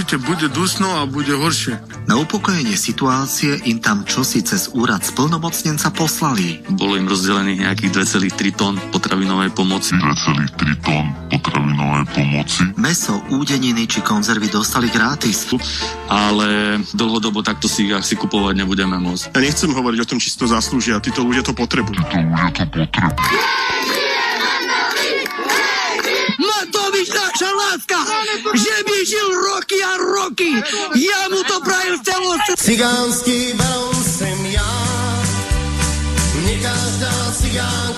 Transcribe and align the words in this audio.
Určite 0.00 0.16
bude 0.24 0.48
dusno 0.48 0.88
a 0.96 1.04
bude 1.04 1.36
horšie. 1.36 1.76
Na 2.08 2.16
upokojenie 2.16 2.72
situácie 2.72 3.60
im 3.68 3.84
tam 3.84 4.08
čosi 4.08 4.40
cez 4.40 4.72
úrad 4.72 5.04
splnomocnenca 5.04 5.92
poslali. 5.92 6.64
Bolo 6.72 6.96
im 6.96 7.04
rozdelených 7.04 7.68
nejakých 7.68 8.08
2,3 8.32 8.48
tón 8.56 8.80
potravinovej 8.96 9.52
pomoci. 9.52 9.92
2,3 10.00 10.56
tón 10.80 11.04
potravinovej 11.28 12.16
pomoci. 12.16 12.72
Meso, 12.80 13.20
údeniny 13.28 13.84
či 13.84 14.00
konzervy 14.00 14.48
dostali 14.48 14.88
gratis. 14.88 15.52
Ale 16.08 16.80
dlhodobo 16.96 17.44
takto 17.44 17.68
si 17.68 17.84
ich 17.84 17.92
asi 17.92 18.16
kupovať 18.16 18.56
nebudeme 18.56 18.96
môcť. 18.96 19.36
Ja 19.36 19.44
nechcem 19.44 19.68
hovoriť 19.68 20.00
o 20.00 20.08
tom, 20.08 20.16
či 20.16 20.32
si 20.32 20.40
to 20.40 20.48
zaslúžia. 20.48 20.96
Títo 21.04 21.28
ľudia 21.28 21.44
to 21.44 21.52
potrebujú. 21.52 22.00
Títo 22.08 22.24
ľudia 22.24 22.48
to 22.56 22.64
potrebujú. 22.72 23.99
Matovič, 27.00 27.16
naša 27.16 27.50
láska, 27.56 27.98
že 28.52 28.76
by 28.84 28.96
žil 29.08 29.28
roky 29.32 29.78
a 29.80 29.92
roky. 29.96 30.52
Ja 31.00 31.32
mu 31.32 31.40
to 31.48 31.56
prajem 31.64 31.96
z 31.96 32.02
celého 32.04 32.36
Cigánsky 32.60 33.56
baron 33.56 33.96
sem 34.04 34.36
ja, 34.52 34.72
mne 36.36 36.54
každá 36.60 37.14
cigánka 37.40 37.89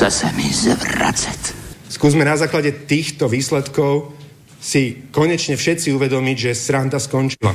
Chce 0.00 0.24
sa 0.24 0.32
mi 0.32 0.48
zvracať. 0.48 1.52
Skúsme 1.92 2.24
na 2.24 2.32
základe 2.32 2.72
týchto 2.88 3.28
výsledkov 3.28 4.16
si 4.56 4.96
konečne 5.12 5.60
všetci 5.60 5.92
uvedomiť, 5.92 6.36
že 6.40 6.56
sranda 6.56 6.96
skončila. 6.96 7.52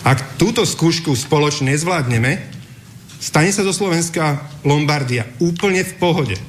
Ak 0.00 0.40
túto 0.40 0.64
skúšku 0.64 1.12
spoločne 1.12 1.76
nezvládneme, 1.76 2.40
stane 3.20 3.52
sa 3.52 3.68
zo 3.68 3.76
Slovenska 3.76 4.48
Lombardia 4.64 5.28
úplne 5.44 5.84
v 5.84 5.92
pohode. 6.00 6.40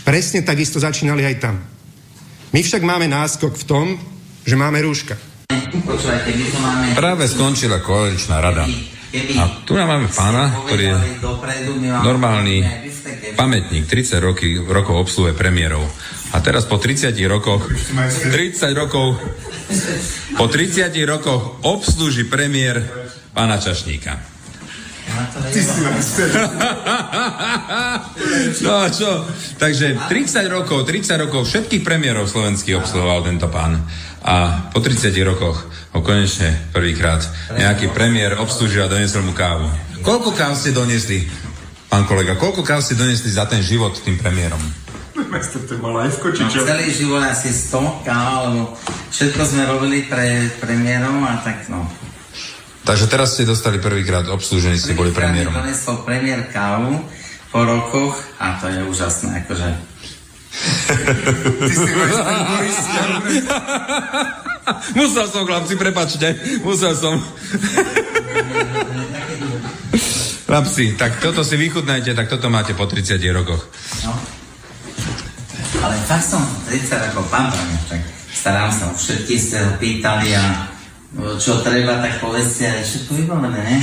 Presne 0.00 0.40
takisto 0.40 0.80
začínali 0.80 1.28
aj 1.28 1.44
tam. 1.44 1.60
My 2.56 2.64
však 2.64 2.80
máme 2.88 3.04
náskok 3.04 3.60
v 3.60 3.68
tom, 3.68 3.86
že 4.48 4.56
máme 4.56 4.80
rúška. 4.80 5.20
Práve 6.96 7.28
skončila 7.28 7.84
koaličná 7.84 8.40
rada. 8.40 8.64
A 9.12 9.44
tu 9.68 9.76
nám 9.76 9.92
máme 9.92 10.08
pána, 10.08 10.56
ktorý 10.64 10.84
je 10.88 10.96
normálny 12.00 12.64
pamätník, 13.36 13.84
30 13.86 14.20
roky, 14.20 14.58
rokov 14.60 15.08
obsluhe 15.08 15.32
premiérov. 15.36 15.84
A 16.34 16.42
teraz 16.42 16.66
po 16.66 16.82
30 16.82 17.14
rokoch, 17.30 17.68
30 17.70 18.74
rokov, 18.74 19.20
po 20.34 20.46
30 20.50 20.90
rokoch 21.06 21.62
obslúži 21.62 22.26
premiér 22.26 22.82
pána 23.30 23.62
Čašníka. 23.62 24.34
No 28.64 28.88
čo? 28.90 29.10
Takže 29.60 29.86
30 30.10 30.48
rokov, 30.50 30.82
30 30.88 31.22
rokov 31.28 31.46
všetkých 31.46 31.86
premiérov 31.86 32.26
slovenských 32.26 32.82
obsluhoval 32.82 33.22
tento 33.22 33.46
pán. 33.46 33.78
A 34.24 34.66
po 34.72 34.80
30 34.80 35.12
rokoch 35.22 35.68
ho 35.92 36.00
konečne 36.00 36.56
prvýkrát 36.72 37.20
nejaký 37.52 37.92
premiér 37.92 38.40
obslúžil 38.40 38.82
a 38.82 38.90
doniesol 38.90 39.22
mu 39.22 39.36
kávu. 39.36 39.68
Koľko 40.00 40.32
káv 40.32 40.56
ste 40.56 40.72
doniesli, 40.72 41.28
pán 41.94 42.10
kolega, 42.10 42.34
koľko 42.34 42.66
káv 42.66 42.82
ste 42.82 42.98
doniesli 42.98 43.30
za 43.30 43.46
ten 43.46 43.62
život 43.62 43.94
tým 44.02 44.18
premiérom? 44.18 44.58
Majster, 45.30 45.62
to 45.62 45.78
mal 45.78 45.94
live 46.02 46.18
či 46.34 46.42
čo? 46.50 46.58
No, 46.58 46.66
celý 46.66 46.90
život 46.90 47.22
asi 47.22 47.54
100 47.54 48.02
káv, 48.02 48.50
lebo 48.50 48.74
všetko 49.14 49.42
sme 49.46 49.62
robili 49.62 50.02
pre 50.10 50.50
premiérom 50.58 51.22
a 51.22 51.38
tak 51.46 51.70
no. 51.70 51.86
Takže 52.82 53.06
teraz 53.06 53.38
ste 53.38 53.46
dostali 53.46 53.78
prvýkrát 53.78 54.26
obslúžení, 54.26 54.74
ste 54.74 54.98
boli 54.98 55.14
premiérom. 55.14 55.54
Donesol 55.54 56.02
premiér 56.02 56.50
kávu 56.50 56.98
po 57.54 57.62
rokoch 57.62 58.18
a 58.42 58.58
to 58.58 58.74
je 58.74 58.82
úžasné, 58.90 59.46
akože. 59.46 59.70
Ty 61.62 61.74
si 61.78 61.90
Musel 64.98 65.30
som, 65.30 65.46
chlapci, 65.46 65.78
prepačte. 65.78 66.42
Musel 66.66 66.98
som. 66.98 67.22
Chlapci, 70.54 70.94
tak 70.94 71.18
toto 71.18 71.42
si 71.42 71.58
vychutnajte, 71.58 72.14
tak 72.14 72.30
toto 72.30 72.46
máte 72.46 72.78
po 72.78 72.86
30 72.86 73.18
rokoch. 73.34 73.58
No. 74.06 74.14
Ale 75.82 75.98
fakt 76.06 76.30
som 76.30 76.46
30 76.70 77.10
rokov 77.10 77.26
pamätám, 77.26 77.66
tak 77.90 77.98
starám 78.30 78.70
sa, 78.70 78.94
všetky 78.94 79.34
ste 79.34 79.58
ho 79.66 79.74
pýtali 79.82 80.30
a 80.30 80.70
no, 81.18 81.34
čo 81.42 81.58
treba, 81.58 81.98
tak 81.98 82.22
povedzte, 82.22 82.70
ale 82.70 82.86
všetko 82.86 83.10
vybavené, 83.18 83.60
ne? 83.66 83.82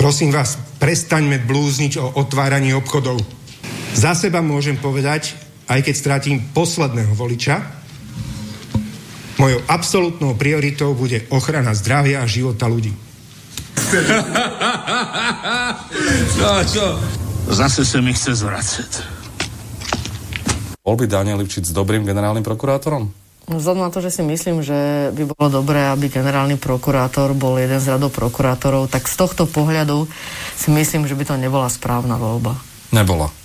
Prosím 0.00 0.32
vás, 0.32 0.56
prestaňme 0.80 1.44
blúzniť 1.44 2.00
o 2.00 2.24
otváraní 2.24 2.72
obchodov. 2.72 3.20
Za 3.92 4.16
seba 4.16 4.40
môžem 4.40 4.80
povedať, 4.80 5.36
aj 5.68 5.84
keď 5.84 5.92
stratím 5.92 6.40
posledného 6.56 7.12
voliča, 7.12 7.83
mojou 9.38 9.60
absolútnou 9.66 10.34
prioritou 10.38 10.94
bude 10.94 11.26
ochrana 11.30 11.74
zdravia 11.74 12.22
a 12.22 12.30
života 12.30 12.66
ľudí. 12.70 12.94
No 16.34 16.60
čo? 16.66 16.98
Zase 17.48 17.86
sa 17.86 18.02
mi 18.02 18.12
chce 18.12 18.36
zvracať. 18.36 18.90
Bol 20.84 20.96
by 21.00 21.06
Daniel 21.08 21.40
Lipčic 21.40 21.64
dobrým 21.72 22.04
generálnym 22.04 22.44
prokurátorom? 22.44 23.08
Vzhľadom 23.44 23.84
na 23.84 23.92
to, 23.92 24.00
že 24.00 24.20
si 24.20 24.22
myslím, 24.24 24.64
že 24.64 25.12
by 25.12 25.28
bolo 25.28 25.60
dobré, 25.60 25.84
aby 25.92 26.08
generálny 26.08 26.56
prokurátor 26.56 27.36
bol 27.36 27.60
jeden 27.60 27.76
z 27.76 27.92
radov 27.92 28.12
prokurátorov, 28.16 28.88
tak 28.88 29.04
z 29.04 29.16
tohto 29.20 29.44
pohľadu 29.44 30.08
si 30.56 30.72
myslím, 30.72 31.04
že 31.04 31.12
by 31.12 31.24
to 31.28 31.34
nebola 31.36 31.68
správna 31.68 32.16
voľba. 32.16 32.56
Nebola. 32.88 33.43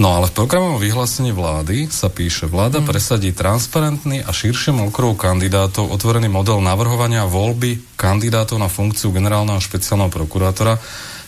No 0.00 0.16
ale 0.16 0.32
v 0.32 0.36
programovom 0.40 0.80
vyhlásení 0.80 1.28
vlády 1.28 1.92
sa 1.92 2.08
píše, 2.08 2.48
vláda 2.48 2.80
hmm. 2.80 2.88
presadí 2.88 3.36
transparentný 3.36 4.24
a 4.24 4.32
širšiemu 4.32 4.88
okruhu 4.88 5.12
kandidátov 5.12 5.92
otvorený 5.92 6.32
model 6.32 6.64
navrhovania 6.64 7.28
voľby 7.28 8.00
kandidátov 8.00 8.56
na 8.56 8.72
funkciu 8.72 9.12
generálneho 9.12 9.60
špeciálneho 9.60 10.08
prokurátora 10.08 10.80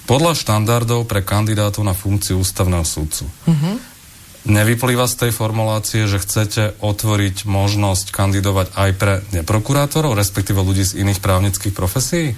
podľa 0.08 0.32
štandardov 0.32 1.04
pre 1.04 1.20
kandidátov 1.20 1.84
na 1.84 1.92
funkciu 1.92 2.40
ústavného 2.40 2.80
súdcu. 2.80 3.28
Mm-hmm. 3.28 3.74
Nevyplýva 4.42 5.04
z 5.04 5.28
tej 5.28 5.30
formulácie, 5.36 6.08
že 6.08 6.18
chcete 6.18 6.80
otvoriť 6.80 7.44
možnosť 7.44 8.08
kandidovať 8.08 8.72
aj 8.74 8.90
pre 8.96 9.14
neprokurátorov, 9.36 10.16
respektíve 10.16 10.58
ľudí 10.58 10.82
z 10.82 10.98
iných 10.98 11.20
právnických 11.20 11.76
profesí? 11.76 12.34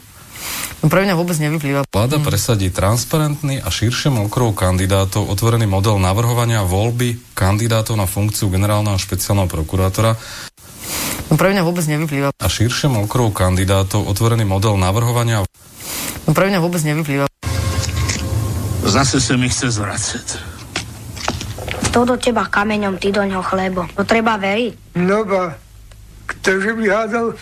No 0.84 0.92
pre 0.92 1.00
mňa 1.08 1.16
vôbec 1.16 1.36
nevyplýva. 1.40 1.88
Vláda 1.88 2.20
mm. 2.20 2.24
presadí 2.28 2.68
transparentný 2.68 3.64
a 3.64 3.68
širšiemu 3.72 4.28
okruhu 4.28 4.52
kandidátov 4.52 5.24
otvorený 5.32 5.64
model 5.64 5.96
navrhovania 5.96 6.60
voľby 6.60 7.32
kandidátov 7.32 7.96
na 7.96 8.04
funkciu 8.04 8.52
generálneho 8.52 9.00
špeciálneho 9.00 9.48
prokurátora. 9.48 10.12
No 11.32 11.40
pre 11.40 11.56
mňa 11.56 11.64
vôbec 11.64 11.88
nevyplýva. 11.88 12.36
A 12.36 12.46
širšiemu 12.52 13.08
okruhu 13.08 13.32
kandidátov 13.32 14.04
otvorený 14.04 14.44
model 14.44 14.76
navrhovania. 14.76 15.48
No 16.28 16.32
pre 16.36 16.52
mňa 16.52 16.60
vôbec 16.60 16.84
nevyplýva. 16.84 17.24
Zase 18.84 19.16
sa 19.16 19.40
mi 19.40 19.48
chce 19.48 19.72
zvracať. 19.72 20.26
Kto 21.88 22.04
do 22.04 22.14
teba 22.20 22.44
kameňom, 22.44 23.00
ty 23.00 23.08
do 23.08 23.24
ňoho 23.24 23.40
chlebo. 23.40 23.88
To 23.96 24.04
treba 24.04 24.36
veriť. 24.36 25.00
No 25.00 25.24
ba, 25.24 25.56
ktože 26.28 26.76
by 26.76 26.84
hádal 26.92 27.32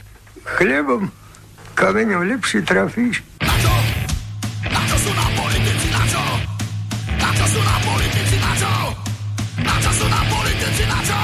chlebom, 0.46 1.10
kameňom 1.74 2.22
lepšie 2.28 2.60
trafíš. 2.62 3.24
Na 3.40 3.54
čo? 3.58 3.74
Na 4.68 4.80
čo 4.86 4.96
sú 5.00 5.10
nám 5.12 5.32
politici, 5.36 5.88
na 5.90 6.02
čo? 6.06 6.22
Na 7.18 7.30
čo 7.34 7.46
sú 7.48 7.60
nám 7.60 7.80
politici, 7.82 8.36
na 8.38 8.52
čo? 8.60 8.74
Na 9.62 9.74
čo 9.80 9.90
sú 9.92 10.06
nám 10.08 10.26
politici, 10.30 10.84
na 10.86 11.00
čo? 11.02 11.20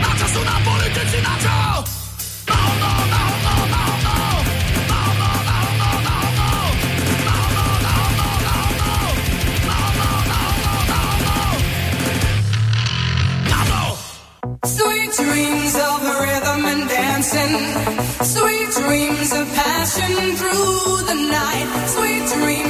Na 0.00 0.10
čo 0.16 0.26
sú 0.26 0.40
nám 0.44 0.60
politici, 0.64 1.18
na 1.22 1.34
čo? 1.40 1.56
No, 2.50 2.56
no, 2.56 2.90
no, 3.12 3.22
no, 3.30 3.39
dreams 15.16 15.74
of 15.74 16.02
rhythm 16.20 16.64
and 16.66 16.88
dancing, 16.88 17.54
sweet 18.22 18.70
dreams 18.70 19.32
of 19.32 19.46
passion 19.54 20.36
through 20.36 21.06
the 21.06 21.14
night, 21.14 21.86
sweet 21.88 22.26
dreams. 22.38 22.69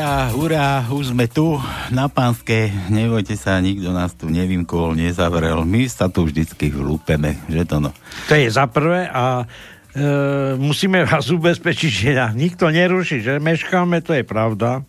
Hurá, 0.00 0.32
hurá, 0.32 0.68
už 0.88 1.12
sme 1.12 1.28
tu 1.28 1.60
na 1.92 2.08
Pánske. 2.08 2.72
Nebojte 2.88 3.36
sa, 3.36 3.60
nikto 3.60 3.92
nás 3.92 4.16
tu 4.16 4.32
nevymkol, 4.32 4.96
nezavrel. 4.96 5.60
My 5.68 5.84
sa 5.92 6.08
tu 6.08 6.24
vždycky 6.24 6.72
vlúpeme, 6.72 7.36
že 7.52 7.68
to 7.68 7.84
no. 7.84 7.92
To 8.32 8.32
je 8.32 8.48
za 8.48 8.64
prvé 8.64 9.12
a 9.12 9.44
e, 9.92 10.56
musíme 10.56 11.04
vás 11.04 11.28
ubezpečiť, 11.28 11.92
že 11.92 12.16
nikto 12.32 12.72
neruší, 12.72 13.20
že 13.20 13.44
meškáme, 13.44 14.00
to 14.00 14.16
je 14.16 14.24
pravda, 14.24 14.80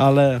ale 0.00 0.40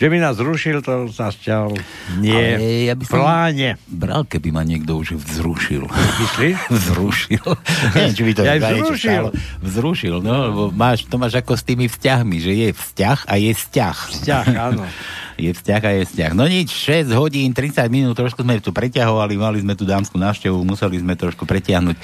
že 0.00 0.08
by 0.08 0.16
nás 0.16 0.40
rušil, 0.40 0.80
to 0.80 1.12
zatiaľ 1.12 1.76
nie 2.16 2.32
Ale 2.32 2.88
ja 2.88 2.94
by 2.96 3.04
v 3.04 3.12
pláne. 3.12 3.68
Bral, 3.84 4.24
keby 4.24 4.48
ma 4.48 4.64
niekto 4.64 4.96
už 4.96 5.20
vzrušil. 5.20 5.84
Myslíš? 5.92 6.56
vzrušil. 6.72 7.44
Neviem, 7.92 8.14
či 8.16 8.22
by 8.24 8.32
to 8.32 8.40
Ja 8.48 8.56
vzrušil. 8.56 9.24
Vzrušil, 9.60 10.14
no, 10.24 10.34
lebo 10.48 10.62
máš, 10.72 11.04
to 11.04 11.20
máš 11.20 11.36
ako 11.36 11.52
s 11.52 11.68
tými 11.68 11.84
vzťahmi, 11.92 12.36
že 12.40 12.52
je 12.56 12.68
vzťah 12.72 13.18
a 13.28 13.34
je 13.36 13.52
vzťah. 13.52 13.96
Vzťah, 14.16 14.46
áno. 14.56 14.88
Je 15.40 15.56
vzťah 15.56 15.82
a 15.82 15.90
je 15.96 16.02
vzťah. 16.04 16.32
No 16.36 16.44
nič, 16.44 16.68
6 16.68 17.16
hodín, 17.16 17.56
30 17.56 17.88
minút, 17.88 18.12
trošku 18.12 18.44
sme 18.44 18.60
tu 18.60 18.76
preťahovali, 18.76 19.40
mali 19.40 19.64
sme 19.64 19.72
tu 19.72 19.88
dámsku 19.88 20.20
návštevu, 20.20 20.60
museli 20.68 21.00
sme 21.00 21.16
trošku 21.16 21.48
pretiahnuť 21.48 21.96
e, 21.96 22.02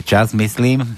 čas, 0.00 0.32
myslím. 0.32 0.80
E, 0.80 0.88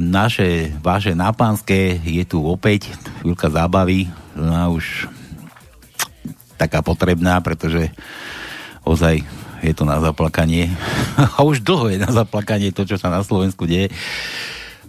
naše, 0.00 0.72
vaše 0.80 1.12
nápanské 1.12 2.00
je 2.00 2.24
tu 2.24 2.40
opäť 2.48 2.88
chvíľka 3.20 3.52
zábavy, 3.52 4.08
no 4.32 4.72
už 4.72 5.12
taká 6.56 6.80
potrebná, 6.80 7.36
pretože 7.44 7.92
ozaj 8.88 9.20
je 9.60 9.72
to 9.76 9.84
na 9.84 10.00
zaplakanie. 10.00 10.72
A 11.36 11.44
už 11.44 11.60
dlho 11.60 11.92
je 11.92 11.98
na 12.00 12.08
zaplakanie 12.08 12.72
to, 12.72 12.88
čo 12.88 12.96
sa 12.96 13.12
na 13.12 13.20
Slovensku 13.20 13.68
deje. 13.68 13.92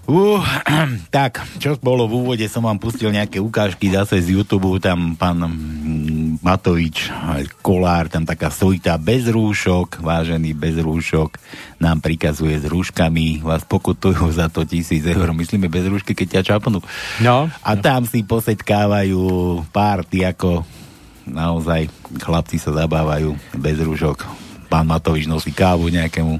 Uh, 0.07 0.39
tak, 1.11 1.43
čo 1.59 1.75
bolo 1.83 2.07
v 2.07 2.23
úvode, 2.23 2.45
som 2.47 2.63
vám 2.63 2.79
pustil 2.79 3.11
nejaké 3.11 3.43
ukážky 3.43 3.91
zase 3.91 4.23
z 4.23 4.39
YouTube, 4.39 4.79
tam 4.79 5.19
pán 5.19 5.35
mm, 5.35 6.39
Matovič, 6.39 7.11
Kolár, 7.59 8.07
tam 8.07 8.23
taká 8.23 8.47
svojitá 8.47 8.95
bez 8.95 9.27
rúšok, 9.27 9.99
vážený 9.99 10.55
bez 10.55 10.79
rúšok, 10.79 11.35
nám 11.83 11.99
prikazuje 11.99 12.55
s 12.55 12.63
rúškami, 12.63 13.43
vás 13.43 13.67
pokutujú 13.67 14.31
za 14.31 14.47
to 14.47 14.63
tisíc 14.63 15.03
eur, 15.03 15.27
myslíme 15.35 15.67
bez 15.67 15.83
rúšky, 15.91 16.15
keď 16.15 16.39
ťa 16.39 16.55
čapnú. 16.55 16.79
No. 17.19 17.51
A 17.51 17.71
tam 17.75 18.07
si 18.07 18.23
posetkávajú 18.23 19.19
párty, 19.75 20.23
ako 20.23 20.63
naozaj 21.27 21.91
chlapci 22.23 22.55
sa 22.55 22.71
zabávajú 22.71 23.35
bez 23.59 23.75
rúšok. 23.83 24.23
Pán 24.71 24.87
Matovič 24.87 25.27
nosí 25.27 25.51
kávu 25.51 25.91
nejakému 25.91 26.39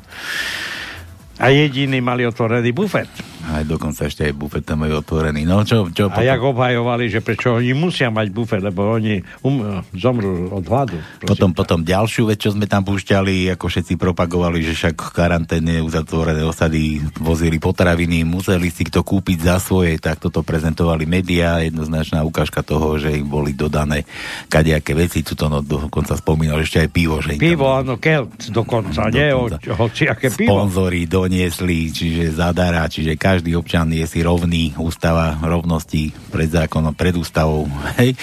A 1.37 1.53
jediný 1.53 2.01
mali 2.01 2.25
otvorený 2.25 2.73
bufet. 2.73 3.09
aj 3.47 3.63
dokonca 3.63 4.09
ešte 4.09 4.27
aj 4.27 4.33
bufet 4.35 4.65
tam 4.65 4.83
majú 4.83 4.99
otvorený. 4.99 5.45
No 5.45 5.61
čo, 5.63 5.87
čo 5.93 6.09
A 6.09 6.19
jak 6.25 6.41
obhajovali, 6.41 7.07
že 7.07 7.21
prečo 7.21 7.55
oni 7.55 7.71
musia 7.77 8.09
mať 8.09 8.27
bufet, 8.33 8.59
lebo 8.59 8.97
oni 8.97 9.21
um, 9.45 9.79
zomrú 9.93 10.49
od 10.51 10.65
hladu. 10.65 10.97
Potom, 11.23 11.53
potom 11.53 11.85
ďalšiu 11.85 12.27
vec, 12.27 12.41
čo 12.41 12.51
sme 12.51 12.65
tam 12.65 12.83
púšťali, 12.83 13.53
ako 13.53 13.69
všetci 13.69 13.95
propagovali, 13.95 14.65
že 14.65 14.73
však 14.75 14.95
v 14.97 15.11
karanténe 15.13 15.79
uzatvorené 15.85 16.41
osady 16.43 16.99
vozili 17.21 17.61
potraviny, 17.61 18.25
museli 18.25 18.73
si 18.73 18.83
to 18.89 19.05
kúpiť 19.05 19.37
za 19.47 19.61
svoje, 19.61 19.95
tak 20.01 20.19
toto 20.19 20.41
prezentovali 20.41 21.05
médiá, 21.07 21.61
jednoznačná 21.63 22.25
ukážka 22.25 22.65
toho, 22.65 22.97
že 22.97 23.13
im 23.13 23.29
boli 23.29 23.53
dodané 23.53 24.03
kadejaké 24.49 24.97
veci, 24.97 25.21
tuto 25.21 25.47
no 25.47 25.61
dokonca 25.61 26.17
spomínal 26.17 26.59
ešte 26.59 26.83
aj 26.83 26.89
pivo, 26.89 27.21
že 27.21 27.37
im 27.37 27.39
tam 27.39 27.47
Pivo, 27.47 27.67
áno, 27.71 27.93
kelt 28.01 28.49
dokonca, 28.51 29.07
nie? 29.13 29.31
O, 29.31 29.47
hoci 29.53 30.09
aké 30.09 30.33
pivo. 30.33 30.51
sponzori 30.51 31.05
doniesli, 31.27 31.91
čiže 31.91 32.39
zadara, 32.39 32.87
čiže 32.87 33.19
každý 33.19 33.51
občan 33.59 33.91
je 33.91 34.07
si 34.07 34.23
rovný, 34.23 34.71
ústava 34.79 35.35
rovnosti 35.43 36.15
pred 36.31 36.47
zákonom, 36.47 36.95
pred 36.95 37.19
ústavou. 37.19 37.67
Hej. 37.99 38.15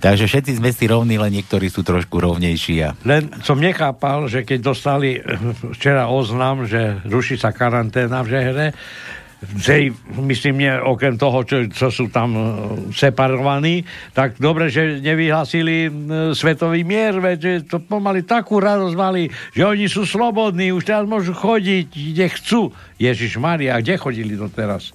Takže 0.00 0.24
všetci 0.24 0.56
sme 0.56 0.72
si 0.72 0.88
rovní, 0.88 1.20
len 1.20 1.36
niektorí 1.36 1.68
sú 1.68 1.84
trošku 1.84 2.16
rovnejší 2.16 2.74
a 2.80 2.96
Len 3.04 3.28
som 3.44 3.60
nechápal, 3.60 4.24
že 4.32 4.48
keď 4.48 4.58
dostali 4.64 5.20
eh, 5.20 5.22
včera 5.76 6.08
oznam, 6.08 6.64
že 6.64 7.04
ruší 7.04 7.36
sa 7.36 7.52
karanténa 7.52 8.24
v 8.24 8.30
Žehre, 8.32 8.66
že 9.40 9.88
myslím, 10.20 10.54
nie, 10.60 10.72
okrem 10.76 11.16
toho, 11.16 11.40
čo, 11.48 11.64
čo 11.72 11.88
sú 11.88 12.12
tam 12.12 12.30
eh, 12.36 12.44
separovaní, 12.92 13.88
tak 14.12 14.36
dobre, 14.36 14.68
že 14.68 15.00
nevyhlasili 15.00 15.88
eh, 15.88 15.90
svetový 16.36 16.84
mier, 16.84 17.16
veď 17.16 17.38
že 17.40 17.52
to 17.64 17.80
pomaly 17.80 18.20
takú 18.20 18.60
radosť 18.60 18.96
mali, 18.96 19.32
že 19.56 19.64
oni 19.64 19.88
sú 19.88 20.04
slobodní, 20.04 20.76
už 20.76 20.84
teraz 20.84 21.08
môžu 21.08 21.32
chodiť, 21.32 21.88
kde 21.88 22.26
chcú. 22.36 22.60
Ježiš 23.00 23.40
Maria, 23.40 23.80
kde 23.80 23.96
chodili 23.96 24.36
doteraz? 24.36 24.92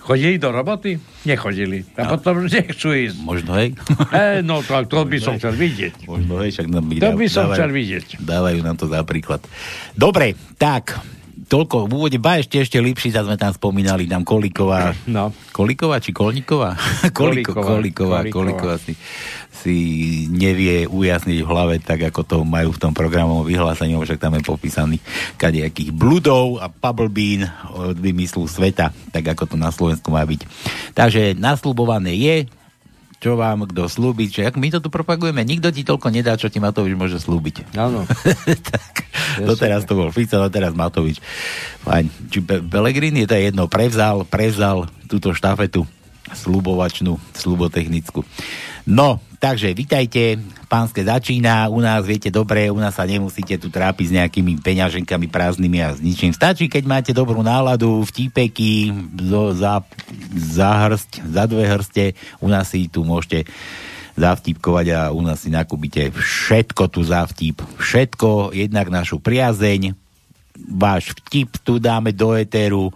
Chodili 0.00 0.40
do 0.40 0.48
roboty? 0.48 0.96
Nechodili. 1.28 1.84
A 1.96 2.16
potom 2.16 2.48
nechcú 2.48 2.88
ísť. 2.96 3.20
možno 3.20 3.52
hej. 3.60 3.76
E, 4.16 4.40
no 4.40 4.64
to, 4.64 4.80
to 4.88 5.04
by 5.04 5.20
som 5.20 5.36
chcel 5.36 5.52
vidieť. 5.52 6.08
Možno 6.08 6.40
hej, 6.40 6.56
však 6.56 6.66
nám 6.72 6.84
To 6.88 7.12
by 7.16 7.26
som 7.28 7.52
chcel 7.52 7.70
vidieť. 7.70 8.16
Dávajú 8.20 8.58
nám 8.64 8.76
to 8.80 8.88
za 8.88 9.04
príklad. 9.04 9.44
Dobre, 9.92 10.32
tak, 10.56 10.96
toľko 11.50 11.90
v 11.90 11.92
úvode, 11.98 12.18
ba 12.22 12.38
ešte, 12.38 12.62
ešte 12.62 12.78
Lipšica 12.78 13.26
sme 13.26 13.34
tam 13.34 13.50
spomínali, 13.50 14.06
tam 14.06 14.22
Kolíková. 14.22 14.94
No. 15.10 15.34
Kolíková 15.50 15.98
či 15.98 16.14
Kolníková? 16.14 16.78
Koliko, 17.10 17.58
Kolíková. 17.58 17.66
Kolíková, 17.74 18.18
Kolíková 18.30 18.76
si, 18.78 18.94
si 19.50 19.76
nevie 20.30 20.86
ujasniť 20.86 21.38
v 21.42 21.50
hlave, 21.50 21.82
tak 21.82 22.06
ako 22.06 22.22
to 22.22 22.36
majú 22.46 22.70
v 22.70 22.78
tom 22.78 22.94
programovom 22.94 23.42
vyhlásení, 23.42 23.98
však 23.98 24.22
tam 24.22 24.38
je 24.38 24.46
popísaný 24.46 24.96
kadejakých 25.34 25.90
bludov 25.90 26.62
a 26.62 26.70
Pebble 26.70 27.10
Bean 27.10 27.50
od 27.74 27.98
vymyslu 27.98 28.46
sveta, 28.46 28.94
tak 29.10 29.34
ako 29.34 29.50
to 29.50 29.56
na 29.58 29.74
Slovensku 29.74 30.14
má 30.14 30.22
byť. 30.22 30.46
Takže 30.94 31.34
nasľubované 31.34 32.14
je, 32.14 32.36
čo 33.20 33.36
vám 33.36 33.68
kto 33.68 33.84
slúbi, 33.84 34.32
že 34.32 34.48
my 34.56 34.72
to 34.72 34.80
tu 34.80 34.88
propagujeme, 34.88 35.44
nikto 35.44 35.68
ti 35.68 35.84
toľko 35.84 36.08
nedá, 36.08 36.40
čo 36.40 36.48
ti 36.48 36.56
Matovič 36.56 36.96
môže 36.96 37.20
slúbiť. 37.20 37.76
Áno. 37.76 38.08
Doteraz 39.48 39.84
to 39.84 39.92
bol 39.92 40.08
Fico, 40.08 40.40
doteraz 40.40 40.72
Matovič. 40.72 41.20
Fajn. 41.84 42.32
Či 42.32 42.38
Be- 42.40 42.64
Pelegrini, 42.64 43.28
to 43.28 43.36
je 43.36 43.52
jedno, 43.52 43.68
prevzal, 43.68 44.24
prevzal 44.24 44.88
túto 45.06 45.36
štafetu 45.36 45.84
slubovačnú, 46.32 47.20
slubotechnickú. 47.36 48.24
No, 48.88 49.20
takže 49.40 49.76
vitajte, 49.76 50.40
pánske 50.68 51.04
začína, 51.04 51.68
u 51.68 51.80
nás 51.80 52.04
viete 52.04 52.32
dobre, 52.32 52.72
u 52.72 52.78
nás 52.80 52.96
sa 52.96 53.04
nemusíte 53.04 53.60
tu 53.60 53.68
trápiť 53.68 54.06
s 54.08 54.16
nejakými 54.16 54.60
peňaženkami 54.60 55.26
prázdnymi 55.28 55.78
a 55.84 55.92
s 55.92 56.00
ničím. 56.00 56.32
Stačí, 56.32 56.68
keď 56.68 56.84
máte 56.88 57.12
dobrú 57.12 57.40
náladu, 57.44 58.04
vtípeky 58.04 58.92
zo, 59.26 59.52
za, 59.52 59.84
za 60.32 60.70
hrst, 60.88 61.20
za 61.24 61.44
dve 61.44 61.64
hrste, 61.68 62.04
u 62.40 62.48
nás 62.48 62.68
si 62.72 62.88
tu 62.88 63.04
môžete 63.04 63.48
zavtipkovať 64.20 64.86
a 64.92 65.00
u 65.14 65.20
nás 65.24 65.40
si 65.40 65.48
nakúpite 65.48 66.12
všetko 66.12 66.92
tu 66.92 67.00
za 67.00 67.24
vtip. 67.24 67.64
Všetko, 67.80 68.52
jednak 68.52 68.92
našu 68.92 69.16
priazeň, 69.16 69.96
váš 70.68 71.16
vtip 71.24 71.56
tu 71.64 71.80
dáme 71.80 72.12
do 72.12 72.36
éteru, 72.36 72.92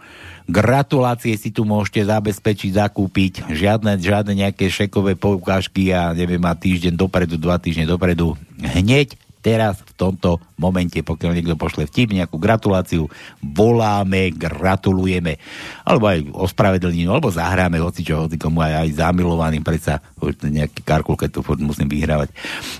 gratulácie 0.49 1.35
si 1.41 1.49
tu 1.49 1.65
môžete 1.65 2.05
zabezpečiť, 2.05 2.71
zakúpiť, 2.77 3.33
žiadne, 3.49 3.97
žiadne 4.01 4.33
nejaké 4.37 4.69
šekové 4.69 5.17
poukážky 5.17 5.93
a 5.93 6.13
neviem, 6.13 6.41
má 6.41 6.53
týždeň 6.53 6.95
dopredu, 6.97 7.41
dva 7.41 7.57
týždne 7.57 7.89
dopredu. 7.89 8.37
Hneď 8.61 9.17
teraz 9.45 9.85
v 9.85 9.93
tomto 9.93 10.41
momente, 10.57 10.97
pokiaľ 11.05 11.37
niekto 11.37 11.61
pošle 11.61 11.85
vtip, 11.85 12.17
nejakú 12.17 12.41
gratuláciu, 12.41 13.13
voláme, 13.45 14.33
gratulujeme, 14.33 15.37
alebo 15.85 16.09
aj 16.09 16.33
ospravedlníme, 16.33 17.13
alebo 17.13 17.29
zahráme 17.29 17.77
hoci 17.85 18.01
čo, 18.01 18.25
hoci 18.25 18.41
komu 18.41 18.65
aj, 18.65 18.89
aj 18.89 19.05
zamilovaným, 19.05 19.61
predsa 19.61 20.01
nejaký 20.41 20.81
karkul, 20.81 21.21
keď 21.21 21.29
tu 21.37 21.41
musím 21.61 21.93
vyhrávať. 21.93 22.33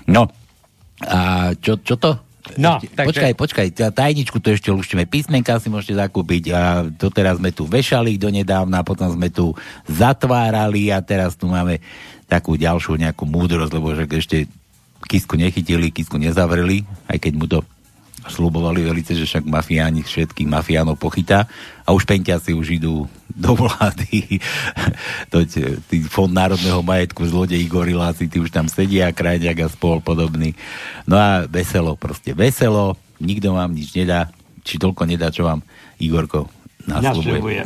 No, 0.09 0.25
a 1.05 1.53
čo, 1.61 1.77
čo 1.85 2.01
to? 2.01 2.17
No, 2.55 2.77
ešte, 2.77 2.93
takže- 2.93 3.09
Počkaj, 3.09 3.33
počkaj, 3.33 3.67
tajničku 3.93 4.37
to 4.37 4.53
ešte 4.53 4.69
luštíme. 4.69 5.09
Písmenka 5.09 5.57
si 5.57 5.67
môžete 5.73 5.97
zakúpiť 5.97 6.43
a 6.53 6.61
to 6.93 7.09
teraz 7.09 7.41
sme 7.41 7.49
tu 7.49 7.65
vešali 7.65 8.21
donedávna, 8.21 8.85
potom 8.85 9.09
sme 9.09 9.33
tu 9.33 9.57
zatvárali 9.89 10.93
a 10.93 11.01
teraz 11.01 11.33
tu 11.33 11.49
máme 11.49 11.81
takú 12.29 12.53
ďalšiu 12.57 13.01
nejakú 13.01 13.25
múdrosť, 13.25 13.71
lebo 13.73 13.93
že 13.97 14.05
ešte 14.05 14.37
Kisku 15.05 15.37
nechytili, 15.37 15.93
Kisku 15.93 16.17
nezavreli, 16.17 16.81
aj 17.05 17.17
keď 17.21 17.33
mu 17.37 17.45
to 17.45 17.61
slubovali 18.29 18.81
velice, 18.81 19.13
že 19.13 19.25
však 19.25 19.45
mafiáni 19.45 20.01
všetkých 20.01 20.49
mafiánov 20.49 20.97
pochytá 20.97 21.45
a 21.85 21.93
už 21.93 22.05
pentiaci 22.09 22.57
už 22.57 22.81
idú 22.81 23.05
do 23.29 23.51
vlády. 23.53 24.41
to, 25.31 25.43
tý 25.91 25.97
fond 26.07 26.31
národného 26.31 26.81
majetku, 26.81 27.21
zlodeji 27.27 27.65
goriláci, 27.69 28.25
tí 28.31 28.41
už 28.41 28.49
tam 28.49 28.65
sedia, 28.65 29.11
krajďak 29.13 29.65
a 29.65 29.67
spol 29.69 30.01
podobný. 30.01 30.57
No 31.05 31.19
a 31.19 31.45
veselo, 31.45 31.93
proste 31.99 32.33
veselo, 32.33 32.97
nikto 33.21 33.53
vám 33.53 33.75
nič 33.75 33.93
nedá, 33.93 34.31
či 34.65 34.81
toľko 34.81 35.05
nedá, 35.05 35.29
čo 35.29 35.45
vám 35.45 35.61
Igorko 36.01 36.49
naslúbuje. 36.85 37.65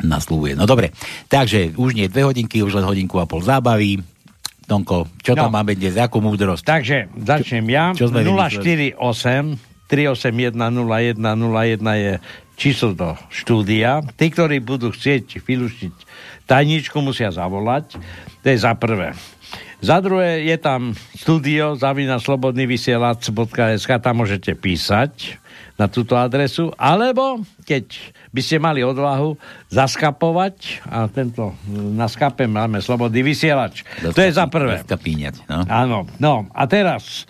Naslúbuje. 0.00 0.54
No 0.54 0.64
dobre, 0.64 0.94
takže 1.26 1.74
už 1.74 1.94
nie 1.98 2.06
dve 2.06 2.26
hodinky, 2.26 2.62
už 2.62 2.78
len 2.78 2.86
hodinku 2.86 3.18
a 3.18 3.26
pol 3.26 3.42
zábavy. 3.42 4.00
Tonko, 4.70 5.10
čo 5.18 5.34
tam 5.34 5.50
No. 5.50 5.58
máme 5.58 5.74
dnes, 5.74 5.98
akú 5.98 6.22
múdrosť? 6.22 6.62
Takže 6.62 6.96
začnem 7.26 7.66
ja. 7.66 7.90
čo 7.90 8.06
vymysleli? 8.06 8.94
048 8.94 9.69
381 9.90 10.54
0101 10.54 11.82
je 11.98 12.14
číslo 12.54 12.94
do 12.94 13.18
štúdia. 13.34 14.06
Tí, 14.14 14.30
ktorí 14.30 14.62
budú 14.62 14.94
chcieť 14.94 15.42
vylúštiť 15.42 15.94
tajničku, 16.46 16.94
musia 17.02 17.34
zavolať. 17.34 17.98
To 18.40 18.46
je 18.46 18.58
za 18.58 18.78
prvé. 18.78 19.18
Za 19.80 19.98
druhé 20.04 20.44
je 20.44 20.56
tam 20.60 20.92
studio 21.16 21.72
zavina 21.74 22.20
slobodný 22.20 22.68
vysielač.sk, 22.68 23.90
tam 23.98 24.14
môžete 24.20 24.52
písať 24.52 25.40
na 25.80 25.88
túto 25.88 26.12
adresu, 26.20 26.68
alebo 26.76 27.40
keď 27.64 27.96
by 28.36 28.40
ste 28.44 28.60
mali 28.60 28.84
odvahu 28.84 29.40
zaskapovať, 29.72 30.84
a 30.84 31.08
tento 31.08 31.56
na 31.72 32.04
skape 32.04 32.44
máme 32.44 32.84
slobodný 32.84 33.24
vysielač. 33.24 33.80
To 34.04 34.20
je 34.20 34.28
za 34.28 34.44
prvé. 34.52 34.84
No. 35.48 35.64
Áno, 35.64 35.98
no 36.20 36.44
a 36.52 36.68
teraz 36.68 37.24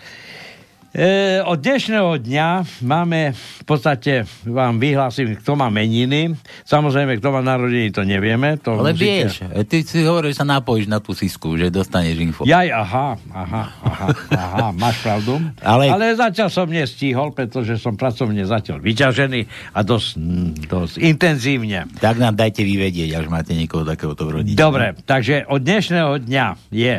e, 0.91 1.07
od 1.41 1.57
dnešného 1.57 2.19
dňa 2.19 2.47
máme 2.81 3.31
v 3.31 3.63
podstate, 3.63 4.13
vám 4.43 4.75
vyhlásim, 4.75 5.35
kto 5.35 5.55
má 5.55 5.67
meniny. 5.67 6.35
Samozrejme, 6.63 7.15
kto 7.17 7.29
má 7.29 7.39
narodení, 7.39 7.89
to 7.89 8.03
nevieme. 8.03 8.59
To 8.59 8.75
Ale 8.77 8.91
musíte- 8.91 9.03
vieš, 9.03 9.33
e, 9.47 9.63
ty 9.63 9.77
si 9.81 10.03
hovoríš, 10.03 10.35
že 10.35 10.39
sa 10.39 10.47
napojíš 10.49 10.87
na 10.87 10.99
tú 10.99 11.11
sisku, 11.11 11.55
že 11.55 11.67
dostaneš 11.67 12.15
info. 12.17 12.41
Jaj, 12.43 12.67
aha, 12.69 13.07
aha, 13.31 13.63
aha, 13.81 14.07
aha, 14.29 14.67
máš 14.71 14.99
pravdu. 14.99 15.39
Ale- 15.59 15.87
Ale... 15.87 16.05
Zatiaľ 16.13 16.49
som 16.49 16.67
nestihol, 16.67 17.31
pretože 17.31 17.75
som 17.75 17.95
pracovne 17.95 18.43
zatiaľ 18.43 18.77
vyťažený 18.79 19.41
a 19.71 19.79
dosť, 19.81 20.09
dosť 20.65 20.93
intenzívne. 20.99 21.87
Tak 21.97 22.19
nám 22.19 22.35
dajte 22.35 22.61
vyvedieť, 22.61 23.15
až 23.15 23.25
máte 23.27 23.55
niekoho 23.55 23.81
takéhoto 23.81 24.27
v 24.27 24.43
rodine. 24.43 24.57
Dobre, 24.59 24.93
takže 25.01 25.47
od 25.47 25.63
dnešného 25.63 26.19
dňa 26.19 26.45
je 26.69 26.95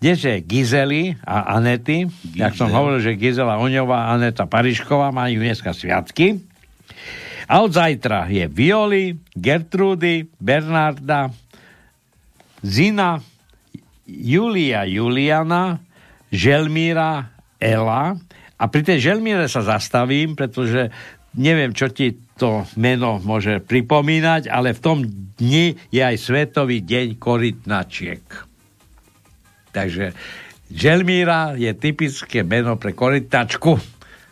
je 0.00 0.40
Gizely 0.40 1.12
a 1.20 1.60
Anety. 1.60 2.08
Jak 2.32 2.56
som 2.56 2.72
hovoril, 2.72 3.04
že 3.04 3.20
Gizela 3.20 3.60
Oňová 3.60 4.08
a 4.08 4.16
Aneta 4.16 4.48
Parišková 4.48 5.12
majú 5.12 5.44
dneska 5.44 5.76
sviatky. 5.76 6.40
A 7.50 7.60
od 7.60 7.76
zajtra 7.76 8.30
je 8.32 8.48
Violi, 8.48 9.12
Gertrudy, 9.36 10.24
Bernarda, 10.40 11.28
Zina, 12.64 13.20
Julia 14.10 14.88
Juliana, 14.88 15.78
Želmíra 16.32 17.30
Ela. 17.60 18.16
A 18.60 18.64
pri 18.68 18.82
tej 18.82 18.98
Želmíre 18.98 19.46
sa 19.46 19.62
zastavím, 19.62 20.34
pretože 20.34 20.90
neviem, 21.36 21.76
čo 21.76 21.92
ti 21.92 22.16
to 22.40 22.64
meno 22.80 23.20
môže 23.20 23.60
pripomínať, 23.62 24.48
ale 24.48 24.72
v 24.72 24.80
tom 24.80 24.98
dni 25.36 25.76
je 25.92 26.02
aj 26.02 26.16
Svetový 26.16 26.80
deň 26.82 27.20
korytnačiek. 27.20 28.49
Takže 29.70 30.12
Želmíra 30.70 31.58
je 31.58 31.70
typické 31.74 32.46
meno 32.46 32.78
pre 32.78 32.94
korytnačku. 32.94 33.74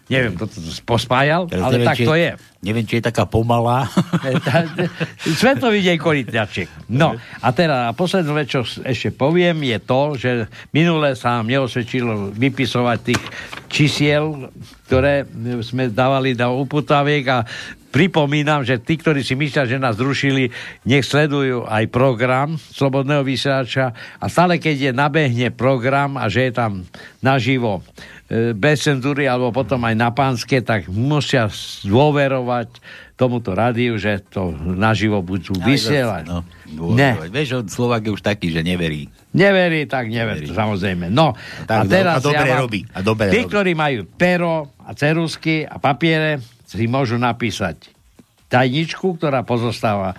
Neviem, 0.08 0.40
kto 0.40 0.48
to 0.48 0.58
pospájal, 0.88 1.52
Teraz 1.52 1.68
ale 1.68 1.72
neviem, 1.76 1.88
tak 1.92 1.96
či- 2.00 2.08
to 2.08 2.14
je. 2.16 2.32
Neviem, 2.58 2.84
či 2.88 2.94
je 2.98 3.04
taká 3.12 3.28
pomalá. 3.28 3.86
Svetový 5.40 5.84
deň 5.84 5.96
korytnačiek. 6.00 6.68
No 6.88 7.12
a 7.18 7.48
teda 7.52 7.90
a 7.90 7.94
poslednú 7.94 8.32
vec, 8.34 8.48
čo 8.48 8.64
ešte 8.64 9.12
poviem, 9.12 9.60
je 9.68 9.78
to, 9.78 10.00
že 10.16 10.30
minule 10.72 11.12
sa 11.12 11.38
nám 11.38 11.52
neosvedčilo 11.52 12.32
vypisovať 12.32 12.98
tých 13.04 13.22
čísiel, 13.68 14.48
ktoré 14.88 15.28
sme 15.60 15.92
dávali 15.92 16.32
do 16.32 16.56
uputaviek 16.56 17.24
a 17.28 17.38
pripomínam, 17.88 18.60
že 18.62 18.76
tí, 18.76 18.94
ktorí 18.94 19.20
si 19.20 19.32
myslia, 19.32 19.64
že 19.64 19.76
nás 19.76 19.96
zrušili, 19.96 20.52
nech 20.84 21.02
sledujú 21.02 21.64
aj 21.64 21.88
program 21.88 22.54
Slobodného 22.56 23.24
vysielača 23.24 23.90
a 24.16 24.26
stále, 24.26 24.56
keď 24.56 24.76
je 24.76 24.92
nabehne 24.92 25.48
program 25.50 26.14
a 26.14 26.28
že 26.28 26.48
je 26.48 26.52
tam 26.52 26.84
naživo 27.18 27.80
e, 28.28 28.52
bez 28.52 28.84
cenzúry 28.84 29.24
alebo 29.24 29.48
potom 29.50 29.80
aj 29.82 29.94
na 29.94 30.12
pánske, 30.12 30.60
tak 30.60 30.86
musia 30.86 31.48
dôverovať 31.82 32.68
tomuto 33.18 33.50
rádiu, 33.50 33.98
že 33.98 34.22
to 34.22 34.54
naživo 34.54 35.18
budú 35.20 35.50
vysielať. 35.58 36.24
No, 36.28 36.46
Ne. 36.94 37.16
Vieš, 37.26 37.66
Slovak 37.66 38.06
je 38.06 38.12
už 38.12 38.22
taký, 38.22 38.52
že 38.52 38.62
neverí. 38.62 39.08
Neverí, 39.34 39.88
tak 39.88 40.06
neverí, 40.06 40.46
samozrejme. 40.46 41.08
No, 41.08 41.32
Tak, 41.64 41.76
a 41.76 41.82
teraz 41.84 42.14
a 42.20 42.24
dobre 42.24 42.44
ja 42.44 42.54
vám- 42.54 42.62
robí, 42.62 42.80
a 42.86 43.00
dobre 43.02 43.32
tí, 43.32 43.40
robí. 43.42 43.48
ktorí 43.48 43.72
majú 43.72 43.98
pero 44.14 44.50
a 44.78 44.92
cerusky 44.92 45.64
a 45.64 45.76
papiere, 45.76 46.38
si 46.68 46.84
môžu 46.84 47.16
napísať 47.16 47.88
tajničku, 48.52 49.16
ktorá 49.16 49.40
pozostáva 49.44 50.12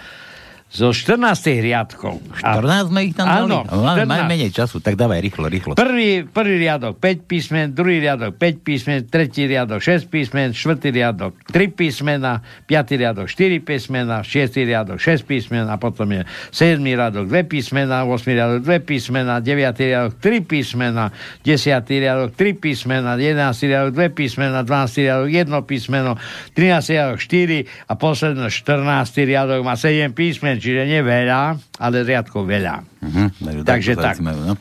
zo 0.70 0.94
14 0.94 1.18
riadkov. 1.66 2.22
14 2.46 2.94
sme 2.94 3.10
ich 3.10 3.18
tam 3.18 3.26
dali? 3.26 3.50
Áno, 3.50 3.66
No, 3.66 3.82
Máme, 3.82 4.06
14. 4.06 4.06
máme 4.06 4.26
menej 4.30 4.52
času, 4.54 4.78
tak 4.78 4.94
dávaj 4.94 5.18
rýchlo, 5.18 5.50
rýchlo. 5.50 5.74
Prvý, 5.74 6.24
prvý 6.24 6.62
riadok 6.62 7.02
5 7.02 7.26
písmen, 7.26 7.74
druhý 7.74 7.98
riadok 7.98 8.38
5 8.38 8.62
písmen, 8.62 9.02
tretí 9.04 9.50
riadok 9.50 9.82
6 9.82 10.06
písmen, 10.06 10.54
štvrtý 10.54 10.94
riadok 10.94 11.34
3 11.50 11.74
písmena, 11.74 12.40
piatý 12.70 13.02
riadok 13.02 13.26
4 13.26 13.66
písmena, 13.66 14.22
šiestý 14.22 14.62
riadok 14.64 15.02
6 15.02 15.26
písmen 15.26 15.66
a 15.66 15.76
potom 15.76 16.06
je 16.06 16.22
7 16.54 16.78
riadok 16.80 17.26
2 17.26 17.50
písmena, 17.50 18.06
8 18.06 18.30
riadok 18.30 18.60
2 18.62 18.70
písmena, 18.86 19.34
9 19.42 19.74
riadok 19.74 20.14
3 20.22 20.46
písmena, 20.46 21.10
10 21.42 21.66
riadok 21.90 22.30
3 22.38 22.54
písmena, 22.54 23.18
11 23.18 23.58
riadok 23.66 23.92
2 23.98 24.14
písmena, 24.14 24.62
12 24.62 25.02
riadok 25.02 25.30
1 25.34 25.66
písmeno, 25.66 26.12
13 26.54 26.94
riadok 26.94 27.18
4 27.18 27.90
a 27.90 27.94
posledný 27.98 28.46
14 28.46 28.86
riadok 29.26 29.66
má 29.66 29.74
7 29.74 30.14
písmen, 30.14 30.59
čiže 30.60 30.86
nie 30.86 31.02
veľa, 31.02 31.58
ale 31.80 32.04
riadkov 32.06 32.46
veľa. 32.46 32.84
Mhm, 33.02 33.66
Takže 33.66 33.96
tak. 33.96 34.20
majú, 34.20 34.54
no. 34.54 34.56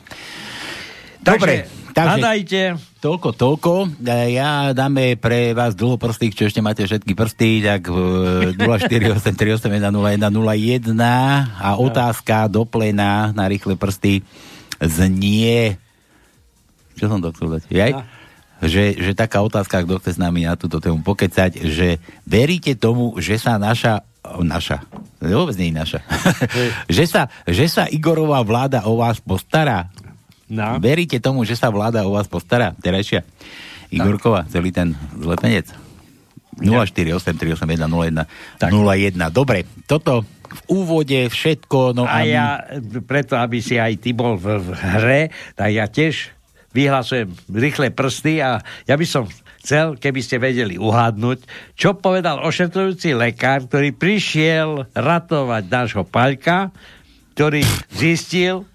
Takže, 1.19 1.67
takže 1.91 2.09
hádajte. 2.15 2.61
Toľko, 2.99 3.31
toľko. 3.35 3.71
E, 4.03 4.35
Ja 4.35 4.73
dáme 4.75 5.15
pre 5.15 5.53
vás 5.55 5.75
dlhoprstých, 5.75 6.35
čo 6.35 6.43
ešte 6.47 6.61
máte 6.63 6.83
všetky 6.83 7.15
prsty, 7.15 7.63
tak 7.63 7.87
e, 7.87 7.91
0483810101 8.59 10.99
a 11.59 11.69
otázka 11.79 12.47
do 12.51 12.65
plena 12.67 13.31
na 13.35 13.47
rýchle 13.47 13.75
prsty 13.79 14.21
znie... 14.79 15.77
Čo 16.99 17.07
som 17.07 17.23
to 17.23 17.31
chcel 17.31 17.55
dať? 17.55 17.63
Jaj? 17.71 17.91
Že, 18.59 18.83
že 18.99 19.11
taká 19.15 19.39
otázka, 19.39 19.87
kto 19.87 20.03
chce 20.03 20.11
s 20.15 20.19
nami 20.19 20.43
na 20.43 20.59
túto 20.59 20.83
tému 20.83 20.99
pokecať, 20.99 21.63
že 21.63 21.95
veríte 22.27 22.75
tomu, 22.75 23.15
že 23.15 23.39
sa 23.39 23.55
naša 23.55 24.03
naša, 24.43 24.83
vôbec 25.23 25.55
nie 25.55 25.71
je 25.71 25.79
naša, 25.79 25.99
že, 26.97 27.05
sa, 27.07 27.21
že 27.47 27.65
sa 27.71 27.87
Igorová 27.87 28.43
vláda 28.43 28.85
o 28.85 28.99
vás 28.99 29.19
postará? 29.23 29.89
No. 30.49 30.81
Veríte 30.81 31.21
tomu, 31.21 31.45
že 31.45 31.53
sa 31.53 31.69
vláda 31.69 32.03
o 32.03 32.17
vás 32.17 32.25
postará? 32.25 32.73
Terajšia 32.81 33.21
Igorková, 33.89 34.45
celý 34.49 34.73
ten 34.73 34.97
zlepenec? 35.17 35.69
04838101 36.59 38.25
01. 38.59 39.29
Dobre, 39.31 39.63
toto 39.87 40.25
v 40.49 40.61
úvode 40.67 41.29
všetko. 41.29 41.93
No 41.93 42.03
A 42.09 42.25
ja, 42.25 42.65
preto, 43.05 43.37
aby 43.37 43.61
si 43.61 43.77
aj 43.77 44.01
ty 44.01 44.11
bol 44.17 44.35
v, 44.35 44.57
v 44.59 44.69
hre, 44.75 45.21
tak 45.53 45.69
ja 45.69 45.85
tiež 45.85 46.33
vyhlasujem 46.73 47.29
rýchle 47.49 47.89
prsty 47.93 48.41
a 48.45 48.61
ja 48.85 48.95
by 48.97 49.05
som 49.05 49.25
chcel, 49.69 50.01
keby 50.01 50.25
ste 50.25 50.41
vedeli 50.41 50.81
uhádnuť, 50.81 51.45
čo 51.77 51.93
povedal 51.93 52.41
ošetrujúci 52.41 53.13
lekár, 53.13 53.69
ktorý 53.69 53.93
prišiel 53.93 54.89
ratovať 54.97 55.63
nášho 55.69 56.01
Paľka, 56.09 56.73
ktorý 57.37 57.61
zistil 57.93 58.65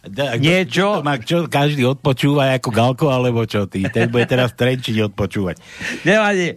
Da, 0.00 0.40
niečo. 0.40 0.96
To 0.98 1.04
má, 1.04 1.20
čo 1.20 1.44
každý 1.44 1.84
odpočúva 1.84 2.56
ako 2.56 2.72
Galko, 2.72 3.06
alebo 3.12 3.44
čo 3.44 3.68
ty? 3.68 3.84
Ten 3.92 4.08
bude 4.08 4.24
teraz 4.24 4.56
v 4.56 4.64
Trenčine 4.64 5.12
odpočúvať. 5.12 5.60
Nevadí. 6.08 6.56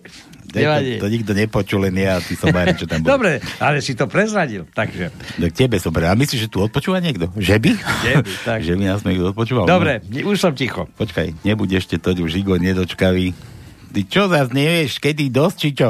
Nevadí. 0.53 0.95
to, 1.01 1.09
to 1.09 1.11
nikto 1.11 1.31
nepočul, 1.35 1.83
len 1.83 1.97
ja 1.97 2.23
ty 2.23 2.39
som 2.39 2.53
Somári, 2.53 2.77
čo 2.77 2.87
tam 2.87 3.03
bol. 3.03 3.17
Dobre, 3.17 3.43
ale 3.59 3.83
si 3.83 3.97
to 3.97 4.05
prezradil, 4.07 4.63
takže. 4.69 5.11
Tak 5.11 5.51
tebe 5.51 5.75
som 5.81 5.91
A 5.91 6.15
myslíš, 6.15 6.47
že 6.47 6.49
tu 6.49 6.61
odpočúva 6.63 7.01
niekto? 7.03 7.27
Že 7.35 7.57
by? 7.59 7.71
Že 7.75 8.13
by, 8.21 8.31
tak. 8.47 8.59
že 8.69 8.73
by 8.79 8.83
nás 8.87 9.01
niekto 9.03 9.33
odpočúval? 9.33 9.65
Dobre, 9.67 9.99
už 10.23 10.37
som 10.39 10.53
ticho. 10.55 10.87
No. 10.87 10.95
Počkaj, 10.95 11.43
nebuď 11.43 11.83
ešte 11.83 11.97
to 11.99 12.13
už 12.15 12.37
Igor 12.39 12.61
nedočkavý. 12.61 13.52
Ty 13.93 14.01
čo 14.09 14.25
zás 14.25 14.49
nevieš, 14.49 14.97
kedy 14.97 15.29
dosť, 15.29 15.57
či 15.61 15.69
čo? 15.77 15.89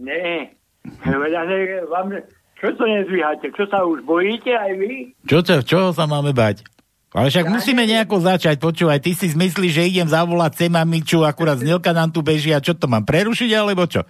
Nie. 0.00 0.56
Vám, 1.92 2.24
čo 2.56 2.72
to 2.72 2.84
nezvíhate? 2.88 3.52
Čo 3.52 3.68
sa 3.68 3.84
už 3.84 4.00
bojíte 4.08 4.56
aj 4.56 4.72
vy? 4.80 5.12
Čo, 5.28 5.44
čo, 5.44 5.60
čoho 5.60 5.88
sa 5.92 6.08
máme 6.08 6.32
bať? 6.32 6.64
Ale 7.10 7.26
však 7.28 7.50
musíme 7.50 7.84
nejako 7.84 8.22
začať, 8.22 8.56
počúvaj, 8.62 9.02
ty 9.02 9.18
si 9.18 9.28
zmyslíš, 9.28 9.72
že 9.76 9.88
idem 9.90 10.08
zavolať 10.08 10.62
Sema 10.62 10.86
Miču, 10.86 11.26
akurát 11.26 11.58
Znelka 11.58 11.90
nám 11.90 12.14
tu 12.14 12.22
beží 12.22 12.54
a 12.54 12.62
čo 12.62 12.72
to 12.72 12.86
mám 12.86 13.02
prerušiť, 13.02 13.50
alebo 13.50 13.82
čo? 13.84 14.06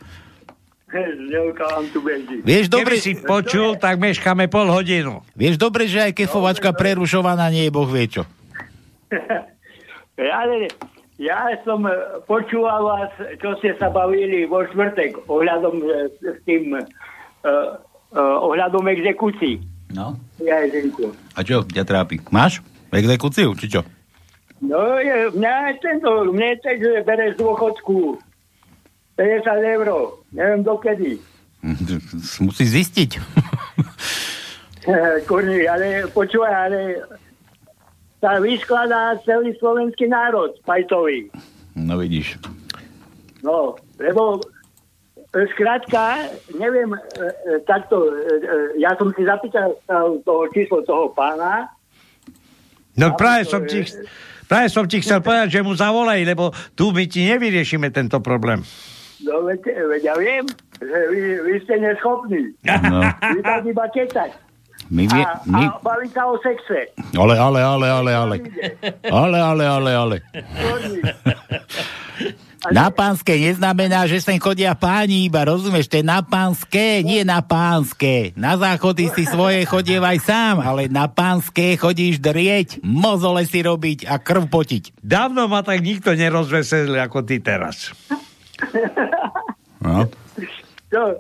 Znelka 0.93 1.65
vám 1.65 1.87
tu 1.91 2.05
beží. 2.05 2.45
Vieš, 2.45 2.69
dobre... 2.69 3.01
Keby 3.01 3.07
si 3.07 3.13
počul, 3.17 3.81
tak 3.81 3.97
meškáme 3.97 4.53
pol 4.53 4.69
hodinu. 4.69 5.25
Vieš 5.33 5.57
dobre, 5.57 5.89
že 5.89 6.07
aj 6.07 6.13
kefovačka 6.13 6.77
prerušovaná 6.77 7.49
nie 7.49 7.67
je 7.67 7.73
boh 7.73 7.89
vie 7.89 8.07
čo. 8.07 8.23
Ale 10.21 10.69
ja 11.21 11.53
som 11.69 11.85
e, 11.85 11.93
počúval 12.25 12.81
vás, 12.81 13.13
čo 13.37 13.53
ste 13.61 13.77
sa 13.77 13.93
bavili 13.93 14.49
vo 14.49 14.65
štvrtek 14.65 15.29
ohľadom 15.29 15.85
e, 15.85 16.09
s 16.17 16.39
tým 16.49 16.73
uh, 16.73 16.81
uh, 17.45 18.37
ohľadom 18.41 18.89
exekúcií. 18.89 19.61
No. 19.93 20.17
Ja 20.41 20.65
Ježenku. 20.65 21.13
A 21.37 21.45
čo 21.45 21.61
ťa 21.69 21.85
trápi? 21.85 22.25
Máš 22.33 22.65
exekúciu, 22.89 23.53
či 23.53 23.69
čo? 23.69 23.85
No, 24.65 24.97
je, 24.97 25.29
mňa 25.37 25.53
je 25.53 25.73
tento, 25.85 26.11
mne 26.33 26.57
teď 26.65 27.05
bere 27.05 27.33
z 27.33 27.37
dôchodku 27.37 28.17
50 29.21 29.77
eur, 29.77 29.87
neviem 30.33 30.65
dokedy. 30.65 31.21
Musí 32.45 32.65
zistiť. 32.65 33.11
Kurni, 35.29 35.69
ale 35.69 36.09
počúvaj, 36.09 36.55
ale 36.73 37.05
sa 38.21 38.39
vyskladá 38.39 39.17
celý 39.25 39.57
slovenský 39.57 40.07
národ 40.07 40.55
pajtový. 40.69 41.33
No 41.75 41.97
vidíš. 41.97 42.37
No, 43.41 43.81
lebo 43.97 44.45
e, 45.33 45.49
skrátka, 45.57 46.29
neviem, 46.53 46.93
e, 46.93 47.01
e, 47.01 47.65
takto, 47.65 48.05
ja 48.77 48.93
som 49.01 49.09
si 49.17 49.25
zapýtal 49.25 49.73
toho 50.29 50.45
číslo 50.53 50.85
toho 50.85 51.09
pána, 51.17 51.73
No 53.01 53.17
práve 53.17 53.47
som 53.49 53.63
ti, 53.65 53.87
práve 54.51 54.69
som 54.69 54.85
ti 54.85 55.01
chcel 55.01 55.23
povedať, 55.23 55.57
že 55.57 55.65
mu 55.65 55.73
zavolaj, 55.73 56.21
lebo 56.27 56.51
tu 56.75 56.91
my 56.91 57.07
ti 57.07 57.25
nevyriešime 57.25 57.89
tento 57.95 58.19
problém. 58.21 58.61
no 59.25 59.47
veď, 59.47 59.61
veď 59.89 60.03
ja 60.05 60.15
viem, 60.21 60.45
že 60.81 60.99
vy, 61.09 61.21
vy 61.45 61.55
ste 61.65 61.75
neschopní. 61.81 62.53
No. 62.67 63.01
Vy 63.37 63.41
iba 63.73 63.87
kecať. 63.89 64.50
My, 64.91 65.07
vie, 65.07 65.23
A, 65.23 65.39
my... 65.47 65.65
a 65.71 65.79
baviť 65.79 66.11
sa 66.11 66.23
o 66.27 66.35
sexe. 66.43 66.91
Ale, 67.15 67.39
ale, 67.39 67.63
ale, 67.63 67.87
ale, 67.87 68.11
ale. 68.11 68.37
Ale, 69.07 69.39
ale, 69.39 69.65
ale, 69.65 69.91
ale. 69.95 70.17
Na 72.75 72.93
pánske 72.93 73.41
neznamená, 73.41 74.05
že 74.05 74.21
sem 74.21 74.37
chodia 74.37 74.77
páni, 74.77 75.25
iba 75.25 75.47
rozumieš, 75.49 75.89
to 75.89 76.03
je 76.03 76.05
na 76.05 76.21
pánske, 76.21 77.01
nie 77.01 77.25
na 77.25 77.41
pánske. 77.41 78.37
Na 78.37 78.61
záchody 78.61 79.09
si 79.17 79.25
svoje 79.25 79.65
chodievaj 79.65 80.21
sám, 80.21 80.61
ale 80.61 80.85
na 80.91 81.09
pánske 81.09 81.79
chodíš 81.81 82.21
drieť, 82.21 82.85
mozole 82.85 83.49
si 83.49 83.65
robiť 83.65 84.05
a 84.05 84.21
krv 84.21 84.53
potiť. 84.53 85.01
Dávno 85.01 85.49
ma 85.49 85.65
tak 85.65 85.81
nikto 85.81 86.13
nerozveselil 86.13 87.01
ako 87.01 87.25
ty 87.25 87.41
teraz. 87.41 87.97
No. 89.81 90.05
To, 90.93 91.17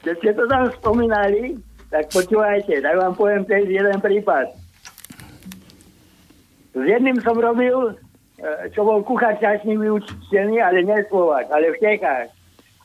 keď 0.00 0.14
ste 0.16 0.30
to 0.32 0.44
tam 0.48 0.64
spomínali, 0.80 1.60
tak 1.90 2.08
počúvajte, 2.08 2.80
tak 2.80 2.94
vám 2.96 3.12
poviem 3.18 3.42
ten 3.44 3.66
jeden 3.66 3.98
prípad. 4.00 4.46
S 6.70 6.82
jedným 6.86 7.18
som 7.20 7.34
robil, 7.34 7.92
e, 8.38 8.70
čo 8.70 8.86
bol 8.86 9.02
kuchár 9.02 9.34
čašný 9.42 9.74
vyučený, 9.74 10.62
ale 10.62 10.86
nie 10.86 11.02
Slovak, 11.10 11.50
ale 11.50 11.74
v 11.74 11.80
Čechách. 11.82 12.30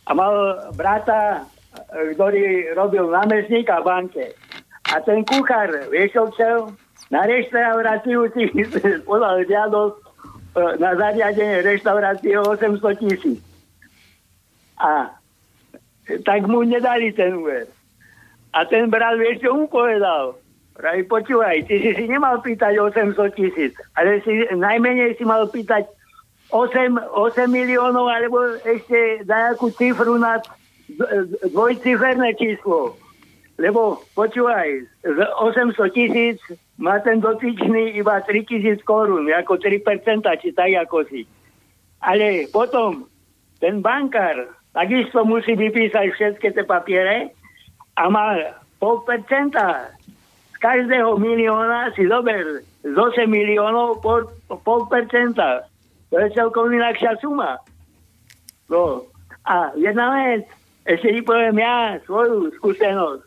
A 0.05 0.11
mal 0.17 0.33
brata, 0.73 1.45
e, 1.93 2.17
ktorý 2.17 2.73
robil 2.73 3.13
námestníka 3.13 3.79
v 3.79 3.85
banke. 3.85 4.25
A 4.89 4.97
ten 5.05 5.21
kuchár, 5.21 5.69
vieš 5.93 6.17
čo? 6.33 6.73
Na 7.13 7.29
reštauráciu 7.29 8.25
si 8.33 8.49
podal 9.09 9.45
žiadosť 9.45 9.95
e, 10.01 10.01
na 10.81 10.91
zariadenie 10.97 11.61
reštaurácie 11.61 12.33
800 12.41 13.01
tisíc. 13.05 13.39
A 14.81 15.13
tak 16.05 16.45
mu 16.45 16.61
nedali 16.61 17.11
ten 17.13 17.41
úver. 17.41 17.65
A 18.55 18.63
ten 18.63 18.87
brat, 18.87 19.19
vieš, 19.19 19.43
čo 19.43 19.51
mu 19.51 19.67
povedal? 19.67 20.39
Pravi, 20.75 21.07
počúvaj, 21.07 21.71
ty 21.71 21.79
si 21.79 21.91
si 21.95 22.03
nemal 22.07 22.43
pýtať 22.43 22.75
800 22.79 23.31
tisíc, 23.35 23.73
ale 23.95 24.19
si 24.27 24.43
najmenej 24.51 25.15
si 25.15 25.23
mal 25.23 25.47
pýtať 25.47 25.87
8, 26.51 27.15
8 27.15 27.47
miliónov, 27.47 28.11
alebo 28.11 28.59
ešte 28.63 29.23
nejakú 29.23 29.71
cifru 29.75 30.19
na 30.19 30.43
dvojciferné 31.51 32.35
číslo. 32.35 32.99
Lebo, 33.55 34.03
počúvaj, 34.19 34.67
z 34.99 35.17
800 35.39 35.95
tisíc 35.95 36.39
má 36.75 36.99
ten 36.99 37.23
dotyčný 37.23 37.95
iba 37.95 38.19
3 38.19 38.43
tisíc 38.43 38.83
korún, 38.83 39.31
ako 39.31 39.55
3%, 39.55 39.79
či 40.43 40.51
tak 40.51 40.75
ako 40.75 41.07
si. 41.07 41.23
Ale 42.03 42.51
potom 42.51 43.07
ten 43.63 43.79
bankár 43.79 44.51
takisto 44.75 45.23
musí 45.23 45.55
vypísať 45.55 46.11
všetky 46.11 46.51
tie 46.51 46.65
papiere 46.67 47.31
a 47.95 48.11
má 48.11 48.35
pol 48.77 48.99
percenta 49.07 49.95
z 50.51 50.55
každého 50.59 51.15
milióna 51.15 51.95
si 51.95 52.03
zober 52.11 52.63
z 52.83 52.95
8 52.95 53.27
miliónov 53.27 54.03
pol, 54.03 54.27
pol 54.61 54.87
percenta. 54.91 55.63
To 56.11 56.21
je 56.21 56.31
celkom 56.35 56.71
inakšia 56.71 57.17
suma. 57.19 57.59
No. 58.71 59.03
A 59.43 59.71
jedna 59.75 60.15
vec, 60.15 60.47
ešte 60.87 61.11
ti 61.11 61.21
poviem 61.25 61.59
ja 61.59 61.99
svoju 62.07 62.55
skúsenosť. 62.61 63.23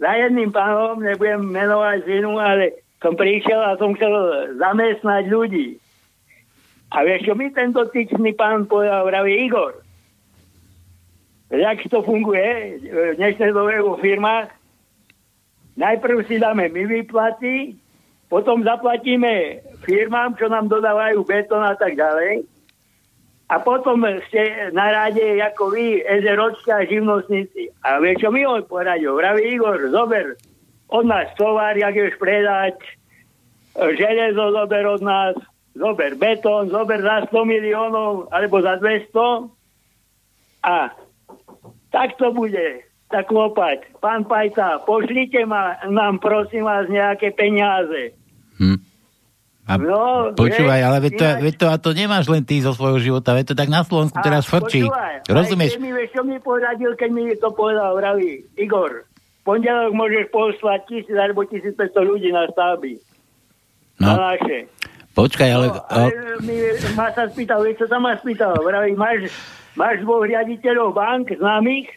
Za 0.00 0.10
jedným 0.16 0.48
pánom, 0.48 0.96
nebudem 0.96 1.44
menovať 1.44 2.08
zinu, 2.08 2.40
ale 2.40 2.80
som 3.04 3.12
prišiel 3.14 3.60
a 3.60 3.76
som 3.76 3.92
chcel 3.94 4.12
zamestnať 4.56 5.28
ľudí. 5.28 5.76
A 6.90 7.06
vieš, 7.06 7.30
čo 7.30 7.34
mi 7.38 7.54
ten 7.54 7.70
dotyčný 7.70 8.34
pán 8.34 8.66
povedal, 8.66 9.06
vraví 9.06 9.46
Igor, 9.46 9.78
jak 11.54 11.86
to 11.86 12.02
funguje 12.02 12.82
v 12.82 13.14
dnešnej 13.14 13.54
dobe 13.54 13.78
vo 13.78 13.94
firmách? 13.98 14.50
Najprv 15.78 16.26
si 16.26 16.42
dáme 16.42 16.66
my 16.66 16.82
výplaty, 16.90 17.78
potom 18.26 18.66
zaplatíme 18.66 19.62
firmám, 19.86 20.34
čo 20.34 20.50
nám 20.50 20.66
dodávajú 20.66 21.22
betón 21.26 21.62
a 21.62 21.78
tak 21.78 21.94
ďalej. 21.94 22.46
A 23.50 23.58
potom 23.58 24.06
ste 24.30 24.70
na 24.70 24.94
rade, 24.94 25.42
ako 25.42 25.74
vy, 25.74 26.06
ezeročky 26.06 26.70
a 26.70 26.86
živnostníci. 26.86 27.74
A 27.82 27.98
vieš, 27.98 28.22
čo 28.22 28.30
mi 28.30 28.46
on 28.46 28.62
poradil? 28.62 29.18
Vraví 29.18 29.58
Igor, 29.58 29.78
zober 29.90 30.38
od 30.90 31.06
nás 31.06 31.30
tovar, 31.34 31.74
jak 31.74 31.94
ješ 31.94 32.14
predať, 32.18 32.78
železo 33.74 34.54
zober 34.54 34.86
od 34.86 35.02
nás, 35.02 35.34
zober 35.80 36.12
betón, 36.14 36.68
zober 36.68 37.00
za 37.00 37.24
100 37.24 37.32
miliónov, 37.42 38.28
alebo 38.28 38.60
za 38.60 38.76
200 38.76 39.48
a 40.60 40.92
tak 41.88 42.14
to 42.14 42.30
bude, 42.30 42.84
tak 43.08 43.26
klopať. 43.26 43.96
Pán 43.98 44.22
Pajta, 44.22 44.84
pošlite 44.84 45.42
ma, 45.42 45.80
nám 45.88 46.20
prosím 46.20 46.62
vás 46.62 46.84
nejaké 46.86 47.32
peniaze. 47.32 48.12
A 49.64 49.78
No, 49.78 50.34
počúvaj, 50.34 50.82
ale 50.82 50.98
veď 51.00 51.12
to, 51.12 51.24
ináč- 51.24 51.42
veď 51.42 51.54
to, 51.54 51.66
a 51.68 51.76
to 51.78 51.90
nemáš 51.92 52.26
len 52.26 52.42
ty 52.42 52.58
zo 52.58 52.74
svojho 52.74 52.98
života, 52.98 53.32
veď 53.32 53.44
to 53.46 53.54
tak 53.54 53.70
na 53.70 53.80
Slovensku 53.80 54.18
teraz 54.18 54.42
frčí. 54.44 54.82
počúvaj, 54.82 55.30
Rozumieš? 55.30 55.78
Mi, 55.78 55.94
vieš, 55.94 56.10
čo 56.10 56.22
mi 56.22 56.36
poradil, 56.36 56.90
keď 56.92 57.08
mi 57.08 57.22
to 57.34 57.48
povedal, 57.50 57.94
vraví, 57.94 58.50
Igor, 58.58 59.06
pondelok 59.40 59.94
môžeš 59.94 60.26
poslať 60.28 60.80
tisíc 60.84 61.14
alebo 61.14 61.46
1500 61.46 61.86
ľudí 62.02 62.28
na 62.28 62.50
stavby. 62.50 62.98
No. 63.96 64.10
Na 64.10 64.34
naše. 64.34 64.66
Počkaj, 65.20 65.50
ale... 65.52 65.66
No, 65.68 65.84
ale 65.92 66.12
mi, 66.40 66.56
ma 66.96 67.12
sa 67.12 67.28
spýtal, 67.28 67.60
vieš, 67.60 67.84
čo 67.84 67.86
sa 67.92 68.00
ma 68.00 68.16
spýtal? 68.16 68.56
Vraví, 68.56 68.96
máš, 68.96 69.28
máš 69.76 70.00
dvoch 70.00 70.24
riaditeľov 70.24 70.96
bank 70.96 71.28
známych, 71.36 71.92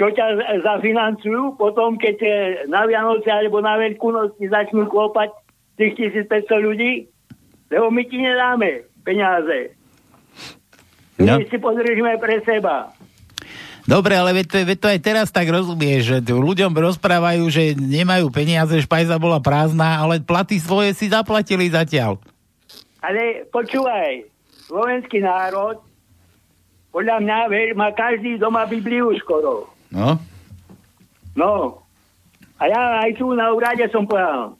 čo 0.00 0.08
ťa 0.08 0.56
zafinancujú, 0.64 1.60
potom 1.60 2.00
keď 2.00 2.16
eh, 2.24 2.34
na 2.70 2.88
Vianoce 2.88 3.28
alebo 3.28 3.60
na 3.60 3.76
Veľkú 3.76 4.08
noc 4.14 4.40
ti 4.40 4.48
začnú 4.48 4.88
klopať 4.88 5.28
tých 5.76 6.16
1500 6.24 6.48
ľudí, 6.64 6.92
lebo 7.68 7.92
my 7.92 8.02
ti 8.08 8.16
nedáme 8.16 8.88
peniaze. 9.04 9.76
No. 11.18 11.42
My 11.42 11.44
si 11.50 11.58
podržíme 11.58 12.16
pre 12.22 12.40
seba. 12.46 12.94
Dobre, 13.88 14.20
ale 14.20 14.36
veď 14.36 14.46
to, 14.52 14.56
veď 14.68 14.78
to 14.84 14.88
aj 14.92 15.00
teraz 15.00 15.28
tak 15.32 15.48
rozumieš, 15.48 16.12
že 16.12 16.16
ľuďom 16.20 16.76
rozprávajú, 16.76 17.48
že 17.48 17.72
nemajú 17.72 18.28
peniaze, 18.28 18.76
špajza 18.84 19.16
bola 19.16 19.40
prázdna, 19.40 20.04
ale 20.04 20.20
platy 20.20 20.60
svoje 20.60 20.92
si 20.92 21.08
zaplatili 21.08 21.72
zatiaľ. 21.72 22.20
Ale 23.00 23.48
počúvaj, 23.48 24.28
slovenský 24.68 25.24
národ, 25.24 25.80
podľa 26.92 27.16
mňa, 27.24 27.38
vieš, 27.48 27.70
má 27.80 27.88
každý 27.96 28.36
doma 28.36 28.68
Bibliu 28.68 29.08
skoro. 29.16 29.72
No? 29.88 30.20
No. 31.32 31.80
A 32.60 32.68
ja 32.68 33.08
aj 33.08 33.16
tu 33.16 33.32
na 33.32 33.54
úrade 33.54 33.86
som 33.88 34.04
povedal, 34.04 34.58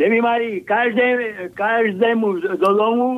že 0.00 0.08
by 0.08 0.18
mali 0.18 0.64
každé, 0.64 1.06
každému 1.52 2.42
do 2.56 2.70
domu 2.72 3.10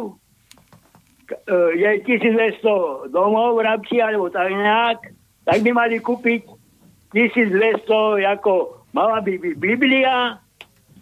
e, 1.31 1.57
je 1.79 1.91
1200 2.03 3.15
domov 3.15 3.55
v 3.57 3.71
Rabči 3.71 4.03
alebo 4.03 4.27
tak 4.29 4.51
nejak, 4.51 5.14
tak 5.45 5.61
by 5.61 5.71
mali 5.73 6.01
kúpiť 6.01 6.49
1200 7.13 8.25
ako 8.27 8.83
mala 8.91 9.21
by 9.21 9.39
byť 9.39 9.55
Biblia 9.61 10.41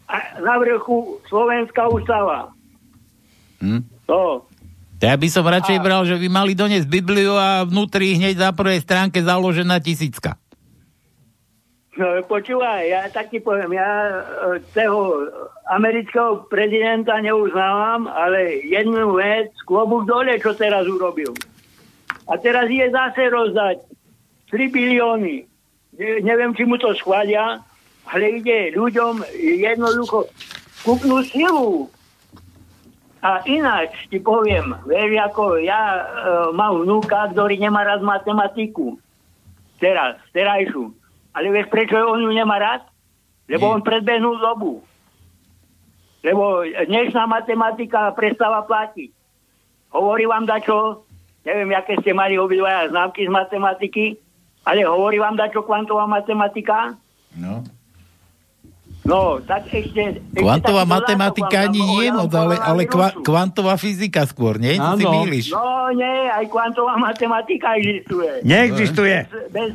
a 0.07 0.17
na 0.45 0.55
vrchu 0.61 1.23
Slovenská 1.31 1.89
ústava. 1.89 2.53
Hm? 3.63 3.83
To. 4.11 4.45
To 5.03 5.05
ja 5.11 5.19
by 5.19 5.29
som 5.31 5.43
radšej 5.43 5.83
bral, 5.83 6.07
že 6.07 6.15
by 6.15 6.29
mali 6.31 6.55
doniesť 6.55 6.87
Bibliu 6.87 7.35
a 7.35 7.67
vnútri 7.67 8.15
hneď 8.15 8.39
za 8.39 8.51
prvej 8.55 8.87
stránke 8.87 9.19
založená 9.19 9.83
tisícka. 9.83 10.39
No 11.99 12.23
počúvaj, 12.25 12.89
ja 12.89 13.03
tak 13.11 13.29
ti 13.29 13.43
poviem, 13.43 13.77
ja 13.77 13.91
e, 13.91 14.15
toho 14.73 15.29
amerického 15.69 16.49
prezidenta 16.49 17.21
neuznávam, 17.21 18.09
ale 18.09 18.65
jednu 18.65 19.13
vec, 19.19 19.53
klobúk 19.69 20.09
dole, 20.09 20.39
čo 20.41 20.57
teraz 20.57 20.89
urobil. 20.89 21.37
A 22.31 22.39
teraz 22.41 22.71
je 22.73 22.87
zase 22.89 23.29
rozdať 23.29 23.83
3 24.53 24.69
bilióny. 24.69 25.49
Ne, 25.97 26.21
neviem, 26.21 26.53
či 26.53 26.69
mu 26.69 26.77
to 26.77 26.93
schvália, 27.01 27.65
ale 28.13 28.45
ide 28.45 28.77
ľuďom 28.77 29.25
jednoducho 29.41 30.29
kúpnú 30.85 31.25
silu. 31.25 31.89
A 33.23 33.39
ináč 33.47 33.95
ti 34.11 34.19
poviem, 34.19 34.75
vieš, 34.85 35.15
ako 35.31 35.63
ja 35.63 35.81
e, 35.81 36.03
mám 36.53 36.83
vnúka, 36.83 37.31
ktorý 37.31 37.55
nemá 37.55 37.87
rád 37.87 38.03
matematiku. 38.03 38.99
Teraz, 39.79 40.19
terajšiu. 40.35 40.91
Ale 41.33 41.47
vieš, 41.55 41.71
prečo 41.71 41.97
on 42.03 42.19
ju 42.19 42.33
nemá 42.35 42.59
rád? 42.59 42.83
Lebo 43.47 43.71
on 43.71 43.87
predbehnul 43.87 44.43
dobu. 44.43 44.83
Lebo 46.23 46.67
dnešná 46.67 47.27
matematika 47.31 48.11
prestáva 48.15 48.67
platiť. 48.67 49.11
Hovorí 49.95 50.27
vám 50.27 50.47
dačo, 50.47 51.07
neviem, 51.47 51.75
aké 51.79 51.99
ste 52.03 52.11
mali 52.15 52.39
obidvaja 52.39 52.91
známky 52.91 53.27
z 53.27 53.31
matematiky, 53.31 54.05
ale 54.63 54.81
hovorí 54.87 55.19
vám 55.19 55.35
dačo 55.35 55.63
kvantová 55.67 56.07
matematika? 56.07 56.95
No. 57.39 57.63
No, 59.03 59.43
tak 59.43 59.67
ešte... 59.67 60.23
ešte 60.23 60.39
Kvantová 60.39 60.87
matematika 60.87 61.67
ani 61.67 61.83
nie 61.83 62.07
o 62.15 62.23
moc, 62.23 62.31
ale, 62.39 62.55
ale 62.55 62.83
kva, 62.87 63.11
kvantová 63.19 63.75
fyzika 63.75 64.23
skôr, 64.31 64.63
nie? 64.63 64.79
To 64.79 64.95
si 64.95 65.03
mýliš. 65.03 65.47
No 65.51 65.91
nie, 65.91 66.31
aj 66.31 66.47
kvantová 66.47 66.95
matematika 66.95 67.75
existuje. 67.83 68.47
Neexistuje. 68.47 69.27
Bez, 69.27 69.51
bez, 69.51 69.71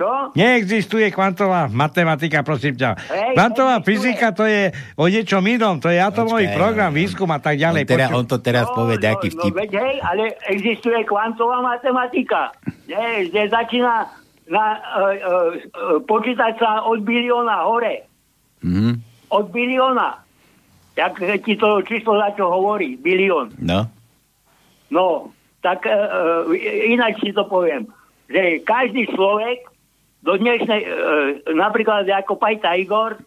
čo? 0.00 0.32
Neexistuje 0.32 1.12
kvantová 1.12 1.68
matematika, 1.68 2.40
prosím 2.40 2.72
ťa. 2.72 2.96
Hej, 2.96 3.36
Kvantová 3.36 3.84
fyzika 3.84 4.32
to 4.32 4.48
je 4.48 4.72
o 4.96 5.04
niečom 5.04 5.44
inom, 5.44 5.76
to 5.76 5.92
je 5.92 6.00
atomový 6.00 6.48
Počkaj, 6.48 6.56
program, 6.56 6.92
no. 6.92 6.96
výskum 6.96 7.28
a 7.28 7.36
tak 7.36 7.60
ďalej. 7.60 7.84
On, 7.84 7.90
teda, 7.92 8.06
on 8.16 8.24
to 8.24 8.36
teraz 8.40 8.66
povie 8.72 8.96
nejaký 8.96 9.28
No 9.28 9.36
vtip. 9.36 9.52
veď 9.60 9.70
hej, 9.76 9.94
ale 10.00 10.24
existuje 10.48 10.96
kvantová 11.04 11.60
matematika. 11.60 12.56
Nie, 12.88 13.28
kde 13.28 13.52
začína 13.52 14.08
na, 14.48 14.66
uh, 14.74 15.14
uh, 15.14 15.50
počítať 16.08 16.56
sa 16.56 16.82
od 16.88 17.04
bilióna 17.04 17.68
hore. 17.68 18.08
Mhm. 18.64 19.04
Od 19.30 19.46
bilióna. 19.52 20.26
Jak 20.98 21.16
ti 21.46 21.54
to 21.54 21.80
číslo 21.86 22.18
za 22.18 22.34
čo 22.34 22.50
hovorí, 22.50 22.98
bilión. 22.98 23.54
No. 23.62 23.86
No, 24.90 25.30
tak 25.62 25.86
uh, 25.86 26.50
ináč 26.90 27.22
si 27.22 27.30
to 27.30 27.46
poviem, 27.46 27.86
že 28.26 28.58
každý 28.66 29.06
človek 29.14 29.69
do 30.20 30.36
dnešnej, 30.36 30.80
uh, 30.84 31.54
napríklad 31.56 32.04
ako 32.08 32.36
Pajta 32.36 32.76
Igor, 32.76 33.20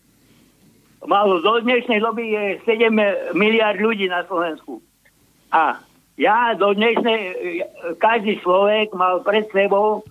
mal 1.08 1.27
do 1.27 1.53
dnešnej 1.60 1.99
doby 1.99 2.32
je 2.32 2.43
7 2.63 3.36
miliard 3.36 3.79
ľudí 3.79 4.08
na 4.08 4.23
Slovensku. 4.23 4.79
A 5.51 5.84
ja 6.17 6.53
do 6.56 6.73
dnešnej, 6.73 7.19
e, 7.19 7.34
každý 7.97 8.39
človek 8.41 8.93
mal 8.93 9.21
pred 9.25 9.49
sebou 9.49 10.06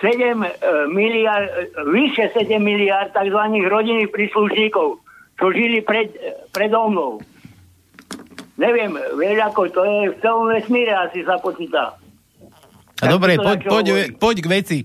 7 0.00 0.44
e, 0.44 0.48
miliard, 0.88 1.48
e, 1.48 1.64
vyše 1.92 2.32
7 2.32 2.60
miliard 2.60 3.12
tzv. 3.12 3.40
rodinných 3.68 4.12
príslušníkov, 4.12 5.00
čo 5.36 5.46
žili 5.52 5.80
pred, 5.84 6.12
e, 6.16 6.36
predo 6.52 6.88
mnou. 6.88 7.20
Neviem, 8.56 8.96
vieš 9.20 9.52
ako, 9.52 9.68
to 9.68 9.84
je 9.84 9.96
v 10.12 10.16
celom 10.24 10.48
vesmíre 10.48 10.92
asi 10.96 11.20
sa 11.28 11.36
počíta. 11.36 12.00
A 12.96 13.04
dobre, 13.12 13.36
poď, 13.36 13.58
poď, 13.68 13.86
poď 14.16 14.36
k 14.40 14.48
veci. 14.48 14.78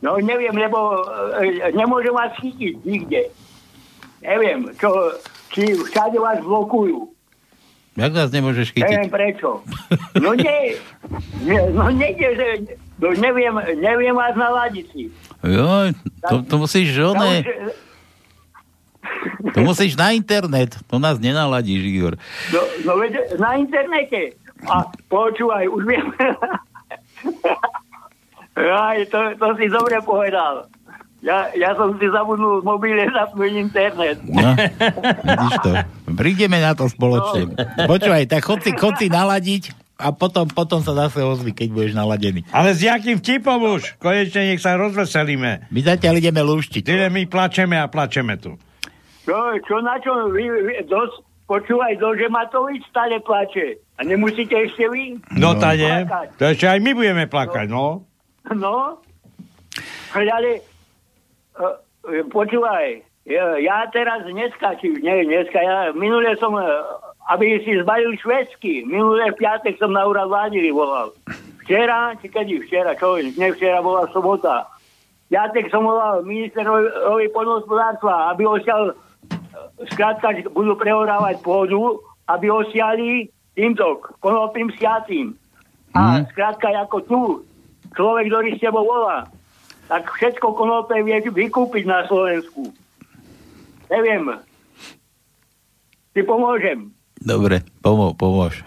No 0.00 0.16
neviem, 0.16 0.56
lebo 0.56 1.04
e, 1.44 1.72
nemôžem 1.76 2.12
vás 2.16 2.32
chytiť 2.40 2.74
nikde. 2.88 3.28
Neviem, 4.24 4.72
čo, 4.80 4.88
či 5.52 5.76
všade 5.76 6.16
vás 6.16 6.40
blokujú. 6.40 7.12
Jak 8.00 8.12
nás 8.16 8.32
nemôžeš 8.32 8.72
chytiť? 8.72 8.96
Neviem 8.96 9.12
prečo. 9.12 9.60
No 10.16 10.32
nie, 10.32 10.80
nie 11.44 11.60
no 11.76 11.92
nejde, 11.92 12.28
že 12.32 12.46
no 12.96 13.12
neviem, 13.12 13.52
neviem 13.76 14.16
vás 14.16 14.32
naladiť 14.32 14.86
si. 14.88 15.02
Joj, 15.44 15.92
to, 16.24 16.36
to 16.48 16.54
musíš, 16.56 16.88
Ja 16.96 17.12
oné, 17.12 17.44
už, 17.44 17.48
e, 17.48 17.72
to 19.52 19.60
musíš 19.60 20.00
na 20.00 20.16
internet. 20.16 20.80
To 20.88 20.96
nás 20.96 21.20
nenaladíš, 21.20 21.84
Igor. 21.84 22.14
No, 22.56 22.60
no 22.88 22.92
na 23.36 23.60
internete. 23.60 24.32
A 24.64 24.88
počúvaj, 25.12 25.68
už 25.68 25.82
viem. 25.84 26.08
Aj, 28.58 28.98
to, 29.06 29.18
to 29.38 29.46
si 29.56 29.66
dobre 29.70 29.98
povedal. 30.02 30.66
Ja, 31.20 31.52
ja 31.52 31.76
som 31.76 32.00
si 32.00 32.08
zabudnul 32.08 32.64
v 32.64 32.64
mobile 32.64 33.04
zapnúť 33.12 33.52
internet. 33.52 34.16
No, 34.24 34.56
vidíš 35.28 35.54
to. 35.60 35.70
Prídeme 36.16 36.64
na 36.64 36.72
to 36.72 36.88
spoločne. 36.88 37.52
Počúvaj, 37.84 38.24
tak 38.24 38.40
chod 38.40 38.64
si, 38.64 38.72
chod 38.72 38.96
si 38.96 39.12
naladiť 39.12 39.76
a 40.00 40.16
potom, 40.16 40.48
potom 40.48 40.80
sa 40.80 40.96
zase 40.96 41.20
ozvi, 41.20 41.52
keď 41.52 41.68
budeš 41.76 41.92
naladený. 41.92 42.48
Ale 42.48 42.72
s 42.72 42.80
jakým 42.80 43.20
vtipom 43.20 43.60
už? 43.76 44.00
Konečne 44.00 44.48
nech 44.48 44.64
sa 44.64 44.80
rozveselíme. 44.80 45.68
My 45.68 45.80
zatiaľ 45.84 46.24
ideme 46.24 46.40
lúštiť. 46.40 46.80
Tyle 46.80 47.12
my 47.12 47.28
plačeme 47.28 47.76
a 47.76 47.84
plačeme 47.92 48.40
tu. 48.40 48.56
Čo, 49.28 49.60
čo 49.68 49.76
na 49.84 50.00
čo? 50.00 50.32
Vy, 50.32 50.48
vy, 50.48 50.74
dos, 50.88 51.20
počúvaj, 51.44 52.00
Dože 52.00 52.32
Matovič 52.32 52.80
stále 52.88 53.20
plače. 53.20 53.76
A 54.00 54.08
nemusíte 54.08 54.56
ešte 54.56 54.88
vy? 54.88 55.20
No, 55.36 55.52
no. 55.52 55.60
tá 55.60 55.76
nie. 55.76 56.08
To 56.40 56.48
ešte 56.48 56.64
aj 56.64 56.80
my 56.80 56.96
budeme 56.96 57.28
plakať, 57.28 57.68
no. 57.68 57.76
No, 57.76 58.09
ale 60.32 60.64
uh, 61.60 61.76
počúvaj, 62.32 63.04
ja, 63.28 63.54
ja 63.60 63.86
teraz 63.92 64.26
dneska, 64.26 64.74
či 64.80 64.96
nie 64.98 65.28
dneska, 65.28 65.60
ja 65.60 65.92
minule 65.92 66.34
som, 66.40 66.56
uh, 66.56 66.64
aby 67.30 67.62
si 67.62 67.78
zbalil 67.78 68.16
švedsky, 68.18 68.88
minule 68.88 69.30
v 69.30 69.38
piatek 69.38 69.78
som 69.78 69.94
na 69.94 70.02
úrad 70.08 70.26
vlády 70.32 70.72
volal. 70.72 71.14
Včera, 71.62 72.18
či 72.18 72.26
kedy 72.26 72.66
včera, 72.66 72.98
čo, 72.98 73.20
ne 73.20 73.48
včera 73.54 73.78
bola 73.78 74.10
sobota. 74.10 74.66
Piatek 75.30 75.70
som 75.70 75.86
volal 75.86 76.26
ministerovi 76.26 77.30
poľnohospodárstva, 77.30 78.34
aby 78.34 78.42
osial, 78.50 78.98
skrátka, 79.94 80.34
budú 80.50 80.74
prehorávať 80.74 81.38
pôdu, 81.46 82.02
aby 82.26 82.50
osiali 82.50 83.30
týmto 83.54 84.02
konopným 84.18 84.74
siacím. 84.74 85.38
A 85.94 86.26
skrátka, 86.34 86.74
ako 86.74 86.98
tu, 87.06 87.20
človek, 87.94 88.24
ktorý 88.30 88.48
s 88.56 88.62
tebou 88.62 88.84
volá, 88.86 89.26
tak 89.90 90.06
všetko 90.06 90.54
konope 90.54 90.94
vie 91.02 91.18
vykúpiť 91.18 91.84
na 91.86 92.06
Slovensku. 92.06 92.70
Neviem. 93.90 94.38
Ti 96.14 96.22
pomôžem. 96.22 96.94
Dobre, 97.20 97.60
pomô, 97.84 98.16
pomôž. 98.16 98.64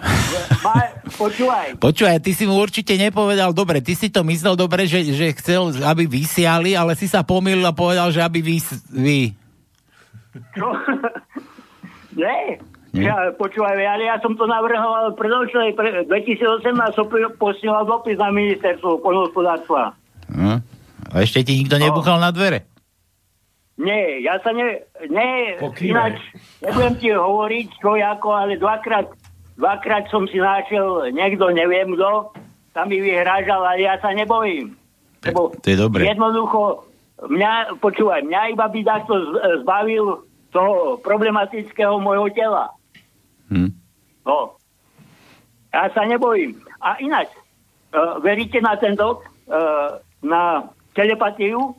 Ma, 0.61 0.85
počúvaj. 1.17 1.73
Počúvaj, 1.83 2.21
ty 2.21 2.37
si 2.37 2.45
mu 2.45 2.61
určite 2.61 2.93
nepovedal 2.93 3.49
dobre. 3.49 3.81
Ty 3.81 3.97
si 3.97 4.13
to 4.13 4.21
myslel 4.29 4.53
dobre, 4.53 4.85
že, 4.85 5.01
že 5.09 5.33
chcel, 5.41 5.73
aby 5.81 6.05
vysiali, 6.05 6.77
ale 6.77 6.93
si 6.93 7.09
sa 7.09 7.25
pomýlil 7.25 7.65
a 7.65 7.73
povedal, 7.73 8.13
že 8.13 8.21
aby 8.21 8.45
vy... 8.45 8.57
vy. 8.93 9.21
Čo? 10.53 10.69
Nie. 12.21 12.61
Ja, 12.93 13.33
počúvaj, 13.33 13.73
ale 13.73 14.05
ja 14.05 14.21
som 14.21 14.37
to 14.37 14.45
navrhoval 14.45 15.17
predošlej, 15.17 15.73
pre, 15.73 16.05
2018 16.05 16.61
som 16.93 17.09
posielal 17.35 17.89
dopis 17.89 18.21
na 18.21 18.29
ministerstvo 18.29 19.01
poľnohospodárstva. 19.01 19.97
Hm? 20.29 20.61
A 21.09 21.15
ešte 21.17 21.41
ti 21.41 21.57
nikto 21.57 21.81
nebuchal 21.81 22.21
na 22.21 22.29
dvere? 22.29 22.69
Nie, 23.81 24.21
ja 24.21 24.37
sa 24.37 24.53
ne... 24.53 24.85
Nie, 25.09 25.57
Pokrývaj. 25.57 25.89
ináč, 25.89 26.17
nebudem 26.61 26.93
ti 27.01 27.09
hovoriť, 27.09 27.67
čo 27.81 27.97
ako, 27.97 28.29
ale 28.29 28.61
dvakrát, 28.61 29.09
dvakrát 29.57 30.05
som 30.13 30.29
si 30.29 30.37
našiel 30.37 31.09
niekto, 31.09 31.49
neviem 31.49 31.97
kto, 31.97 32.29
tam 32.77 32.93
mi 32.93 33.01
vyhrážal, 33.01 33.65
ale 33.65 33.81
ja 33.81 33.97
sa 33.97 34.13
nebojím. 34.13 34.77
Lebo 35.25 35.49
To 35.57 35.65
je 35.65 35.77
dobré. 35.77 36.05
jednoducho, 36.05 36.85
mňa, 37.25 37.81
počúvaj, 37.81 38.21
mňa 38.21 38.53
iba 38.53 38.69
by 38.69 38.79
takto 38.85 39.13
z- 39.17 39.65
zbavil 39.65 40.21
toho 40.53 41.01
problematického 41.01 41.97
môjho 41.97 42.29
tela. 42.29 42.69
Hm. 43.51 43.71
No. 44.23 44.55
Ja 45.73 45.89
sa 45.91 46.05
nebojím. 46.05 46.55
A 46.79 47.01
ináč, 47.01 47.33
uh, 47.91 48.21
veríte 48.21 48.61
na 48.61 48.77
tento, 48.77 49.19
uh, 49.49 49.97
na 50.21 50.69
telepatiu? 50.93 51.73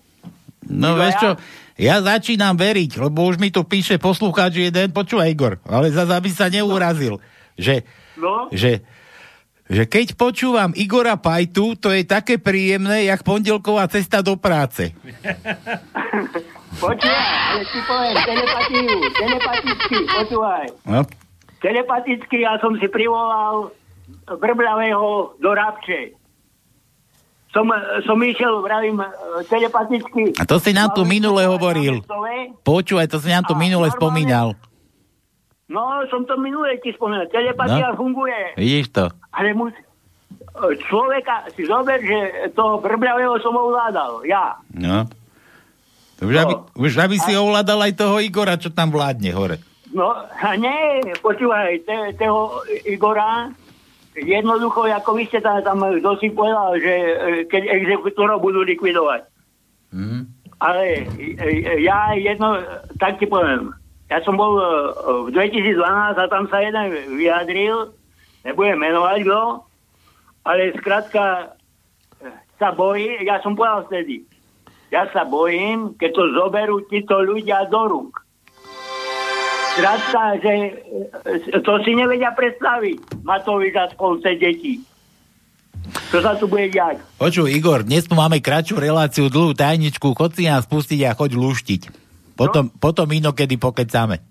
No 0.64 0.96
vieš 0.96 1.14
čo, 1.20 1.30
ja 1.76 2.00
začínam 2.00 2.56
veriť, 2.56 2.98
lebo 2.98 3.28
už 3.28 3.36
mi 3.36 3.52
tu 3.52 3.62
píše 3.62 4.00
poslucháč 4.00 4.58
jeden, 4.58 4.90
počúvaj 4.90 5.28
Igor, 5.30 5.54
ale 5.68 5.92
zase 5.92 6.12
aby 6.16 6.30
sa 6.32 6.48
neurazil, 6.48 7.20
že, 7.54 7.84
No? 8.16 8.48
že 8.50 8.82
že 9.64 9.88
keď 9.88 10.20
počúvam 10.20 10.76
Igora 10.76 11.16
Pajtu, 11.16 11.80
to 11.80 11.88
je 11.88 12.04
také 12.04 12.36
príjemné, 12.36 13.08
jak 13.08 13.24
pondelková 13.24 13.88
cesta 13.88 14.20
do 14.20 14.36
práce. 14.36 14.92
Počúvaj, 16.84 17.32
ale 17.48 17.62
ti 17.70 17.80
poviem, 17.86 18.16
telepatiu, 18.28 18.86
telepaticky, 19.14 19.96
počúvaj. 20.10 20.66
No? 20.84 21.00
Telepaticky 21.64 22.44
ja 22.44 22.60
som 22.60 22.76
si 22.76 22.84
privolal 22.92 23.72
Brbľavého 24.28 25.40
do 25.40 25.50
Rabče. 25.56 26.12
Som, 27.56 27.72
som 28.04 28.18
išiel, 28.20 28.60
vravím, 28.60 29.00
telepaticky. 29.48 30.36
A 30.36 30.44
to 30.44 30.60
si 30.60 30.76
nám 30.76 30.92
tu 30.92 31.08
minule 31.08 31.48
hovoril. 31.48 32.04
Počúvaj, 32.66 33.08
to 33.08 33.16
si 33.22 33.32
nám 33.32 33.48
tu 33.48 33.56
minule 33.56 33.88
spomínal. 33.94 34.58
No, 35.70 36.04
som 36.12 36.28
to 36.28 36.36
minule 36.36 36.76
ti 36.84 36.92
spomenul. 36.92 37.30
Telepatia 37.32 37.94
No. 37.94 37.96
funguje. 37.96 38.60
Vidíš 38.60 38.92
to? 38.92 39.04
Ale 39.32 39.56
mus... 39.56 39.72
Človeka, 40.54 41.50
si 41.56 41.66
zober, 41.66 41.98
že 41.98 42.50
toho 42.54 42.78
Brbľavého 42.78 43.40
som 43.42 43.56
ovládal. 43.56 44.22
Ja. 44.28 44.60
No. 44.70 45.08
Už, 46.22 46.34
aby, 46.36 46.54
už 46.78 46.92
aby 47.00 47.16
si 47.18 47.34
ovládal 47.34 47.90
aj 47.90 47.92
toho 47.98 48.22
Igora, 48.22 48.54
čo 48.54 48.70
tam 48.70 48.94
vládne 48.94 49.34
hore. 49.34 49.58
No, 49.94 50.10
a 50.26 50.58
nie, 50.58 51.06
počúvaj, 51.22 51.86
te, 51.86 52.18
toho 52.18 52.66
Igora, 52.82 53.54
jednoducho, 54.18 54.90
ako 54.90 55.10
vy 55.14 55.30
ste 55.30 55.38
tam, 55.38 55.62
tam 55.62 55.78
si 56.18 56.34
povedal, 56.34 56.74
že 56.82 56.94
e, 56.94 57.14
keď 57.46 57.62
exekutorov 57.78 58.42
budú 58.42 58.66
likvidovať. 58.66 59.22
Mhm. 59.94 60.18
Ale 60.58 61.06
e, 61.14 61.78
ja 61.86 62.10
jedno, 62.18 62.58
tak 62.98 63.22
ti 63.22 63.30
poviem, 63.30 63.70
ja 64.10 64.18
som 64.26 64.34
bol 64.34 64.58
e, 64.58 64.66
v 65.26 65.34
2012 65.34 65.78
a 66.18 66.24
tam 66.26 66.50
sa 66.50 66.58
jeden 66.58 67.14
vyjadril, 67.14 67.94
nebudem 68.42 68.82
menovať 68.82 69.18
kto, 69.22 69.42
ale 70.42 70.74
skrátka 70.74 71.22
e, 71.38 71.44
sa 72.58 72.74
bojí, 72.74 73.22
ja 73.22 73.38
som 73.46 73.54
povedal 73.54 73.86
vtedy, 73.86 74.26
ja 74.90 75.06
sa 75.14 75.22
bojím, 75.22 75.94
keď 76.02 76.10
to 76.18 76.24
zoberú 76.34 76.82
títo 76.90 77.22
ľudia 77.22 77.70
do 77.70 77.82
rúk. 77.86 78.23
Skrátka, 79.74 80.38
že 80.38 80.54
e, 80.54 81.58
to 81.58 81.72
si 81.82 81.98
nevedia 81.98 82.30
predstaviť 82.30 83.26
Matovič 83.26 83.74
a 83.74 83.90
spolce 83.90 84.38
detí. 84.38 84.78
Čo 86.14 86.22
sa 86.22 86.38
tu 86.38 86.46
bude 86.46 86.70
diať? 86.70 87.02
Počuj, 87.18 87.50
Igor, 87.50 87.82
dnes 87.82 88.06
tu 88.06 88.14
máme 88.14 88.38
kratšiu 88.38 88.78
reláciu, 88.78 89.26
dlhú 89.26 89.50
tajničku, 89.52 90.14
chod 90.14 90.38
si 90.38 90.46
nás 90.46 90.64
pustiť 90.70 91.00
a 91.10 91.18
choď 91.18 91.34
luštiť. 91.34 91.82
Potom, 92.38 92.70
no? 92.70 92.74
potom 92.78 93.10
inokedy 93.10 93.58
pokecáme. 93.58 94.22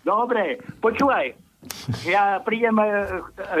Dobre, 0.00 0.64
počúvaj. 0.80 1.36
Ja 2.08 2.40
prídem, 2.40 2.80
e, 2.80 2.88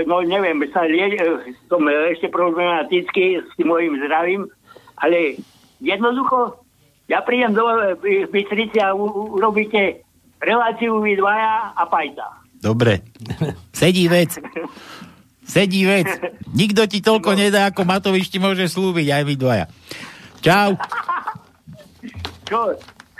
no 0.08 0.24
neviem, 0.24 0.56
sa 0.72 0.88
lie, 0.88 1.20
e, 1.20 1.52
som 1.68 1.84
ešte 1.84 2.32
problematický 2.32 3.44
s 3.44 3.50
tým 3.60 3.68
mojim 3.68 4.00
zdravím, 4.00 4.48
ale 4.96 5.36
jednoducho, 5.84 6.64
ja 7.12 7.20
prídem 7.20 7.52
do 7.52 7.68
e, 8.00 8.24
Bystrici 8.24 8.80
a 8.80 8.96
urobíte 8.96 10.00
reláciu 10.40 10.98
vy 11.00 11.14
dvaja 11.14 11.76
a 11.76 11.82
pajta. 11.86 12.26
Dobre. 12.56 13.04
Sedí 13.80 14.08
vec. 14.08 14.36
Sedí 15.44 15.84
vec. 15.84 16.08
Nikto 16.52 16.84
ti 16.86 17.00
toľko 17.00 17.34
nedá, 17.34 17.68
ako 17.68 17.84
Matovič 17.84 18.28
ti 18.28 18.38
môže 18.38 18.68
slúbiť, 18.68 19.06
aj 19.10 19.22
vy 19.24 19.34
dvaja. 19.36 19.66
Čau. 20.40 20.76
Čo? 22.48 22.60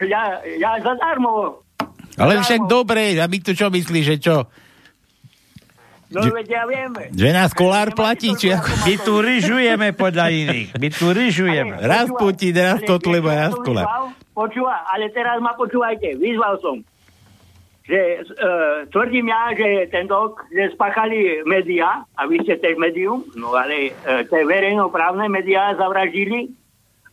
Ja, 0.05 0.41
ja 0.45 0.81
zadarmo. 0.81 1.61
Ale 2.17 2.41
však 2.41 2.69
dobre, 2.69 3.17
a 3.17 3.25
my 3.29 3.39
tu 3.41 3.53
čo 3.53 3.69
myslíš, 3.73 4.05
že 4.05 4.17
čo? 4.21 4.37
No 6.11 6.27
Že- 6.27 6.35
veď 6.43 6.49
ja 6.51 6.63
viem. 6.67 6.91
Že 7.15 7.29
nás 7.31 7.51
kolár 7.55 7.95
platí, 7.95 8.35
či 8.35 8.51
ako? 8.51 8.67
My 8.83 8.95
tu 8.99 9.13
ryžujeme 9.23 9.89
podľa 9.95 10.27
iných. 10.29 10.69
My 10.75 10.89
tu 10.91 11.07
ryžujeme. 11.07 11.75
Raz 11.79 12.11
Putin, 12.11 12.55
raz 12.59 12.83
Kotleba, 12.83 13.47
raz 13.47 13.55
som 13.55 13.63
kolár. 13.63 13.87
Počúva, 14.35 14.83
ale 14.91 15.07
teraz 15.15 15.39
ma 15.39 15.55
počúvajte. 15.55 16.19
Vyzval 16.19 16.59
som, 16.59 16.83
že 17.81 18.01
uh, 18.23 18.87
tvrdím 18.89 19.29
ja, 19.29 19.51
že 19.57 19.89
tento, 19.89 20.37
že 20.49 20.73
spáchali 20.73 21.43
médiá, 21.43 22.05
a 22.15 22.29
vy 22.29 22.45
ste 22.45 22.61
tiež 22.61 22.77
médium, 22.77 23.25
no 23.35 23.51
ale 23.53 23.91
uh, 24.05 24.23
tie 24.25 24.45
verejnoprávne 24.45 25.27
médiá 25.27 25.75
zavraždili 25.75 26.53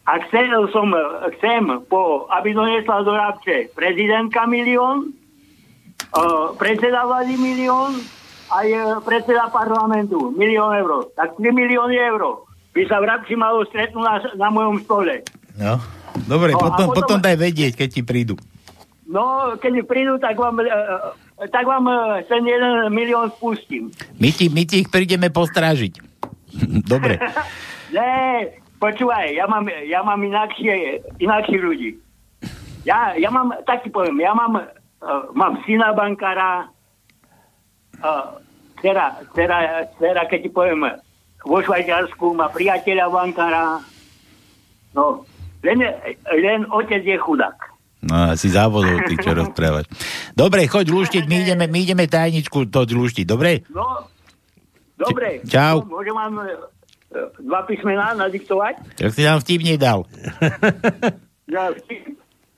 a 0.04 0.24
chcel 0.28 0.68
som, 0.72 0.92
chcem, 1.40 1.84
po, 1.88 2.28
aby 2.32 2.54
donesla 2.54 3.04
do 3.04 3.12
Rabče 3.12 3.76
prezidentka 3.76 4.46
milión, 4.46 5.12
uh, 6.14 6.54
predseda 6.56 7.04
vlády 7.04 7.36
milión, 7.36 8.00
aj 8.48 8.68
predseda 9.04 9.52
parlamentu 9.52 10.32
milión 10.32 10.72
eur. 10.72 11.12
Tak 11.12 11.36
3 11.36 11.52
milióny 11.52 12.00
eur 12.00 12.48
by 12.72 12.82
sa 12.88 13.04
v 13.04 13.08
Rabči 13.12 13.36
malo 13.36 13.68
stretnúť 13.68 14.04
na, 14.04 14.16
na 14.38 14.48
mojom 14.48 14.80
stole. 14.84 15.24
No. 15.60 15.82
Dobre, 16.26 16.56
No, 16.56 16.62
potom, 16.62 16.88
potom- 16.88 16.96
potom 16.96 17.18
daj 17.20 17.36
vedieť, 17.36 17.76
keď 17.76 17.90
ti 17.92 18.02
prídu. 18.02 18.40
No, 19.08 19.56
keď 19.56 19.88
prídu, 19.88 20.20
tak 20.20 20.36
vám, 20.36 20.60
e, 20.60 20.68
e, 20.68 21.48
tak 21.48 21.64
vám 21.64 21.88
e, 21.88 22.28
ten 22.28 22.44
jeden 22.44 22.92
milión 22.92 23.32
spustím. 23.32 23.88
My 24.20 24.36
ti, 24.36 24.52
my 24.52 24.68
ti 24.68 24.84
ich 24.84 24.92
prídeme 24.92 25.32
postrážiť. 25.32 25.94
Dobre. 26.92 27.18
Ne, 27.88 28.44
počúvaj, 28.84 29.32
ja 29.32 29.48
mám, 29.48 29.64
ja 29.88 30.04
mám 30.04 30.20
inakšie, 30.20 31.00
inakšie 31.24 31.56
ľudí. 31.56 31.96
Ja, 32.84 33.16
ja 33.16 33.32
mám, 33.32 33.56
tak 33.64 33.88
ti 33.88 33.88
poviem, 33.88 34.20
ja 34.20 34.36
mám, 34.36 34.60
uh, 34.60 35.32
mám 35.32 35.64
syna 35.64 35.96
bankára, 35.96 36.68
uh, 38.04 38.44
dcera, 38.84 39.24
dcera, 39.32 39.88
dcera, 39.96 40.28
keď 40.28 40.40
ti 40.44 40.52
poviem, 40.52 40.84
vo 41.48 41.64
Švajčiarsku 41.64 42.36
má 42.36 42.52
priateľa 42.52 43.08
bankára, 43.08 43.80
no, 44.92 45.24
len, 45.64 45.80
len 46.28 46.68
otec 46.68 47.08
je 47.08 47.16
chudák. 47.16 47.77
No, 48.08 48.32
asi 48.32 48.48
závodov 48.48 49.04
ty, 49.04 49.20
čo 49.20 49.36
rozprávaš. 49.36 49.92
Dobre, 50.32 50.64
choď 50.64 50.86
luštiť, 50.88 51.24
my 51.28 51.36
ideme, 51.44 51.66
my 51.68 51.80
ideme 51.84 52.06
tajničku 52.08 52.72
to 52.72 52.88
luštiť, 52.88 53.26
dobre? 53.28 53.68
No, 53.68 54.08
dobre. 54.96 55.44
Čau. 55.44 55.84
No, 55.84 56.00
Môžem 56.00 56.16
vám 56.16 56.34
e, 56.40 56.48
dva 57.44 57.68
písmená 57.68 58.16
nadiktovať? 58.16 58.80
Tak 58.96 59.12
si 59.12 59.22
nám 59.28 59.44
vtip 59.44 59.62
nedal. 59.64 60.08
Ja, 61.48 61.72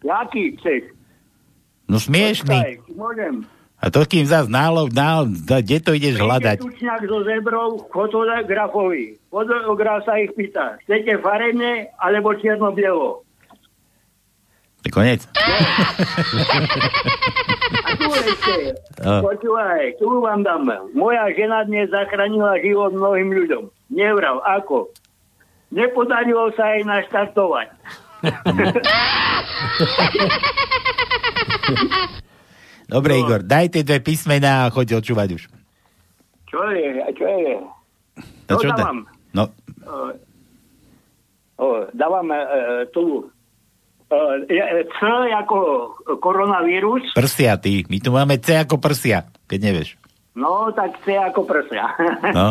jaký 0.02 0.58
chceš? 0.58 0.98
No 1.86 2.02
smiešný. 2.02 2.58
Počkaj, 2.58 2.98
Môžem. 2.98 3.46
A 3.80 3.88
to 3.94 4.04
kým 4.04 4.28
zás 4.28 4.52
nálo, 4.52 4.92
nálo, 4.92 5.30
kde 5.30 5.78
to 5.80 5.96
ideš 5.96 6.20
hľadať? 6.20 6.58
Príde 6.60 6.68
tučňák 6.68 7.02
so 7.08 7.22
zebrou 7.24 7.70
fotografovi. 7.94 9.16
Fotograf 9.32 10.04
sa 10.04 10.20
ich 10.20 10.34
pýta, 10.36 10.82
chcete 10.84 11.22
farebne 11.24 11.88
alebo 11.96 12.36
čierno-bielo? 12.36 13.29
Je 14.90 15.22
tu 18.00 18.08
ešte, 18.10 18.54
A. 19.06 19.22
počúvaj, 19.22 19.94
tu 20.02 20.22
vám 20.22 20.42
dám. 20.42 20.66
Moja 20.98 21.30
žena 21.34 21.64
dnes 21.64 21.90
zachránila 21.90 22.58
život 22.62 22.94
mnohým 22.94 23.30
ľuďom. 23.34 23.70
Nevrav, 23.94 24.42
ako? 24.46 24.90
Nepodarilo 25.70 26.50
sa 26.58 26.74
jej 26.74 26.84
naštartovať. 26.86 27.68
Dobre, 32.90 33.22
Igor, 33.22 33.46
daj 33.46 33.70
tie 33.70 33.86
dve 33.86 34.02
písmená 34.02 34.66
a 34.66 34.74
choď 34.74 34.98
očúvať 34.98 35.38
už. 35.38 35.44
Čo 36.50 36.58
je? 36.74 36.90
Čo 37.14 37.28
je? 37.30 37.54
No, 38.50 38.58
No, 38.58 38.58
čo 38.58 38.70
dávam. 38.74 39.06
No, 39.34 39.44
Uh, 39.90 40.14
oh, 41.58 41.82
dávam 41.98 42.30
uh, 42.30 42.46
tu 42.94 43.02
uh, 43.02 43.26
C 44.10 45.00
ako 45.38 45.58
koronavírus, 46.18 47.14
prsia 47.14 47.62
ty. 47.62 47.86
My 47.86 48.02
tu 48.02 48.10
máme 48.10 48.42
C 48.42 48.58
ako 48.58 48.82
prsia, 48.82 49.30
keď 49.46 49.60
nevieš. 49.70 49.90
no 50.34 50.74
tak 50.74 50.98
C 51.06 51.14
ako 51.14 51.46
prsia. 51.46 51.86
No. 52.34 52.50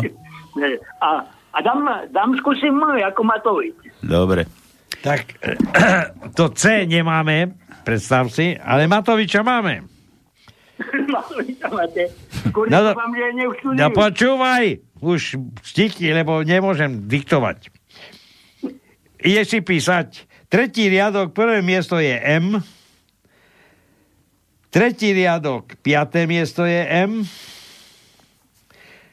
a, 1.05 1.09
a 1.27 1.57
dám, 1.59 1.83
dám 2.15 2.31
skúsim 2.39 2.79
ako 2.79 3.21
Matovič. 3.27 3.75
Dobre. 3.99 4.47
Tak 5.03 5.35
to 6.37 6.51
C 6.55 6.87
nemáme, 6.87 7.55
predstav 7.83 8.31
si, 8.31 8.55
ale 8.55 8.87
Matoviča 8.87 9.43
máme. 9.43 9.83
Matoviča 11.13 11.67
máte. 11.71 12.07
Skôr 12.47 12.71
No, 12.71 12.91
dúfam, 12.91 13.11
že. 13.11 13.25
No 13.75 13.91
počúvaj, 13.91 14.79
už 15.03 15.35
stiky, 15.63 16.11
lebo 16.15 16.39
nemôžem 16.43 17.07
diktovať. 17.07 17.67
Ideš 19.19 19.47
si 19.51 19.59
písať. 19.59 20.28
Tretí 20.49 20.89
riadok, 20.89 21.29
prvé 21.29 21.61
miesto 21.61 22.01
je 22.01 22.17
M. 22.17 22.57
Tretí 24.73 25.13
riadok, 25.13 25.77
piaté 25.85 26.25
miesto 26.25 26.65
je 26.65 26.81
M. 26.89 27.21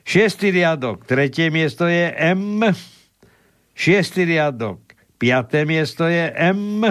Šiestý 0.01 0.49
riadok, 0.49 1.05
tretie 1.05 1.53
miesto 1.53 1.85
je 1.85 2.09
M. 2.09 2.65
Šiestý 3.77 4.25
riadok, 4.25 4.81
piaté 5.21 5.69
miesto 5.69 6.09
je 6.09 6.25
M. 6.33 6.89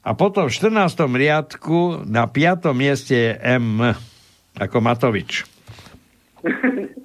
A 0.00 0.10
potom 0.16 0.48
v 0.48 0.52
14. 0.56 0.96
riadku 1.12 2.08
na 2.08 2.24
piatom 2.24 2.72
mieste 2.72 3.12
je 3.12 3.32
M. 3.36 3.92
Ako 4.56 4.80
Matovič. 4.80 5.44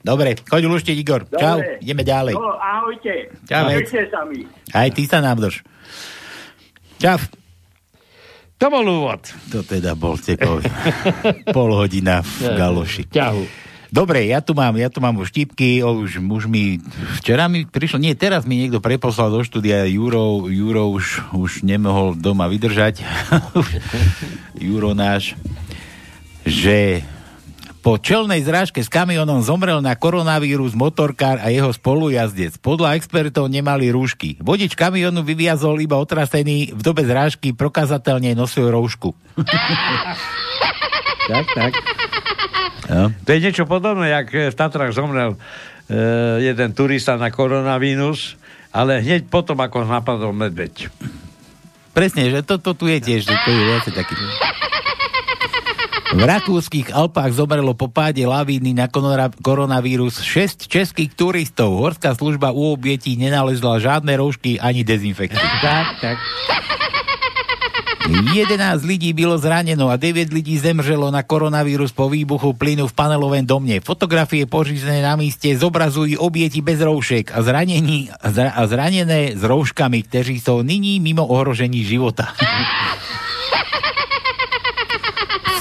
Dobre, 0.00 0.32
choď 0.48 0.62
luštiť, 0.64 0.96
Igor. 0.96 1.28
Dobre. 1.28 1.40
Čau, 1.40 1.58
ideme 1.84 2.00
ďalej. 2.00 2.32
No, 2.32 2.56
ahojte. 2.56 3.28
Čau, 3.44 3.68
sa 4.08 4.20
mi. 4.24 4.48
Aj 4.72 4.88
ty 4.88 5.02
sa 5.04 5.20
nám 5.20 5.44
drž. 5.44 5.60
Čau. 6.96 7.20
To 8.60 8.66
bol 8.68 8.84
úvod. 8.84 9.24
To 9.52 9.64
teda 9.64 9.96
bol 9.96 10.20
tekový. 10.20 10.68
Pol 11.56 11.70
hodina 11.72 12.20
v 12.20 12.52
galoši. 12.56 13.08
Ťahu. 13.08 13.44
Dobre, 13.90 14.22
ja 14.30 14.38
tu 14.38 14.54
mám, 14.54 14.78
ja 14.78 14.86
tu 14.86 15.02
mám 15.02 15.18
už 15.18 15.34
štipky, 15.34 15.82
už, 15.82 16.22
už 16.22 16.44
mi, 16.46 16.78
včera 17.18 17.50
mi 17.50 17.66
prišlo, 17.66 17.98
nie, 17.98 18.14
teraz 18.14 18.46
mi 18.46 18.54
niekto 18.54 18.78
preposlal 18.78 19.34
do 19.34 19.42
štúdia, 19.42 19.82
Juro, 19.90 20.46
Juro 20.46 20.94
už, 20.94 21.34
už 21.34 21.66
nemohol 21.66 22.14
doma 22.14 22.46
vydržať, 22.46 23.02
Juro 24.70 24.94
náš, 24.94 25.34
že 26.46 27.02
po 27.90 27.98
čelnej 27.98 28.46
zrážke 28.46 28.78
s 28.78 28.86
kamionom 28.86 29.42
zomrel 29.42 29.82
na 29.82 29.98
koronavírus 29.98 30.78
motorkár 30.78 31.42
a 31.42 31.50
jeho 31.50 31.74
spolujazdec. 31.74 32.62
Podľa 32.62 32.94
expertov 32.94 33.50
nemali 33.50 33.90
rúšky. 33.90 34.38
Vodič 34.38 34.78
kamionu 34.78 35.26
vyviazol 35.26 35.82
iba 35.82 35.98
otrasený, 35.98 36.70
v 36.70 36.80
dobe 36.86 37.02
zrážky 37.02 37.50
prokazateľne 37.50 38.38
nosil 38.38 38.70
rúšku. 38.70 39.10
Tak, 41.30 41.46
tak. 41.54 41.72
No. 42.90 43.14
To 43.22 43.28
je 43.30 43.38
niečo 43.38 43.62
podobné, 43.62 44.10
jak 44.10 44.50
v 44.50 44.56
Tatrach 44.56 44.90
zomrel 44.90 45.38
e, 45.86 46.42
jeden 46.42 46.74
turista 46.74 47.14
na 47.14 47.30
koronavírus, 47.30 48.34
ale 48.74 48.98
hneď 48.98 49.30
potom, 49.30 49.54
ako 49.62 49.86
napadol 49.86 50.34
medveď. 50.34 50.90
Presne, 51.94 52.34
že 52.34 52.42
toto 52.42 52.74
tu 52.74 52.90
je 52.90 52.98
tiež, 52.98 53.30
že 53.30 53.36
to 53.46 53.50
je 53.54 53.62
viacej 53.62 53.94
taký. 53.94 54.14
V 56.10 56.22
rakúskych 56.26 56.90
Alpách 56.90 57.30
zomrelo 57.38 57.70
po 57.70 57.86
páde 57.86 58.26
lavíny 58.26 58.74
na 58.74 58.90
koronavírus 59.38 60.18
6 60.18 60.66
českých 60.66 61.14
turistov. 61.14 61.78
Horská 61.78 62.18
služba 62.18 62.50
u 62.50 62.74
obietí 62.74 63.14
nenalezla 63.14 63.78
žiadne 63.78 64.10
roušky 64.18 64.58
ani 64.58 64.82
dezinfekciu. 64.82 65.46
Tak, 65.62 65.86
tak. 66.02 66.18
11 68.10 68.82
ľudí 68.82 69.14
bylo 69.14 69.38
zraneno 69.38 69.86
a 69.86 69.94
9 69.94 70.34
ľudí 70.34 70.58
zemřelo 70.58 71.14
na 71.14 71.22
koronavírus 71.22 71.94
po 71.94 72.10
výbuchu 72.10 72.58
plynu 72.58 72.90
v 72.90 72.96
panelovém 72.96 73.46
domne. 73.46 73.78
Fotografie 73.78 74.50
pořízené 74.50 75.06
na 75.06 75.14
míste 75.14 75.46
zobrazujú 75.54 76.18
obieti 76.18 76.58
bez 76.58 76.82
roušek 76.82 77.30
a, 77.30 77.38
zranení, 77.38 78.10
a 78.10 78.26
zra- 78.34 78.50
a 78.50 78.62
zranené 78.66 79.38
s 79.38 79.42
rouškami, 79.46 80.02
kteří 80.10 80.42
sú 80.42 80.66
nyní 80.66 80.98
mimo 80.98 81.22
ohrožení 81.22 81.86
života. 81.86 82.34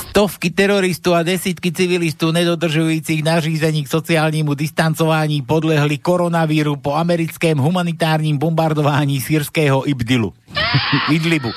Stovky 0.10 0.50
teroristov 0.50 1.14
a 1.14 1.22
desítky 1.22 1.70
civilistov 1.70 2.34
nedodržujúcich 2.34 3.22
nařízení 3.22 3.86
k 3.86 3.94
sociálnemu 3.94 4.58
distancování 4.58 5.46
podlehli 5.46 6.02
koronavíru 6.02 6.82
po 6.82 6.98
americkém 6.98 7.54
humanitárním 7.54 8.42
bombardování 8.42 9.22
sírského 9.22 9.86
Ibdilu. 9.86 10.34
Idlibu. 11.14 11.54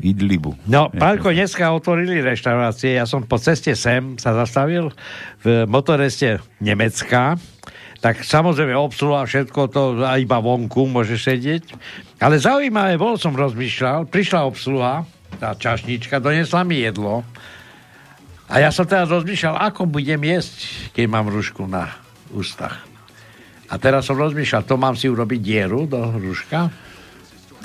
Idlibu. 0.00 0.56
No, 0.64 0.88
Pálko, 0.88 1.28
dneska 1.36 1.68
otvorili 1.76 2.24
reštaurácie. 2.24 2.96
Ja 2.96 3.04
som 3.04 3.28
po 3.28 3.36
ceste 3.36 3.76
sem 3.76 4.16
sa 4.16 4.32
zastavil 4.32 4.96
v 5.44 5.68
motoreste 5.68 6.40
Nemecka. 6.64 7.36
Tak 8.00 8.24
samozrejme 8.24 8.72
obsluha 8.72 9.28
všetko 9.28 9.60
to 9.68 9.82
a 10.00 10.16
iba 10.16 10.40
vonku 10.40 10.88
môže 10.88 11.20
sedieť. 11.20 11.76
Ale 12.24 12.40
zaujímavé, 12.40 12.96
bol 12.96 13.20
som 13.20 13.36
rozmýšľal, 13.36 14.08
prišla 14.08 14.40
obsluha, 14.48 15.04
tá 15.36 15.52
čašnička, 15.52 16.18
donesla 16.18 16.64
mi 16.64 16.80
jedlo. 16.80 17.22
A 18.46 18.62
ja 18.62 18.70
som 18.70 18.86
teraz 18.86 19.10
rozmýšľal, 19.10 19.58
ako 19.58 19.86
budem 19.86 20.22
jesť, 20.22 20.90
keď 20.94 21.04
mám 21.06 21.26
rúšku 21.26 21.66
na 21.66 21.90
ústach. 22.30 22.82
A 23.66 23.74
teraz 23.76 24.06
som 24.06 24.14
rozmýšľal, 24.14 24.62
to 24.62 24.78
mám 24.78 24.94
si 24.94 25.10
urobiť 25.10 25.40
dieru 25.42 25.90
do 25.90 25.98
rúška? 26.14 26.70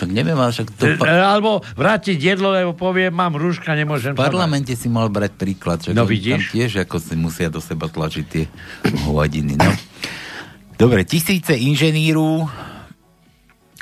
Tak 0.02 0.10
neviem, 0.10 0.34
ale 0.34 0.50
však 0.50 0.68
to... 0.74 0.98
E, 0.98 1.06
Alebo 1.06 1.62
vrátiť 1.78 2.18
jedlo, 2.18 2.50
lebo 2.50 2.74
poviem, 2.74 3.14
mám 3.14 3.38
rúška, 3.38 3.78
nemôžem 3.78 4.18
V 4.18 4.26
parlamente 4.26 4.74
si 4.74 4.90
mal 4.90 5.14
brať 5.14 5.38
príklad, 5.38 5.78
že 5.86 5.94
No 5.94 6.10
vidíš? 6.10 6.50
tam 6.50 6.58
tiež 6.58 6.72
ako 6.90 6.98
si 6.98 7.14
musia 7.14 7.54
do 7.54 7.62
seba 7.62 7.86
tlačiť 7.86 8.26
tie 8.26 8.50
hovadiny. 9.06 9.62
No. 9.62 9.70
Dobre, 10.74 11.06
tisíce 11.06 11.54
inženýrů, 11.54 12.50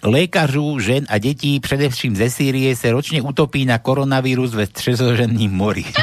lékařů, 0.03 0.79
žen 0.79 1.05
a 1.09 1.17
detí, 1.17 1.59
především 1.59 2.15
ze 2.15 2.29
Sýrie, 2.29 2.75
se 2.75 2.91
ročne 2.91 3.21
utopí 3.21 3.65
na 3.65 3.77
koronavírus 3.77 4.53
ve 4.53 4.65
středozemním 4.65 5.51
mori. 5.51 5.85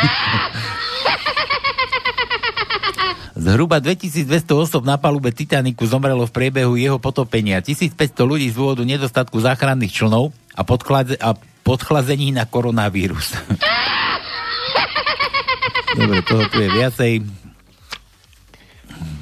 Zhruba 3.36 3.78
2200 3.78 4.54
osob 4.54 4.84
na 4.88 4.96
palube 4.96 5.28
Titaniku 5.28 5.86
zomrelo 5.86 6.26
v 6.26 6.32
priebehu 6.32 6.76
jeho 6.76 6.96
potopenia. 6.96 7.60
1500 7.60 7.92
ľudí 8.24 8.48
z 8.48 8.56
dôvodu 8.56 8.80
nedostatku 8.80 9.36
záchranných 9.36 9.92
člnov 9.92 10.32
a, 10.56 10.64
podchlade- 10.64 11.20
a 11.20 11.36
podchlazení 11.60 12.32
na 12.32 12.48
koronavírus. 12.48 13.36
Dobre, 16.00 16.24
toho 16.24 16.48
tu 16.48 16.64
je 16.64 16.68
viacej. 16.72 17.12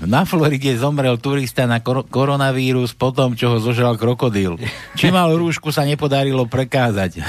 Na 0.04 0.28
Floride 0.28 0.76
zomrel 0.76 1.16
turista 1.16 1.64
na 1.64 1.80
kor- 1.80 2.04
koronavírus 2.04 2.92
po 2.92 3.08
tom, 3.08 3.32
čo 3.32 3.56
ho 3.56 3.58
zožral 3.58 3.96
krokodíl. 3.96 4.60
Či 4.92 5.08
mal 5.08 5.32
rúšku, 5.32 5.72
sa 5.72 5.88
nepodarilo 5.88 6.44
prekázať. 6.44 7.24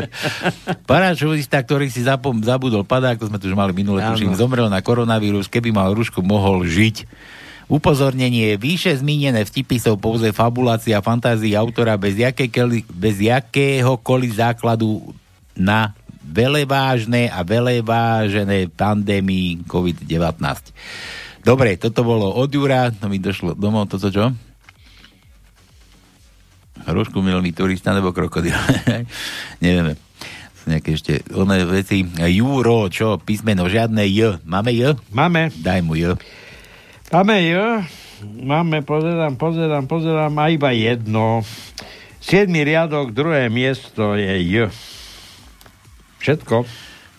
Parašutista, 0.90 1.62
ktorý 1.62 1.86
si 1.86 2.02
zapom- 2.02 2.42
zabudol 2.42 2.82
padák, 2.82 3.22
to 3.22 3.30
sme 3.30 3.38
tu 3.38 3.46
už 3.46 3.54
mali 3.54 3.70
minule, 3.70 4.02
tuším, 4.02 4.34
zomrel 4.34 4.66
na 4.66 4.82
koronavírus, 4.82 5.46
keby 5.46 5.70
mal 5.70 5.94
rúšku, 5.94 6.26
mohol 6.26 6.66
žiť. 6.66 7.06
Upozornenie, 7.70 8.58
výše 8.58 8.92
zmínené 8.98 9.46
vtipy 9.46 9.78
sú 9.78 9.94
pouze 9.96 10.28
fabulácia 10.34 10.98
fantázii 10.98 11.54
autora 11.54 11.94
bez, 11.94 12.18
jakékoli, 12.18 12.82
bez 12.90 13.22
jakéhokoliv 13.22 14.36
základu 14.36 15.14
na 15.54 15.94
velevážne 16.20 17.30
a 17.30 17.40
velevážené 17.46 18.68
pandémii 18.72 19.64
COVID-19. 19.64 20.42
Dobre, 21.42 21.74
toto 21.74 22.06
bolo 22.06 22.30
od 22.30 22.46
Jura, 22.54 22.94
to 22.94 23.10
mi 23.10 23.18
došlo 23.18 23.58
domov, 23.58 23.90
toto 23.90 24.14
čo? 24.14 24.30
Hrušku 26.86 27.18
milný 27.18 27.50
turista 27.50 27.90
nebo 27.90 28.14
krokodil? 28.14 28.54
Nevieme. 29.62 29.98
Sú 30.62 30.70
nejaké 30.70 30.94
ešte 30.94 31.26
oné 31.34 31.66
veci. 31.66 32.06
Juro, 32.06 32.86
čo? 32.86 33.18
Písmeno, 33.18 33.66
žiadne 33.66 34.06
J. 34.06 34.38
Máme 34.46 34.70
J? 34.70 34.94
Máme. 35.10 35.50
Daj 35.58 35.82
mu 35.82 35.98
J. 35.98 36.14
Máme 37.10 37.42
J, 37.44 37.84
máme, 38.24 38.80
pozerám, 38.86 39.36
pozerám, 39.36 39.84
pozerám, 39.84 40.32
a 40.38 40.48
iba 40.48 40.70
jedno. 40.72 41.44
Siedmy 42.22 42.62
riadok, 42.62 43.10
druhé 43.10 43.50
miesto 43.50 44.14
je 44.14 44.32
J. 44.46 44.70
Všetko. 46.22 46.64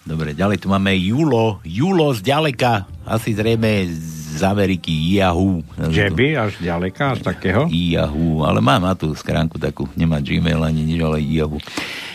Dobre, 0.03 0.35
ďalej 0.35 0.59
tu 0.59 0.67
máme 0.67 0.91
Julo. 0.99 1.63
Julo 1.63 2.11
z 2.11 2.19
ďaleka. 2.27 2.83
Asi 3.07 3.31
zrejme 3.31 3.87
z 4.35 4.43
Ameriky. 4.43 4.91
Yahoo. 5.15 5.63
Že 5.79 6.11
by 6.11 6.27
až 6.35 6.53
ďaleka, 6.59 7.15
až 7.15 7.19
takého? 7.23 7.71
Yahoo. 7.71 8.43
Ale 8.43 8.59
má, 8.59 8.83
má 8.83 8.91
tu 8.99 9.15
skránku 9.15 9.55
takú. 9.55 9.87
Nemá 9.95 10.19
Gmail 10.19 10.59
ani 10.59 10.83
nič, 10.83 10.99
ale 10.99 11.23
Yahoo. 11.23 11.55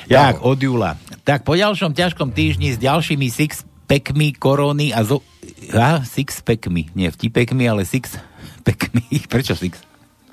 Tak, 0.04 0.44
od 0.44 0.60
Jula. 0.60 1.00
Tak, 1.24 1.48
po 1.48 1.56
ďalšom 1.56 1.96
ťažkom 1.96 2.28
týždni 2.36 2.76
s 2.76 2.78
ďalšími 2.80 3.28
six 3.32 3.64
packmi 3.88 4.36
korony 4.36 4.92
a 4.92 5.00
zo... 5.00 5.24
A, 5.72 6.04
six 6.04 6.44
packmi. 6.44 6.92
Nie 6.92 7.08
vtipekmi, 7.08 7.64
ale 7.64 7.88
six 7.88 8.20
packmi. 8.68 9.04
Prečo 9.32 9.56
six? 9.56 9.80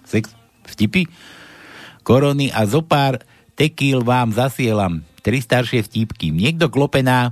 Six 0.03 0.36
vtipy? 0.76 1.08
Korony 2.03 2.51
a 2.51 2.68
zo 2.68 2.84
pár 2.84 3.24
tekíl 3.56 4.03
vám 4.03 4.36
zasielam. 4.36 5.08
Tri 5.24 5.39
staršie 5.39 5.88
vtipky. 5.88 6.36
Niekto 6.36 6.68
klope 6.68 6.99
na 6.99 7.32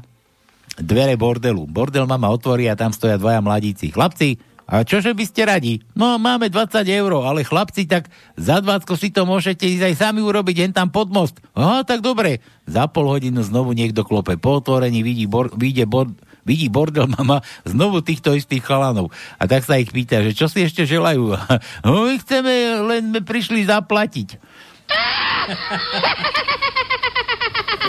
dvere 0.80 1.18
bordelu. 1.18 1.66
Bordel 1.70 2.10
mama 2.10 2.30
otvorí 2.34 2.66
a 2.70 2.78
tam 2.78 2.94
stoja 2.94 3.18
dvaja 3.20 3.42
mladíci. 3.42 3.94
Chlapci, 3.94 4.42
a 4.64 4.88
čože 4.88 5.12
by 5.12 5.26
ste 5.28 5.44
radi? 5.44 5.84
No, 5.92 6.16
máme 6.16 6.48
20 6.48 6.88
eur, 6.88 7.12
ale 7.28 7.44
chlapci, 7.44 7.84
tak 7.84 8.08
za 8.40 8.64
20 8.64 8.88
si 8.96 9.12
to 9.12 9.28
môžete 9.28 9.68
ísť 9.68 9.84
aj 9.92 9.96
sami 10.00 10.24
urobiť, 10.24 10.56
jen 10.56 10.74
tam 10.74 10.88
pod 10.88 11.12
most. 11.12 11.36
Aha, 11.52 11.84
tak 11.84 12.00
dobre. 12.00 12.40
Za 12.64 12.88
pol 12.88 13.12
hodinu 13.12 13.44
znovu 13.44 13.76
niekto 13.76 14.08
klope. 14.08 14.40
Po 14.40 14.64
otvorení 14.64 15.04
vidí, 15.04 15.28
bor, 15.28 15.52
vidí, 15.52 15.84
bor, 15.84 16.08
vidí 16.48 16.72
bordel 16.72 17.12
mama 17.12 17.44
znovu 17.68 18.00
týchto 18.00 18.32
istých 18.32 18.64
chalanov. 18.64 19.12
A 19.36 19.52
tak 19.52 19.68
sa 19.68 19.76
ich 19.76 19.92
pýta, 19.92 20.24
že 20.24 20.32
čo 20.32 20.48
si 20.48 20.64
ešte 20.64 20.88
želajú? 20.88 21.36
No, 21.84 22.08
my 22.08 22.16
chceme, 22.24 22.80
len 22.88 23.12
sme 23.12 23.20
prišli 23.20 23.68
zaplatiť. 23.68 24.40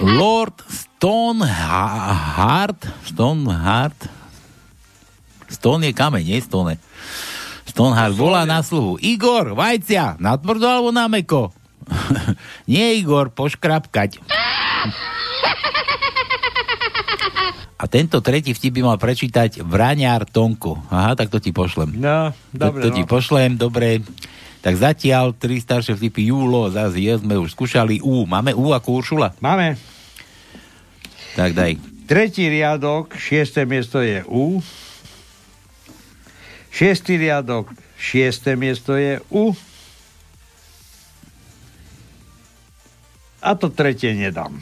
Lord 0.19 0.59
Stoneheart 1.05 2.81
Stoneheart 3.05 4.09
Stone 5.53 5.85
je 5.85 5.93
kameň, 5.93 6.25
nie 6.25 6.41
Stone. 6.41 6.81
Stoneheart 7.69 8.17
volá 8.17 8.49
na 8.49 8.65
sluhu. 8.65 8.97
Igor, 9.05 9.53
vajcia, 9.53 10.17
na 10.17 10.41
tvrdo 10.41 10.65
alebo 10.65 10.97
na 10.97 11.05
meko? 11.05 11.53
nie 12.73 13.05
Igor, 13.05 13.37
poškrapkať. 13.37 14.17
A 17.77 17.85
tento 17.85 18.25
tretí 18.25 18.57
vtip 18.57 18.81
by 18.81 18.89
mal 18.89 18.97
prečítať 18.97 19.61
Vraňár 19.61 20.25
Tonko. 20.25 20.81
Aha, 20.89 21.13
tak 21.21 21.29
to 21.29 21.37
ti 21.37 21.53
pošlem. 21.53 22.01
No, 22.01 22.33
dobre. 22.49 22.81
To, 22.81 22.89
to 22.89 22.97
ti 22.97 23.05
no. 23.05 23.09
pošlem, 23.13 23.61
dobre. 23.61 24.01
Tak 24.65 24.81
zatiaľ 24.81 25.37
tri 25.37 25.61
staršie 25.61 26.01
vtipy 26.01 26.33
Júlo, 26.33 26.73
zase 26.73 26.97
je, 26.97 27.13
sme 27.21 27.37
už 27.37 27.53
skúšali 27.53 28.01
U. 28.01 28.25
Máme 28.25 28.57
U 28.57 28.73
ako 28.73 29.05
Uršula? 29.05 29.37
Máme. 29.45 29.77
Tak 31.35 31.51
daj. 31.51 31.75
Tretí 32.07 32.47
riadok, 32.47 33.17
šiesté 33.19 33.67
miesto 33.67 33.99
je 33.99 34.23
U. 34.31 34.63
Šiestý 36.71 37.19
riadok, 37.19 37.71
šiesté 37.99 38.55
miesto 38.55 38.95
je 38.95 39.19
U. 39.35 39.55
A 43.45 43.53
to 43.59 43.69
tretie 43.69 44.15
nedám. 44.15 44.57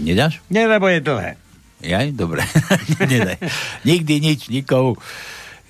Nedáš? 0.00 0.42
Nie, 0.50 0.66
lebo 0.66 0.88
je 0.90 1.00
dlhé. 1.04 1.32
Jaj, 1.80 2.12
dobre. 2.12 2.44
Nedaj. 3.12 3.38
Nikdy 3.84 4.14
nič, 4.20 4.40
nikomu. 4.52 5.00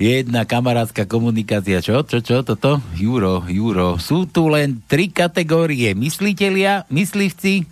Jedna 0.00 0.48
kamarátska 0.48 1.04
komunikácia. 1.04 1.84
Čo, 1.84 2.08
čo, 2.08 2.24
čo, 2.24 2.40
toto? 2.40 2.80
Juro, 2.96 3.44
Juro. 3.44 4.00
Sú 4.00 4.24
tu 4.24 4.48
len 4.48 4.80
tri 4.88 5.12
kategórie. 5.12 5.92
Myslitelia, 5.92 6.88
myslivci. 6.88 7.68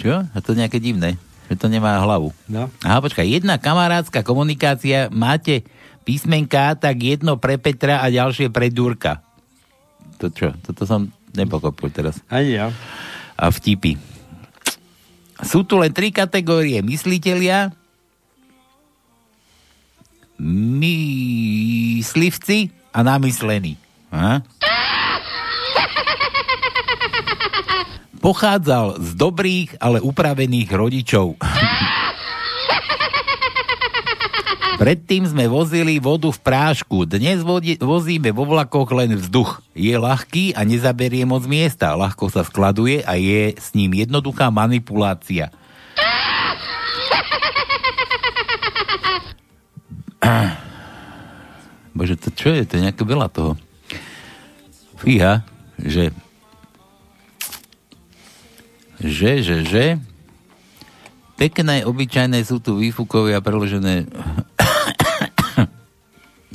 Čo? 0.00 0.24
A 0.24 0.38
to 0.40 0.56
nejaké 0.56 0.80
divné. 0.80 1.20
Že 1.46 1.54
to 1.56 1.66
nemá 1.70 2.02
hlavu. 2.02 2.34
No. 2.50 2.66
Aha, 2.82 2.98
počkaj. 2.98 3.26
Jedna 3.26 3.58
kamarátska 3.60 4.26
komunikácia. 4.26 5.06
Máte 5.14 5.62
písmenka, 6.02 6.74
tak 6.78 7.02
jedno 7.02 7.38
pre 7.38 7.58
Petra 7.58 8.02
a 8.02 8.10
ďalšie 8.10 8.50
pre 8.50 8.70
Durka. 8.70 9.22
To 10.22 10.30
čo? 10.30 10.54
Toto 10.64 10.86
som 10.86 11.12
nepokopil 11.34 11.90
teraz. 11.92 12.18
Ani 12.30 12.56
ja. 12.58 12.72
A 13.36 13.52
vtipy. 13.52 13.98
Sú 15.44 15.68
tu 15.68 15.76
len 15.76 15.92
tri 15.92 16.08
kategórie. 16.08 16.80
Myslitelia, 16.80 17.68
myslivci 22.00 22.72
a 22.92 23.04
namyslení. 23.04 23.76
A? 24.08 24.40
Pochádzal 28.26 28.98
z 28.98 29.14
dobrých, 29.14 29.78
ale 29.78 30.02
upravených 30.02 30.74
rodičov. 30.74 31.38
Predtým 34.82 35.30
sme 35.30 35.46
vozili 35.46 36.02
vodu 36.02 36.26
v 36.34 36.40
prášku, 36.42 37.06
dnes 37.06 37.46
vodi- 37.46 37.78
vozíme 37.78 38.34
vo 38.34 38.42
vlakoch 38.50 38.90
len 38.98 39.14
vzduch. 39.14 39.62
Je 39.78 39.94
ľahký 39.94 40.58
a 40.58 40.66
nezaberie 40.66 41.22
moc 41.22 41.46
miesta, 41.46 41.94
ľahko 41.94 42.26
sa 42.26 42.42
skladuje 42.42 43.06
a 43.06 43.14
je 43.14 43.54
s 43.54 43.78
ním 43.78 43.94
jednoduchá 43.94 44.50
manipulácia. 44.50 45.54
Bože, 51.94 52.18
to 52.18 52.34
čo 52.34 52.50
je? 52.50 52.66
To 52.66 52.74
je 52.74 52.90
nejaké 52.90 53.06
veľa 53.06 53.30
toho. 53.30 53.54
Fíha, 54.98 55.46
že 55.78 56.10
že, 59.00 59.44
že, 59.44 59.56
že 59.66 59.84
pekné, 61.36 61.84
obyčajné 61.84 62.40
sú 62.44 62.60
tu 62.60 62.80
výfukovia 62.80 63.44
preložené 63.44 64.08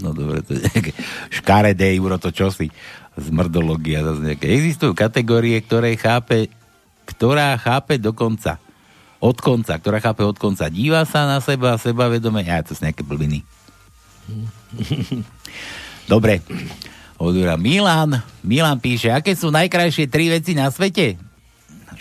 no 0.03 0.09
dobre, 0.15 0.41
to 0.41 0.57
je 0.57 0.65
nejaké 0.65 0.91
škaredé, 1.29 1.93
Juro, 1.97 2.17
to 2.17 2.33
čosi 2.33 2.73
zmrdológia 3.19 4.07
zase 4.07 4.23
nejaké. 4.23 4.47
Existujú 4.49 4.95
kategórie, 4.95 5.59
ktoré 5.61 5.93
chápe 5.99 6.49
ktorá 7.05 7.53
chápe 7.59 7.99
dokonca 7.99 8.57
od 9.21 9.37
konca, 9.37 9.77
ktorá 9.77 10.01
chápe 10.01 10.25
od 10.25 10.39
konca. 10.39 10.71
Díva 10.71 11.05
sa 11.05 11.29
na 11.29 11.37
seba, 11.43 11.77
seba 11.77 12.09
vedome, 12.09 12.41
ja, 12.41 12.65
to 12.65 12.73
sú 12.73 12.81
nejaké 12.81 13.05
blbiny. 13.05 13.45
Dobre. 16.11 16.41
Odúra 17.21 17.53
Milan. 17.53 18.17
Milan 18.41 18.81
píše, 18.81 19.13
aké 19.13 19.37
sú 19.37 19.53
najkrajšie 19.53 20.09
tri 20.09 20.33
veci 20.33 20.57
na 20.57 20.73
svete? 20.73 21.30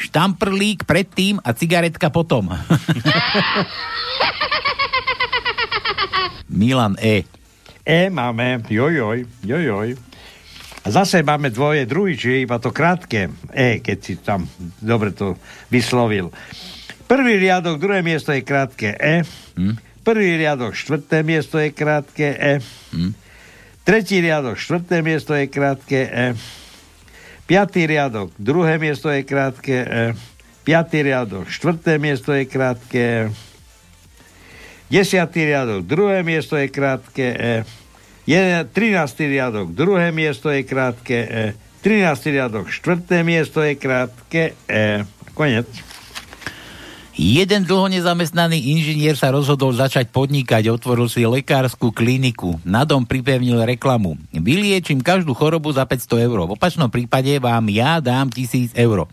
Štamprlík 0.00 0.88
predtým 0.88 1.36
a 1.44 1.52
cigaretka 1.52 2.08
potom. 2.08 2.48
Milan 6.48 6.96
E. 6.96 7.28
E 7.84 8.08
máme, 8.08 8.64
jojoj, 8.68 9.28
jojoj. 9.44 9.96
A 10.80 10.88
zase 10.88 11.20
máme 11.20 11.52
dvoje 11.52 11.84
druhý, 11.84 12.16
čiže 12.16 12.48
iba 12.48 12.56
to 12.56 12.72
krátke 12.72 13.28
E, 13.52 13.84
keď 13.84 13.98
si 14.00 14.16
tam 14.16 14.48
dobre 14.80 15.12
to 15.12 15.36
vyslovil. 15.68 16.32
Prvý 17.04 17.36
riadok, 17.36 17.76
druhé 17.76 18.00
miesto 18.00 18.32
je 18.32 18.40
krátke 18.40 18.96
E. 18.96 19.20
Hm? 19.60 19.76
Prvý 20.00 20.40
riadok, 20.40 20.72
štvrté 20.72 21.20
miesto 21.20 21.60
je 21.60 21.76
krátke 21.76 22.32
E. 22.32 22.64
Hm? 22.96 23.12
Tretí 23.84 24.24
riadok, 24.24 24.56
štvrté 24.56 25.04
miesto 25.04 25.36
je 25.36 25.44
krátke 25.52 26.08
E. 26.08 26.26
Piatý 27.50 27.82
riadok, 27.82 28.30
druhé 28.38 28.78
miesto 28.78 29.10
je 29.10 29.26
krátke 29.26 29.82
E. 29.82 30.14
Piatý 30.62 31.02
riadok, 31.02 31.50
štvrté 31.50 31.98
miesto 31.98 32.30
je 32.30 32.46
krátke. 32.46 33.34
Desiatý 34.86 35.50
riadok, 35.50 35.82
druhé 35.82 36.22
miesto 36.22 36.54
je 36.54 36.70
krátke 36.70 37.26
E. 37.34 37.54
13. 38.70 38.70
riadok, 39.26 39.74
druhé 39.74 40.14
miesto 40.14 40.46
je 40.46 40.62
krátke 40.62 41.18
E. 41.26 41.44
13. 41.82 42.30
riadok, 42.30 42.70
štvrté 42.70 43.26
miesto 43.26 43.66
je 43.66 43.74
krátke 43.74 44.54
E. 44.70 45.02
Jeden 47.20 47.68
dlho 47.68 47.92
nezamestnaný 47.92 48.72
inžinier 48.72 49.12
sa 49.12 49.28
rozhodol 49.28 49.76
začať 49.76 50.08
podnikať, 50.08 50.72
otvoril 50.72 51.04
si 51.04 51.20
lekárskú 51.28 51.92
kliniku. 51.92 52.56
Na 52.64 52.88
dom 52.88 53.04
pripevnil 53.04 53.60
reklamu. 53.60 54.16
Vyliečím 54.32 55.04
každú 55.04 55.36
chorobu 55.36 55.68
za 55.68 55.84
500 55.84 56.16
eur. 56.16 56.48
V 56.48 56.56
opačnom 56.56 56.88
prípade 56.88 57.36
vám 57.36 57.68
ja 57.68 58.00
dám 58.00 58.32
1000 58.32 58.72
eur. 58.72 59.04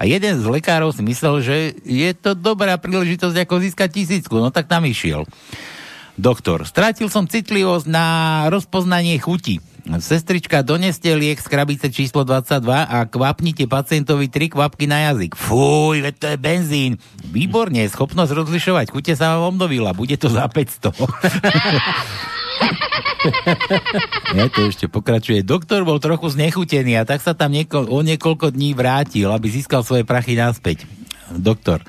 A 0.00 0.08
jeden 0.08 0.40
z 0.40 0.48
lekárov 0.48 0.96
si 0.96 1.04
myslel, 1.04 1.44
že 1.44 1.56
je 1.84 2.08
to 2.16 2.32
dobrá 2.32 2.80
príležitosť, 2.80 3.44
ako 3.44 3.60
získať 3.60 4.00
tisícku. 4.00 4.40
No 4.40 4.48
tak 4.48 4.64
tam 4.64 4.88
išiel. 4.88 5.28
Doktor, 6.16 6.64
strátil 6.64 7.12
som 7.12 7.28
citlivosť 7.28 7.84
na 7.84 8.06
rozpoznanie 8.48 9.20
chuti. 9.20 9.60
Sestrička, 9.82 10.62
doneste 10.62 11.10
liek 11.10 11.42
z 11.42 11.50
krabice 11.50 11.90
číslo 11.90 12.22
22 12.22 12.86
a 12.86 13.02
kvapnite 13.02 13.66
pacientovi 13.66 14.30
tri 14.30 14.46
kvapky 14.46 14.86
na 14.86 15.10
jazyk. 15.10 15.34
Fúj, 15.34 16.06
veď 16.06 16.14
to 16.22 16.26
je 16.30 16.38
benzín. 16.38 16.92
Výborne, 17.34 17.82
schopnosť 17.90 18.30
rozlišovať 18.30 18.94
chute 18.94 19.18
sa 19.18 19.34
vám 19.34 19.58
obnovila. 19.58 19.90
Bude 19.90 20.14
to 20.14 20.30
za 20.30 20.46
500. 20.46 20.94
ja 24.38 24.46
to 24.54 24.70
ešte 24.70 24.86
pokračuje. 24.86 25.42
Doktor 25.42 25.82
bol 25.82 25.98
trochu 25.98 26.30
znechutený 26.30 27.02
a 27.02 27.04
tak 27.06 27.18
sa 27.18 27.34
tam 27.34 27.50
nieko- 27.50 27.90
o 27.90 28.06
niekoľko 28.06 28.54
dní 28.54 28.78
vrátil, 28.78 29.34
aby 29.34 29.50
získal 29.50 29.82
svoje 29.82 30.06
prachy 30.06 30.38
naspäť. 30.38 30.86
Doktor. 31.32 31.80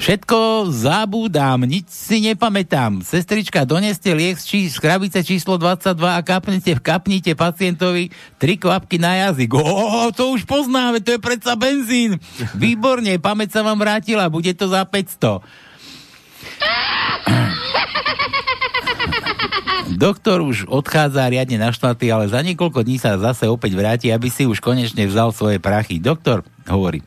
Všetko 0.00 0.72
zabúdam, 0.72 1.60
nič 1.68 1.92
si 1.92 2.24
nepamätám. 2.24 3.04
Sestrička, 3.04 3.68
doneste 3.68 4.08
liek 4.16 4.40
z, 4.40 4.48
či- 4.48 4.72
z 4.72 4.80
krabice 4.80 5.20
číslo 5.20 5.60
22 5.60 5.92
a 6.16 6.20
kapnite, 6.24 6.72
kapnite 6.80 7.36
pacientovi 7.36 8.08
tri 8.40 8.56
kvapky 8.56 8.96
na 8.96 9.28
jazyk. 9.28 9.52
O, 9.60 10.08
to 10.16 10.32
už 10.32 10.48
poznáme, 10.48 11.04
to 11.04 11.14
je 11.14 11.20
predsa 11.20 11.52
benzín. 11.52 12.16
Výborne, 12.56 13.20
pamäť 13.20 13.52
sa 13.52 13.60
vám 13.60 13.76
vrátila, 13.76 14.32
bude 14.32 14.56
to 14.56 14.72
za 14.72 14.88
500. 14.88 15.44
Doktor 20.00 20.40
už 20.40 20.64
odchádza 20.64 21.28
riadne 21.28 21.60
naštvatý, 21.60 22.08
ale 22.08 22.24
za 22.32 22.40
niekoľko 22.40 22.88
dní 22.88 22.96
sa 22.96 23.20
zase 23.20 23.44
opäť 23.52 23.76
vráti, 23.76 24.08
aby 24.08 24.32
si 24.32 24.48
už 24.48 24.64
konečne 24.64 25.04
vzal 25.04 25.28
svoje 25.36 25.60
prachy. 25.60 26.00
Doktor 26.00 26.40
hovorí, 26.64 27.04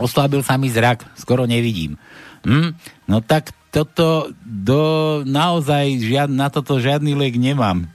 oslabil 0.00 0.40
sa 0.40 0.56
mi 0.56 0.72
zrak, 0.72 1.04
skoro 1.20 1.44
nevidím. 1.44 2.00
Hm? 2.48 2.72
No 3.04 3.20
tak 3.20 3.52
toto, 3.70 4.32
do, 4.42 4.82
naozaj 5.28 6.00
žiad, 6.02 6.32
na 6.32 6.50
toto 6.50 6.80
žiadny 6.80 7.14
liek 7.14 7.38
nemám. 7.38 7.86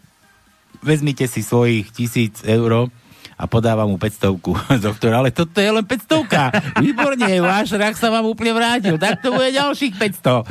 Vezmite 0.85 1.25
si 1.25 1.41
svojich 1.41 1.89
tisíc 1.91 2.45
eur 2.45 2.93
a 3.35 3.43
podávam 3.51 3.91
mu 3.91 3.97
500 3.99 4.39
doktor, 4.87 5.11
ale 5.11 5.33
toto 5.35 5.59
je 5.59 5.67
len 5.67 5.83
500 5.83 6.79
Výborne, 6.79 7.27
váš 7.43 7.75
rak 7.75 7.99
sa 7.99 8.07
vám 8.07 8.23
úplne 8.23 8.55
vrátil, 8.55 8.95
tak 8.95 9.19
to 9.19 9.35
bude 9.35 9.51
ďalších 9.51 9.99
500. 9.99 10.47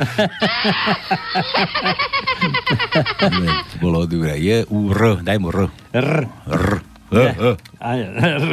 Ne, 3.25 3.49
bolo 3.81 4.05
Jura. 4.05 4.37
Je 4.37 4.61
u 4.69 4.93
R, 4.93 5.25
daj 5.25 5.37
mu 5.41 5.49
R. 5.49 5.71
R. 5.97 6.29
R. 6.45 6.69
R. 7.09 7.57
R. 7.81 8.45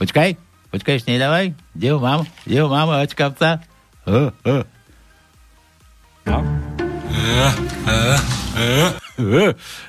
Počkaj, 0.00 0.28
počkaj, 0.74 0.98
ešte 0.98 1.14
nedávaj. 1.14 1.54
Kde 1.78 1.88
ho 1.94 2.02
mám? 2.02 2.26
Kde 2.42 2.58
ho 2.58 2.66
mám, 2.66 2.90
očkavca? 2.98 3.62
R. 4.10 4.34
R. 4.42 4.62
No. 6.26 6.38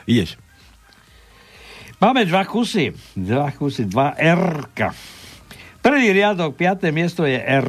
Ideš. 0.06 0.38
Máme 1.98 2.30
dva 2.30 2.46
kusy. 2.46 2.94
Dva 3.18 3.50
kusy, 3.50 3.90
dva 3.90 4.14
R. 4.14 4.70
Prvý 5.82 6.14
riadok, 6.14 6.54
piaté 6.54 6.94
miesto 6.94 7.26
je 7.26 7.42
R. 7.42 7.66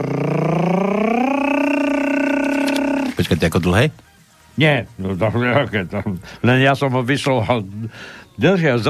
Počkaj, 3.16 3.36
to 3.40 3.44
je 3.48 3.48
ako 3.48 3.64
dlhé? 3.64 3.84
Nie, 4.60 4.88
no 5.00 5.16
to, 5.16 5.28
len 6.44 6.58
ja 6.64 6.72
som 6.76 6.92
ho 6.92 7.00
vysloval 7.04 7.64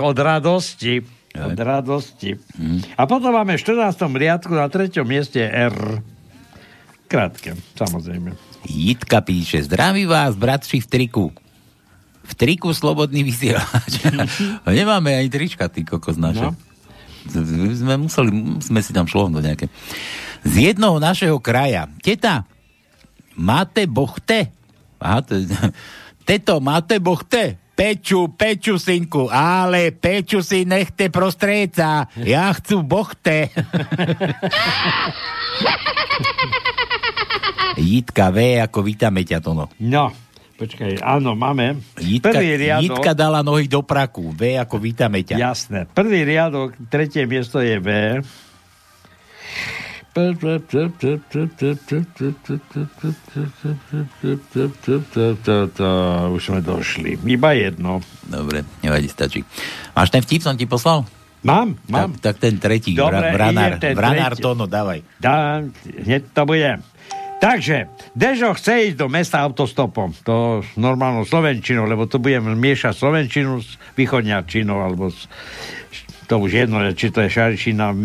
od 0.03 0.19
radosti. 0.19 1.16
Od 1.37 1.59
radosti. 1.61 2.39
A 2.97 3.05
potom 3.05 3.37
máme 3.37 3.57
v 3.57 3.63
14. 3.63 4.01
riadku 4.17 4.53
na 4.57 4.73
3. 4.73 4.97
mieste 5.05 5.43
R. 5.45 6.01
Krátke, 7.07 7.55
samozrejme. 7.79 8.35
Jitka 8.67 9.23
píše, 9.23 9.63
zdraví 9.63 10.11
vás, 10.11 10.35
bratši 10.35 10.83
v 10.83 10.87
triku. 10.91 11.27
V 12.27 12.33
triku 12.35 12.75
slobodný 12.75 13.23
vysielač. 13.23 14.03
Nemáme 14.67 15.15
ani 15.15 15.31
trička, 15.31 15.71
ty 15.71 15.87
kokos 15.87 16.19
naše. 16.19 16.51
No. 16.51 16.59
Sme 17.75 17.95
museli, 17.99 18.31
sme 18.63 18.81
si 18.83 18.91
tam 18.91 19.07
šlohnúť 19.07 19.43
nejaké. 19.43 19.67
Z 20.43 20.75
jednoho 20.75 20.99
našeho 20.99 21.39
kraja. 21.39 21.87
Teta, 22.03 22.43
máte 23.39 23.87
bochte? 23.87 24.51
Aha, 24.99 25.23
to, 25.23 25.39
teto, 26.29 26.59
máte 26.59 26.99
bochte? 26.99 27.59
Peču, 27.77 28.33
peču, 28.33 28.81
synku, 28.81 29.29
ale 29.29 29.93
peču 29.93 30.41
si 30.41 30.65
nechte 30.65 31.13
prostréca. 31.13 32.09
Ja 32.17 32.49
chcú 32.57 32.81
bochte. 32.81 33.53
Jitka 37.77 38.33
V, 38.33 38.65
ako 38.65 38.81
vítame 38.81 39.29
ťa, 39.29 39.45
Tono. 39.45 39.69
No, 39.85 40.09
počkaj, 40.57 41.05
áno, 41.05 41.37
máme. 41.37 41.77
Jitka, 42.01 42.33
Prvý 42.33 42.57
riadok. 42.57 42.97
Jitka 42.97 43.13
dala 43.13 43.45
nohy 43.45 43.69
do 43.69 43.85
praku. 43.85 44.33
V, 44.33 44.57
ako 44.57 44.81
vítame 44.81 45.21
ťa. 45.21 45.37
Jasné. 45.37 45.85
Prvý 45.93 46.25
riadok, 46.25 46.73
tretie 46.89 47.29
miesto 47.29 47.61
je 47.61 47.77
V. 47.77 47.89
Už 56.33 56.41
sme 56.41 56.61
došli. 56.65 57.21
Iba 57.21 57.53
jedno. 57.53 58.01
Dobre, 58.25 58.65
nevadí, 58.81 59.13
stačí. 59.13 59.45
Máš 59.93 60.09
ten 60.09 60.25
vtip, 60.25 60.41
som 60.41 60.57
ti 60.57 60.65
poslal? 60.65 61.05
Mám, 61.45 61.77
mám. 61.93 62.17
Tak, 62.17 62.33
tak 62.33 62.49
ten 62.49 62.57
tretí, 62.57 62.97
Dobre, 62.97 63.29
idem 63.29 63.77
ten 63.77 63.93
Vranár 63.93 64.33
tretí. 64.35 64.43
Tono, 64.43 64.65
dávaj. 64.65 65.05
Dá, 65.21 65.61
hneď 65.85 66.33
to 66.33 66.43
bude. 66.49 66.81
Takže, 67.37 67.93
Dežo 68.17 68.57
chce 68.57 68.89
ísť 68.89 68.97
do 68.97 69.13
mesta 69.13 69.45
autostopom. 69.45 70.17
To 70.25 70.65
s 70.65 70.73
normálnou 70.81 71.29
slovenčinou, 71.29 71.85
lebo 71.85 72.09
to 72.09 72.17
budem 72.17 72.57
miešať 72.57 72.97
slovenčinu 72.97 73.61
s 73.61 73.77
východňarčinou, 73.93 74.81
alebo 74.81 75.13
s, 75.13 75.29
to 76.27 76.43
už 76.43 76.67
jedno, 76.67 76.83
je, 76.83 76.93
či 76.99 77.09
to 77.15 77.23
je 77.23 77.31
šaričina, 77.31 77.95
m, 77.95 77.99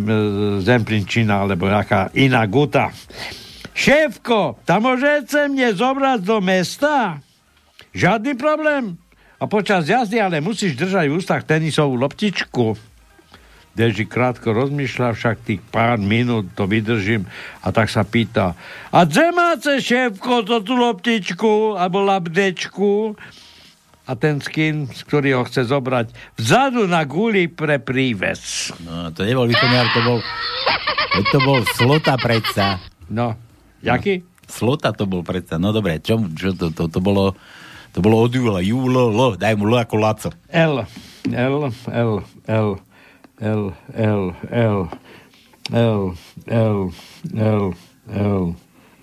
zemplinčina, 0.62 1.44
alebo 1.44 1.68
nejaká 1.68 2.14
iná 2.16 2.46
guta. 2.46 2.94
Šéfko, 3.74 4.62
tam 4.64 4.86
môžete 4.86 5.50
mne 5.50 5.74
zobrať 5.74 6.20
do 6.22 6.38
mesta? 6.40 7.18
Žiadny 7.92 8.38
problém. 8.38 8.96
A 9.42 9.50
počas 9.50 9.90
jazdy 9.90 10.22
ale 10.22 10.38
musíš 10.38 10.78
držať 10.78 11.10
v 11.10 11.18
ústach 11.18 11.42
tenisovú 11.42 11.98
loptičku. 11.98 12.78
Deži 13.72 14.04
krátko 14.04 14.52
rozmýšľa, 14.52 15.16
však 15.16 15.48
tých 15.48 15.62
pár 15.72 15.96
minút 15.96 16.52
to 16.54 16.68
vydržím 16.68 17.24
a 17.64 17.72
tak 17.72 17.88
sa 17.88 18.04
pýta 18.04 18.52
a 18.92 19.08
kde 19.08 19.32
máte 19.32 19.80
šéfko 19.80 20.44
to 20.44 20.60
tú 20.60 20.76
loptičku 20.76 21.80
alebo 21.80 22.04
labdečku? 22.04 23.16
A 24.12 24.20
ten 24.20 24.44
skin, 24.44 24.92
z 24.92 25.08
ktorý 25.08 25.40
ho 25.40 25.48
chce 25.48 25.72
zobrať, 25.72 26.12
vzadu 26.36 26.84
na 26.84 27.08
guli 27.08 27.48
pre 27.48 27.80
príves. 27.80 28.76
No, 28.84 29.08
to 29.16 29.24
nebol 29.24 29.48
východňar, 29.48 29.88
to 29.96 30.02
bol... 30.04 30.20
To 31.32 31.38
bol 31.40 31.64
slota 31.80 32.20
predsa. 32.20 32.84
No, 33.08 33.40
jaký? 33.80 34.28
Slota 34.52 34.92
to 34.92 35.08
bol 35.08 35.24
predsa. 35.24 35.56
No 35.56 35.72
dobre, 35.72 36.04
čo, 36.04 36.20
čo 36.36 36.52
to, 36.52 36.76
to, 36.76 36.92
to 36.92 37.00
bolo... 37.00 37.40
To 37.92 38.00
bolo 38.04 38.24
od 38.24 38.32
Júla. 38.36 38.60
Júlo, 38.60 39.12
lo, 39.12 39.36
daj 39.40 39.56
mu 39.56 39.68
lo 39.68 39.80
ako 39.80 39.96
Laco. 39.96 40.30
L, 40.52 40.84
L, 41.32 41.72
L, 41.92 42.12
L, 42.52 42.70
L, 43.40 43.62
L, 43.96 44.32
L, 44.52 44.80
L, 45.72 46.00
L, 46.52 46.80
L, 47.32 47.60
L, 48.12 48.44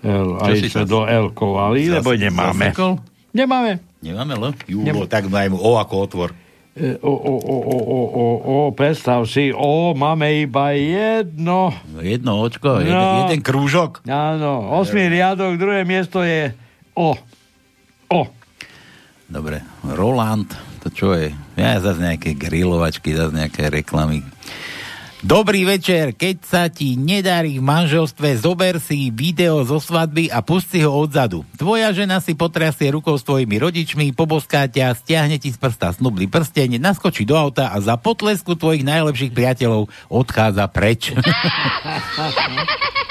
L. 0.05 0.27
Aj 0.37 0.53
sa- 0.69 0.85
do 0.85 1.05
L 1.05 1.25
kovali, 1.33 1.89
lebo 1.89 2.13
nemáme. 2.13 2.73
Nemáme. 3.33 3.88
Nemáme 3.99 4.33
lo? 4.33 4.55
Júlo, 4.63 5.03
tak 5.05 5.27
daj 5.27 5.47
mu 5.47 5.59
O 5.59 5.75
ako 5.75 5.95
otvor. 5.99 6.29
E, 6.71 6.95
O, 6.97 7.11
o, 7.11 7.33
o, 7.35 7.55
o, 7.59 7.77
o, 7.77 7.99
o, 7.99 8.25
o, 8.39 8.55
predstav 8.71 9.27
si, 9.27 9.51
o, 9.51 9.91
máme 9.91 10.31
iba 10.39 10.71
jedno. 10.71 11.75
Jedno 11.99 12.39
očko, 12.39 12.79
jeden, 12.79 12.95
No. 12.95 13.27
jeden 13.27 13.43
krúžok. 13.43 14.05
Áno, 14.05 14.71
osmý 14.73 15.11
riadok, 15.11 15.59
druhé 15.59 15.83
miesto 15.83 16.23
je 16.23 16.55
O. 16.95 17.19
O. 18.07 18.21
Dobre, 19.27 19.59
Roland, 19.83 20.47
to 20.79 20.89
čo 20.89 21.11
je? 21.13 21.29
Ja 21.53 21.77
zase 21.77 21.99
nejaké 21.99 22.33
grilovačky, 22.33 23.11
zase 23.11 23.35
nejaké 23.35 23.67
reklamy. 23.67 24.23
Dobrý 25.19 25.67
večer, 25.67 26.15
keď 26.15 26.35
sa 26.47 26.63
ti 26.71 26.95
nedarí 26.95 27.59
v 27.59 27.67
manželstve, 27.67 28.39
zober 28.39 28.79
si 28.79 29.11
video 29.11 29.67
zo 29.67 29.75
svadby 29.75 30.31
a 30.31 30.39
pusti 30.39 30.79
ho 30.87 30.95
odzadu. 30.95 31.43
Tvoja 31.59 31.91
žena 31.91 32.23
si 32.23 32.39
potrasie 32.39 32.87
rukou 32.87 33.19
s 33.19 33.27
tvojimi 33.27 33.59
rodičmi, 33.59 34.15
poboská 34.15 34.71
ťa, 34.71 34.95
stiahne 34.95 35.35
ti 35.35 35.51
z 35.51 35.59
prsta 35.59 35.91
snubný 35.91 36.31
prsteň, 36.31 36.79
naskočí 36.79 37.27
do 37.27 37.35
auta 37.35 37.75
a 37.75 37.83
za 37.83 37.99
potlesku 37.99 38.55
tvojich 38.55 38.87
najlepších 38.87 39.35
priateľov 39.35 39.91
odchádza 40.07 40.71
preč. 40.71 41.11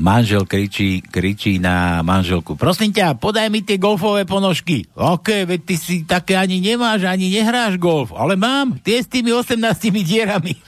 Manžel 0.00 0.48
kričí, 0.48 1.04
kričí 1.04 1.60
na 1.60 2.00
manželku. 2.00 2.56
Prosím 2.56 2.88
ťa, 2.88 3.20
podaj 3.20 3.52
mi 3.52 3.60
tie 3.60 3.76
golfové 3.76 4.24
ponožky. 4.24 4.88
OK, 4.96 5.44
veď 5.44 5.60
ty 5.60 5.74
si 5.76 6.08
také 6.08 6.40
ani 6.40 6.56
nemáš, 6.56 7.04
ani 7.04 7.28
nehráš 7.28 7.76
golf. 7.76 8.08
Ale 8.16 8.32
mám, 8.32 8.80
tie 8.80 9.04
s 9.04 9.12
tými 9.12 9.28
18 9.36 9.60
dierami. 10.00 10.56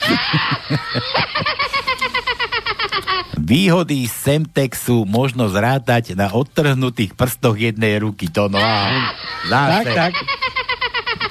Výhody 3.43 4.07
Semtexu 4.07 5.09
možno 5.09 5.49
zrátať 5.51 6.14
na 6.14 6.30
odtrhnutých 6.30 7.16
prstoch 7.18 7.59
jednej 7.59 7.99
ruky. 7.99 8.30
To 8.30 8.47
no 8.53 8.61
a 8.61 9.12
Tak, 9.49 9.89
zase. 9.89 9.93
tak. 9.97 10.12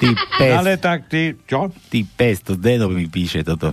Ty 0.02 0.18
pes. 0.34 0.54
Ale 0.58 0.74
tak 0.82 1.06
ty, 1.06 1.38
čo? 1.46 1.70
Ty 1.70 1.98
pes, 2.18 2.42
to 2.42 2.58
Deno 2.58 2.90
mi 2.90 3.06
píše 3.06 3.46
toto. 3.46 3.70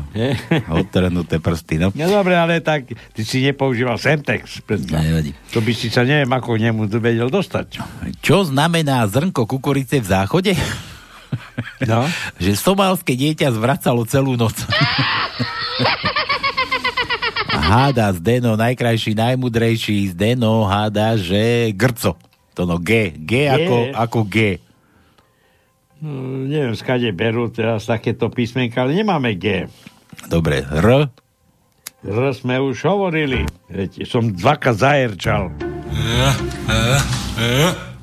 Odtrhnuté 0.70 1.42
prsty, 1.42 1.82
no. 1.82 1.90
No 1.98 2.06
dobre, 2.06 2.38
ale 2.38 2.62
tak 2.62 2.86
ty 3.18 3.22
si 3.26 3.42
nepoužíval 3.42 3.98
Semtex. 3.98 4.62
Nevadí. 4.70 5.34
To 5.58 5.66
by 5.66 5.74
si 5.74 5.90
sa 5.90 6.06
neviem, 6.06 6.30
ako 6.30 6.62
nemu 6.62 6.86
vedel 7.02 7.34
dostať. 7.34 7.82
Čo 8.22 8.46
znamená 8.46 9.02
zrnko 9.10 9.50
kukurice 9.50 9.98
v 9.98 10.06
záchode? 10.06 10.54
No. 11.90 12.06
že 12.44 12.54
somálske 12.54 13.18
dieťa 13.18 13.50
zvracalo 13.50 14.06
celú 14.06 14.38
noc. 14.38 14.54
háda 17.50 18.14
Zdeno, 18.14 18.54
najkrajší, 18.54 19.18
najmudrejší 19.18 20.14
Zdeno 20.14 20.70
háda, 20.70 21.18
že 21.18 21.74
grco. 21.74 22.14
To 22.54 22.70
no 22.70 22.78
G. 22.78 23.18
G 23.18 23.50
ako, 23.50 23.98
ako 23.98 24.20
G. 24.30 24.62
Neviem, 26.00 26.80
skade 26.80 27.12
berú 27.12 27.52
teraz 27.52 27.84
takéto 27.84 28.32
písmenka, 28.32 28.88
ale 28.88 28.96
nemáme 28.96 29.36
G. 29.36 29.68
Dobre, 30.32 30.64
R. 30.64 31.12
R 32.00 32.20
sme 32.32 32.56
už 32.64 32.80
hovorili. 32.88 33.44
Veď 33.68 34.08
som 34.08 34.32
dvakrát 34.32 34.80
zajerčal. 34.80 35.52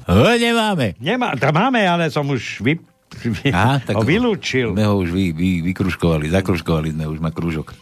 H 0.06 0.28
nemáme. 0.36 0.94
Nemá, 1.00 1.32
to 1.40 1.48
máme, 1.50 1.80
ale 1.82 2.12
som 2.12 2.28
už 2.28 2.60
vy, 2.60 2.76
vy, 3.24 3.48
Aha, 3.50 3.80
tak 3.80 3.96
ho 3.96 4.04
vylúčil. 4.04 4.76
Sme 4.76 4.84
ho 4.84 5.00
už 5.00 5.10
vy, 5.16 5.32
vy, 5.32 5.50
vykružkovali, 5.72 6.28
zakružkovali 6.28 6.92
sme, 6.92 7.08
už 7.08 7.18
má 7.18 7.32
krúžok. 7.32 7.72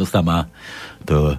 To 0.00 0.08
sa 0.08 0.24
má. 0.24 0.48
To... 1.04 1.36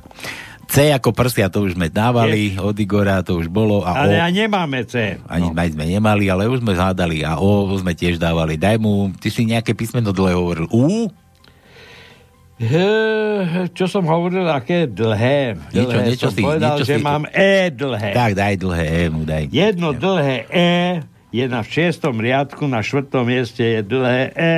C 0.67 0.91
ako 0.91 1.09
prsia, 1.09 1.47
to 1.47 1.63
už 1.63 1.73
sme 1.73 1.87
dávali, 1.87 2.53
od 2.53 2.75
Igora 2.75 3.19
to 3.19 3.35
už 3.35 3.47
bolo. 3.47 3.81
A 3.81 3.95
Ale 3.97 4.15
O, 4.15 4.21
a 4.21 4.27
nemáme 4.27 4.83
C. 4.83 5.15
ani 5.25 5.47
no. 5.47 5.55
sme 5.55 5.85
nemali, 5.87 6.27
ale 6.27 6.45
už 6.45 6.59
sme 6.59 6.71
hádali 6.71 7.23
a 7.23 7.35
O 7.35 7.71
sme 7.73 7.91
tiež 7.91 8.15
dávali. 8.15 8.55
Daj 8.55 8.75
mu, 8.75 9.09
ty 9.13 9.27
si 9.27 9.43
nejaké 9.43 9.71
písmeno 9.71 10.11
dlhé 10.11 10.33
hovoril. 10.33 10.67
U? 10.69 11.07
He, 12.57 12.89
čo 13.69 13.85
som 13.85 14.01
hovoril, 14.03 14.43
aké 14.43 14.85
dlhé. 14.85 15.55
Niečo, 15.69 15.87
dlhé 15.87 16.03
niečo 16.03 16.25
som 16.25 16.33
si- 16.33 16.41
povedal, 16.41 16.73
niečo 16.73 16.83
že 16.83 16.95
si- 16.95 17.05
mám 17.05 17.23
E 17.27 17.53
dlhé. 17.69 18.09
Tak, 18.11 18.31
daj 18.33 18.53
dlhé 18.57 18.85
E 18.85 19.03
mu, 19.07 19.21
daj. 19.23 19.43
Jedno 19.47 19.93
dlhé 19.93 20.37
E 20.47 20.71
je 21.37 21.45
na 21.45 21.61
šiestom 21.61 22.17
riadku, 22.17 22.65
na 22.65 22.81
štvrtom 22.81 23.29
mieste 23.29 23.61
je 23.61 23.85
dlhé 23.85 24.33
E. 24.33 24.55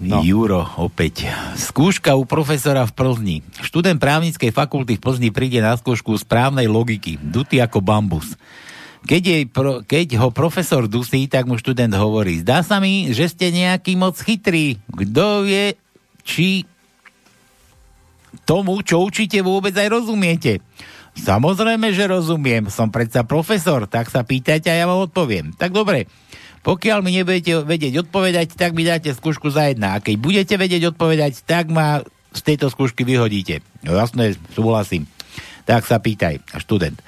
No. 0.00 0.24
Juro, 0.24 0.64
opäť. 0.80 1.28
Skúška 1.60 2.16
u 2.16 2.24
profesora 2.24 2.88
v 2.88 2.96
Plzni. 2.96 3.36
Študent 3.60 4.00
právnickej 4.00 4.48
fakulty 4.48 4.96
v 4.96 5.04
Plzni 5.04 5.28
príde 5.28 5.60
na 5.60 5.76
skúšku 5.76 6.16
správnej 6.16 6.64
logiky. 6.64 7.20
Dutý 7.20 7.60
ako 7.60 7.84
bambus. 7.84 8.40
Keď, 9.04 9.22
jej 9.22 9.44
pro, 9.50 9.84
keď 9.84 10.16
ho 10.16 10.32
profesor 10.32 10.88
dusí, 10.88 11.28
tak 11.28 11.44
mu 11.44 11.60
študent 11.60 11.92
hovorí, 11.92 12.40
zdá 12.40 12.62
sa 12.64 12.78
mi, 12.78 13.10
že 13.12 13.28
ste 13.28 13.52
nejaký 13.52 13.98
moc 13.98 14.16
chytrý. 14.16 14.80
Kto 14.88 15.44
vie, 15.44 15.76
či 16.24 16.64
tomu, 18.48 18.80
čo 18.80 19.04
učíte, 19.04 19.44
vôbec 19.44 19.76
aj 19.76 19.92
rozumiete. 19.92 20.62
Samozrejme, 21.12 21.92
že 21.92 22.08
rozumiem, 22.08 22.72
som 22.72 22.88
predsa 22.88 23.20
profesor, 23.20 23.84
tak 23.84 24.08
sa 24.08 24.24
pýtajte 24.24 24.72
a 24.72 24.78
ja 24.80 24.88
vám 24.88 25.04
odpoviem. 25.04 25.52
Tak 25.52 25.76
dobre, 25.76 26.08
pokiaľ 26.64 26.98
mi 27.04 27.18
nebudete 27.18 27.66
vedieť 27.66 28.08
odpovedať, 28.08 28.56
tak 28.56 28.72
mi 28.72 28.86
dáte 28.86 29.12
skúšku 29.12 29.52
za 29.52 29.68
jedna. 29.68 29.98
A 29.98 30.02
keď 30.02 30.16
budete 30.16 30.54
vedieť 30.56 30.96
odpovedať, 30.96 31.44
tak 31.44 31.68
ma 31.68 32.00
z 32.32 32.40
tejto 32.40 32.72
skúšky 32.72 33.04
vyhodíte. 33.04 33.60
No 33.84 33.92
jasné, 33.92 34.40
súhlasím. 34.56 35.04
Tak 35.62 35.86
sa 35.86 36.02
pýtaj, 36.02 36.42
študent. 36.58 36.98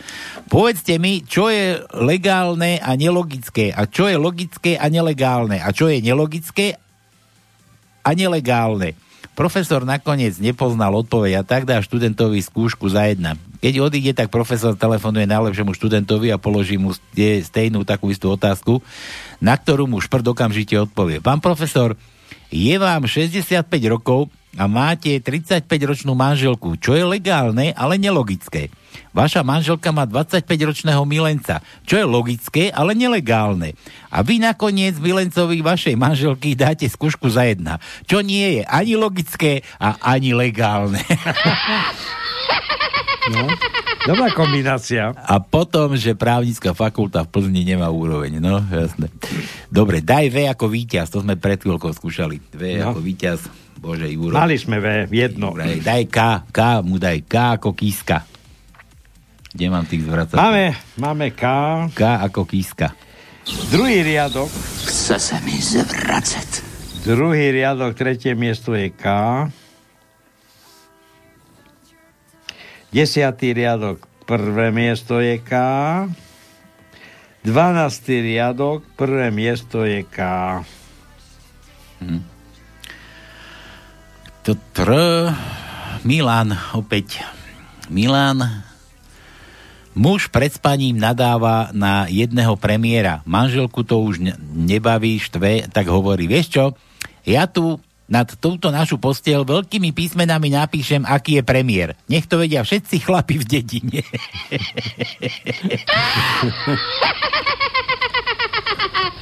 Povedzte 0.47 1.01
mi, 1.03 1.25
čo 1.27 1.51
je 1.51 1.81
legálne 1.97 2.79
a 2.79 2.95
nelogické, 2.95 3.75
a 3.75 3.89
čo 3.89 4.07
je 4.07 4.15
logické 4.15 4.79
a 4.79 4.87
nelegálne, 4.87 5.59
a 5.59 5.75
čo 5.75 5.91
je 5.91 5.99
nelogické 5.99 6.79
a 8.05 8.11
nelegálne. 8.15 8.95
Profesor 9.35 9.83
nakoniec 9.83 10.39
nepoznal 10.39 10.95
odpoveď 10.95 11.43
a 11.43 11.47
tak 11.47 11.67
dá 11.67 11.83
študentovi 11.83 12.39
skúšku 12.39 12.87
za 12.87 13.11
jedna. 13.11 13.35
Keď 13.59 13.75
odíde, 13.83 14.15
tak 14.15 14.31
profesor 14.31 14.79
telefonuje 14.79 15.27
najlepšiemu 15.27 15.75
študentovi 15.75 16.31
a 16.31 16.39
položí 16.39 16.79
mu 16.79 16.95
stejnú 17.19 17.83
takú 17.83 18.15
istú 18.15 18.31
otázku, 18.31 18.79
na 19.43 19.59
ktorú 19.59 19.91
mu 19.91 19.99
šprd 19.99 20.31
okamžite 20.31 20.79
odpovie. 20.79 21.19
Pán 21.19 21.43
profesor, 21.43 21.99
je 22.55 22.79
vám 22.79 23.11
65 23.11 23.67
rokov 23.91 24.31
a 24.55 24.65
máte 24.71 25.19
35-ročnú 25.19 26.15
manželku, 26.15 26.79
čo 26.79 26.95
je 26.95 27.03
legálne, 27.03 27.75
ale 27.75 27.99
nelogické. 27.99 28.71
Vaša 29.11 29.43
manželka 29.43 29.91
má 29.91 30.07
25-ročného 30.07 31.03
milenca, 31.07 31.63
čo 31.87 31.99
je 31.99 32.07
logické, 32.07 32.71
ale 32.71 32.95
nelegálne. 32.95 33.75
A 34.11 34.23
vy 34.23 34.39
nakoniec 34.43 34.99
milencovi 34.99 35.63
vašej 35.63 35.95
manželky 35.99 36.55
dáte 36.55 36.87
skúšku 36.87 37.31
za 37.31 37.47
jedna, 37.47 37.83
čo 38.07 38.23
nie 38.23 38.59
je 38.59 38.63
ani 38.67 38.95
logické 38.95 39.67
a 39.79 39.99
ani 40.03 40.35
legálne. 40.35 41.03
No, 43.25 43.49
dobrá 44.05 44.29
kombinácia. 44.37 45.17
A 45.17 45.41
potom, 45.41 45.97
že 45.97 46.13
právnická 46.13 46.77
fakulta 46.77 47.25
v 47.25 47.33
Plzni 47.33 47.65
nemá 47.65 47.89
úroveň. 47.89 48.37
No, 48.37 48.61
jasné. 48.69 49.09
Dobre, 49.73 50.05
daj 50.05 50.29
V 50.29 50.45
ako 50.45 50.69
víťaz, 50.69 51.09
to 51.09 51.25
sme 51.25 51.41
pred 51.41 51.57
chvíľkou 51.57 51.89
skúšali. 51.97 52.37
V 52.53 52.85
no. 52.85 52.93
ako 52.93 53.01
víťaz, 53.01 53.49
bože, 53.85 54.09
Juro. 54.09 54.33
Mali 54.33 54.57
sme 54.57 54.81
V, 54.81 55.13
jedno. 55.13 55.53
Jure, 55.53 55.85
daj 55.85 56.09
K, 56.09 56.19
K 56.49 56.81
mu 56.81 56.97
daj, 56.97 57.21
K 57.29 57.61
ako 57.61 57.77
kíska. 57.77 58.25
Kde 59.55 59.67
mám 59.69 59.85
tých 59.85 60.03
zvracať? 60.03 60.35
Máme, 60.41 60.73
máme 60.97 61.27
K. 61.37 61.45
K 61.93 62.01
ako 62.25 62.49
kíska. 62.49 62.97
Druhý 63.69 64.01
riadok. 64.01 64.49
Chce 64.89 65.21
sa 65.21 65.37
mi 65.45 65.61
zvracať. 65.61 66.65
Druhý 67.05 67.53
riadok, 67.53 67.93
tretie 67.93 68.33
miesto 68.33 68.73
je 68.73 68.89
K. 68.89 69.05
Desiatý 72.89 73.53
riadok, 73.53 74.01
prvé 74.25 74.73
miesto 74.73 75.21
je 75.21 75.37
K. 75.39 75.53
Dvanáctý 77.45 78.25
riadok, 78.25 78.83
prvé 78.97 79.29
miesto 79.29 79.85
je 79.85 80.01
K. 80.09 80.19
Hm. 82.01 82.34
To 84.45 84.53
tr... 84.77 84.93
Milan, 86.05 86.53
opäť. 86.77 87.25
Milan. 87.89 88.45
Muž 89.97 90.29
pred 90.29 90.53
spaním 90.53 91.01
nadáva 91.01 91.73
na 91.73 92.05
jedného 92.13 92.53
premiéra. 92.61 93.25
Manželku 93.25 93.81
to 93.89 94.05
už 94.05 94.21
nebaví, 94.53 95.17
štve, 95.17 95.73
tak 95.73 95.89
hovorí, 95.89 96.29
vieš 96.29 96.61
čo, 96.61 96.77
ja 97.25 97.49
tu 97.49 97.81
nad 98.05 98.29
touto 98.37 98.69
našu 98.69 99.01
postiel 99.01 99.49
veľkými 99.49 99.97
písmenami 99.97 100.53
napíšem, 100.53 101.09
aký 101.09 101.41
je 101.41 101.43
premiér. 101.49 101.97
Nech 102.05 102.29
to 102.29 102.37
vedia 102.37 102.61
všetci 102.61 103.01
chlapi 103.01 103.41
v 103.41 103.49
dedine. 103.49 104.05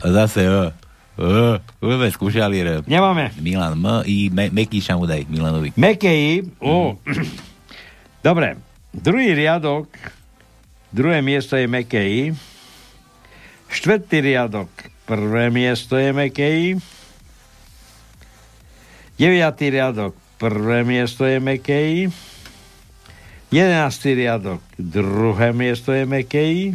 Zase, 0.18 0.50
o. 0.50 0.74
Sme 1.16 2.08
skúšali. 2.08 2.62
R. 2.64 2.68
Nemáme. 2.88 3.30
Milan 3.38 3.76
M. 3.76 4.00
I 4.08 4.32
Me- 4.32 4.52
Meký 4.52 4.80
Šamudaj 4.80 5.28
Milanovi. 5.28 5.76
Mekej. 5.76 6.48
Oh. 6.58 6.96
Dobre. 8.24 8.56
Druhý 8.92 9.36
riadok. 9.36 9.88
Druhé 10.92 11.20
miesto 11.20 11.56
je 11.56 11.68
Mekej. 11.68 12.36
Štvrtý 13.72 14.20
riadok. 14.20 14.68
Prvé 15.08 15.48
miesto 15.48 15.96
je 15.96 16.12
Mekej. 16.12 16.80
9. 19.22 19.38
riadok, 19.70 20.18
prvé 20.34 20.82
miesto 20.82 21.22
je 21.22 21.38
Mekej. 21.38 22.10
11. 23.54 24.18
riadok, 24.18 24.58
druhé 24.80 25.54
miesto 25.54 25.94
je 25.94 26.02
Mekej. 26.02 26.74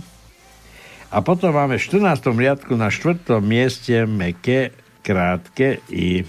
A 1.08 1.24
potom 1.24 1.56
máme 1.56 1.80
v 1.80 1.84
14. 1.88 2.36
riadku 2.36 2.76
na 2.76 2.92
4. 2.92 3.40
mieste 3.40 4.04
Meké, 4.04 4.76
krátke 5.00 5.80
I. 5.88 6.28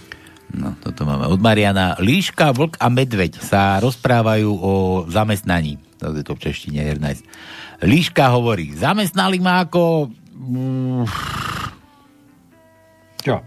No, 0.54 0.78
toto 0.78 1.02
máme 1.02 1.26
od 1.26 1.42
Mariana. 1.42 1.98
Líška, 1.98 2.54
vlk 2.54 2.78
a 2.78 2.86
medveď 2.86 3.42
sa 3.42 3.82
rozprávajú 3.82 4.48
o 4.48 4.72
zamestnaní. 5.10 5.82
To 5.98 6.14
je 6.14 6.22
to 6.22 6.38
v 6.38 6.42
češtine, 6.46 6.78
je 6.78 6.94
nice. 7.02 7.22
Líška 7.82 8.30
hovorí, 8.30 8.70
zamestnali 8.72 9.42
ma 9.42 9.66
ako... 9.66 10.14
Čo? 13.18 13.42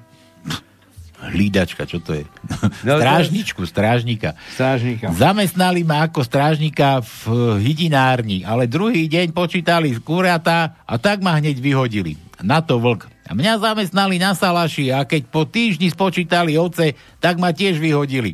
Hlídačka, 1.30 1.86
čo 1.86 2.01
to 2.01 2.17
je? 2.17 2.26
No, 2.88 2.97
Strážničku, 2.97 3.61
strážnika. 3.69 4.34
Strážnika. 4.57 5.13
Zamestnali 5.13 5.86
ma 5.86 6.09
ako 6.09 6.26
strážnika 6.26 7.03
v 7.05 7.22
hydinárni, 7.61 8.41
ale 8.41 8.65
druhý 8.65 9.05
deň 9.05 9.30
počítali 9.30 9.93
kúrata 10.01 10.82
a 10.82 10.97
tak 10.97 11.22
ma 11.22 11.38
hneď 11.38 11.61
vyhodili. 11.61 12.17
Na 12.41 12.57
to 12.65 12.82
vlk. 12.82 13.05
A 13.30 13.38
mňa 13.38 13.61
zamestnali 13.61 14.17
na 14.17 14.34
salaši 14.34 14.89
a 14.89 15.05
keď 15.05 15.30
po 15.30 15.45
týždni 15.45 15.93
spočítali 15.93 16.57
ovce, 16.57 16.97
tak 17.22 17.38
ma 17.38 17.53
tiež 17.53 17.78
vyhodili. 17.78 18.34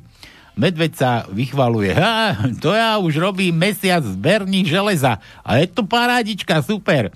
Medveď 0.58 0.92
sa 0.98 1.12
vychvaluje. 1.30 1.94
Ha, 1.94 2.50
to 2.58 2.74
ja 2.74 2.98
už 2.98 3.20
robím 3.22 3.54
mesiac 3.54 4.02
zberní 4.02 4.66
železa 4.66 5.22
a 5.46 5.62
je 5.62 5.70
to 5.70 5.86
parádička, 5.86 6.66
super. 6.66 7.14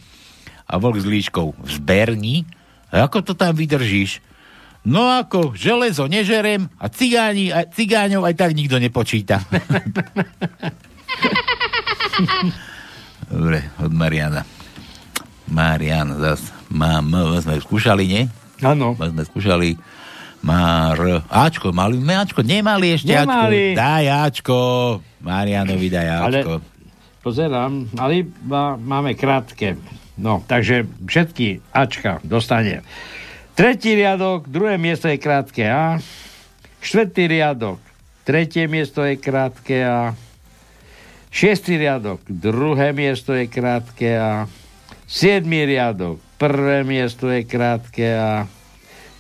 A 0.70 0.78
vlk 0.78 1.02
s 1.02 1.08
líškou. 1.10 1.58
V 1.58 1.70
zberní? 1.74 2.46
A 2.94 3.08
ako 3.10 3.24
to 3.24 3.34
tam 3.34 3.56
vydržíš? 3.56 4.22
No 4.82 5.06
ako, 5.14 5.54
železo 5.54 6.10
nežerem 6.10 6.66
a 6.82 6.90
cigáni, 6.90 7.54
a 7.54 7.70
cigáňov 7.70 8.26
aj 8.26 8.36
tak 8.38 8.58
nikto 8.58 8.82
nepočíta. 8.82 9.46
Dobre, 13.30 13.70
od 13.78 13.94
Mariana. 13.94 14.42
Marian 15.52 16.18
zas. 16.18 16.50
Mám, 16.74 17.14
sme 17.44 17.62
skúšali, 17.62 18.10
nie? 18.10 18.24
Áno. 18.66 18.98
Sme 18.98 19.22
skúšali. 19.22 19.78
Mar... 20.42 20.98
Ačko, 21.30 21.70
mali 21.70 22.02
sme 22.02 22.18
Ačko? 22.18 22.42
Nemali 22.42 22.98
ešte 22.98 23.14
Nemali. 23.14 23.78
Ačko. 23.78 23.78
Daj 23.78 24.06
Ačko. 24.10 24.58
Marianovi 25.22 25.88
daj 25.94 26.10
Ačko. 26.10 26.26
Ale, 26.26 26.40
pozerám, 27.22 27.86
ale 28.02 28.26
iba 28.26 28.74
máme 28.82 29.14
krátke. 29.14 29.78
No, 30.18 30.42
takže 30.42 30.90
všetky 31.06 31.62
Ačka 31.70 32.18
dostane. 32.26 32.82
Tretí 33.62 33.94
riadok, 33.94 34.50
druhé 34.50 34.82
miesto 34.82 35.06
je 35.06 35.22
krátke 35.22 35.62
A. 35.70 36.02
Štvrtý 36.82 37.30
riadok, 37.30 37.78
tretie 38.26 38.66
miesto 38.66 39.06
je 39.06 39.22
krátke 39.22 39.86
A. 39.86 40.18
Šiestý 41.30 41.78
riadok, 41.78 42.26
druhé 42.26 42.90
miesto 42.90 43.38
je 43.38 43.46
krátke 43.46 44.18
A. 44.18 44.50
Siedmý 45.06 45.70
riadok, 45.70 46.18
prvé 46.42 46.82
miesto 46.82 47.30
je 47.30 47.46
krátke 47.46 48.18
A. 48.18 48.50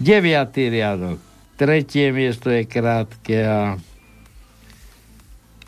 Deviatý 0.01 0.73
riadok, 0.73 1.21
tretie 1.53 2.09
miesto 2.09 2.49
je 2.49 2.65
krátke 2.65 3.45
A. 3.45 3.77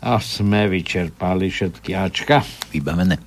A 0.02 0.12
sme 0.18 0.66
vyčerpali 0.66 1.46
všetky 1.46 1.94
Ačka. 1.94 2.42
Vybavené. 2.74 3.22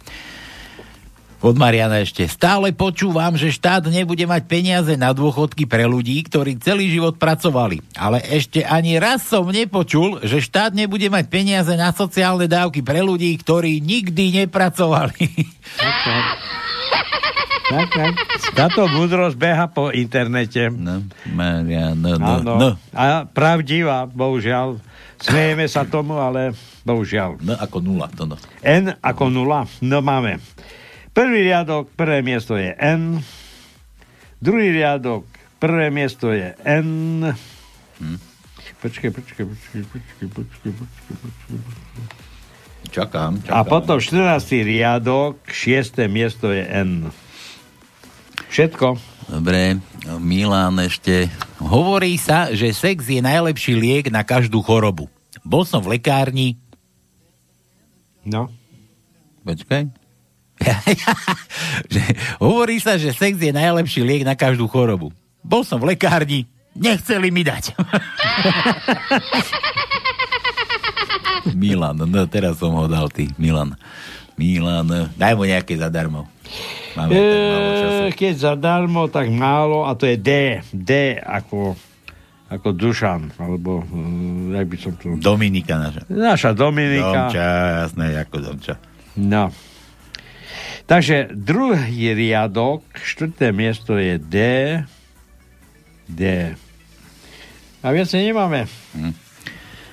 Od 1.37 1.53
Mariana 1.53 2.01
ešte. 2.01 2.25
Stále 2.25 2.73
počúvam, 2.73 3.37
že 3.37 3.53
štát 3.53 3.85
nebude 3.93 4.25
mať 4.25 4.49
peniaze 4.49 4.93
na 4.97 5.13
dôchodky 5.13 5.69
pre 5.69 5.85
ľudí, 5.85 6.17
ktorí 6.25 6.57
celý 6.57 6.89
život 6.89 7.21
pracovali. 7.21 7.77
Ale 7.93 8.25
ešte 8.25 8.65
ani 8.65 8.97
raz 8.97 9.21
som 9.21 9.45
nepočul, 9.45 10.25
že 10.25 10.41
štát 10.41 10.73
nebude 10.73 11.05
mať 11.13 11.29
peniaze 11.29 11.69
na 11.77 11.93
sociálne 11.93 12.49
dávky 12.49 12.81
pre 12.81 13.05
ľudí, 13.05 13.29
ktorí 13.37 13.77
nikdy 13.85 14.45
nepracovali. 14.45 15.29
Tak, 15.77 15.95
tak. 16.01 16.23
Tak, 17.67 17.87
tak. 17.91 18.13
Táto 18.55 18.87
múdrosť 18.87 19.35
beha 19.37 19.67
po 19.69 19.91
internete. 19.91 20.71
No, 20.71 21.03
Mariano, 21.35 22.15
no, 22.15 22.33
Áno. 22.41 22.53
no. 22.57 22.69
A 22.95 23.27
pravdivá, 23.29 24.07
bohužiaľ. 24.07 24.79
Smejeme 25.19 25.67
sa 25.67 25.83
tomu, 25.83 26.17
ale 26.17 26.55
bohužiaľ. 26.87 27.43
No 27.43 27.53
ako 27.59 27.77
nula, 27.83 28.07
to 28.09 28.23
no. 28.25 28.39
N 28.63 28.95
ako 29.03 29.29
nula. 29.29 29.67
No 29.83 29.99
máme. 29.99 30.39
Prvý 31.17 31.49
riadok, 31.49 31.89
prvé 31.97 32.21
miesto 32.21 32.53
je 32.61 32.77
N. 32.77 33.25
Druhý 34.37 34.69
riadok, 34.69 35.25
prvé 35.57 35.89
miesto 35.89 36.29
je 36.29 36.53
N. 36.61 37.25
Hm. 37.97 38.21
Počkej, 38.77 39.09
počkej, 39.09 39.43
počkej, 39.49 39.81
počkej, 39.89 40.27
počkej, 40.29 40.71
počkej, 40.77 41.13
počkej, 41.17 41.57
počkej. 41.57 41.57
Čakám, 42.93 43.41
čakám. 43.41 43.57
A 43.57 43.65
potom 43.65 43.97
14. 43.97 44.61
riadok, 44.61 45.41
6. 45.49 46.05
miesto 46.05 46.53
je 46.53 46.61
N. 46.69 47.09
Všetko. 48.53 49.01
Dobre, 49.33 49.81
Milan 50.21 50.77
ešte. 50.85 51.33
Hovorí 51.57 52.21
sa, 52.21 52.53
že 52.53 52.69
sex 52.77 53.09
je 53.09 53.25
najlepší 53.25 53.73
liek 53.73 54.13
na 54.13 54.21
každú 54.21 54.61
chorobu. 54.61 55.09
Bol 55.41 55.65
som 55.65 55.81
v 55.81 55.97
lekárni. 55.97 56.61
No. 58.21 58.53
Počkaj. 59.41 60.06
že, 61.93 62.03
hovorí 62.41 62.79
sa, 62.81 62.97
že 62.99 63.13
sex 63.13 63.39
je 63.39 63.53
najlepší 63.53 64.01
liek 64.03 64.23
na 64.27 64.35
každú 64.35 64.67
chorobu. 64.67 65.13
Bol 65.45 65.63
som 65.63 65.79
v 65.79 65.95
lekárni, 65.95 66.45
nechceli 66.75 67.31
mi 67.31 67.43
dať. 67.45 67.73
Milan, 71.57 71.97
no 71.97 72.27
teraz 72.27 72.59
som 72.59 72.75
ho 72.75 72.85
dal 72.91 73.07
ty, 73.09 73.31
Milan. 73.39 73.73
Milan, 74.37 75.09
daj 75.17 75.33
mu 75.33 75.49
nejaké 75.49 75.79
zadarmo. 75.79 76.29
Máme 76.93 77.13
e, 77.13 78.13
keď 78.13 78.33
zadarmo, 78.53 79.09
tak 79.09 79.29
málo 79.29 79.85
a 79.85 79.93
to 79.97 80.05
je 80.05 80.17
D. 80.17 80.29
D 80.73 81.17
ako, 81.17 81.73
ako 82.49 82.67
Dušan, 82.73 83.33
alebo 83.37 83.81
uh, 83.81 84.53
jak 84.53 84.65
by 84.69 84.77
som 84.77 84.93
to... 84.97 85.17
Dominika 85.17 85.77
naša. 85.77 86.01
Naša 86.09 86.49
Dominika. 86.53 87.29
Domča, 87.29 87.47
jasné, 87.85 88.05
ako 88.17 88.35
Domča. 88.41 88.75
No. 89.17 89.49
Takže 90.87 91.35
druhý 91.35 92.15
riadok, 92.15 92.79
štvrté 92.95 93.51
miesto 93.51 93.99
je 93.99 94.15
D. 94.15 94.35
D. 96.07 96.21
A 97.83 97.91
viacej 97.91 98.23
nemáme. 98.31 98.71
Hm. 98.95 99.11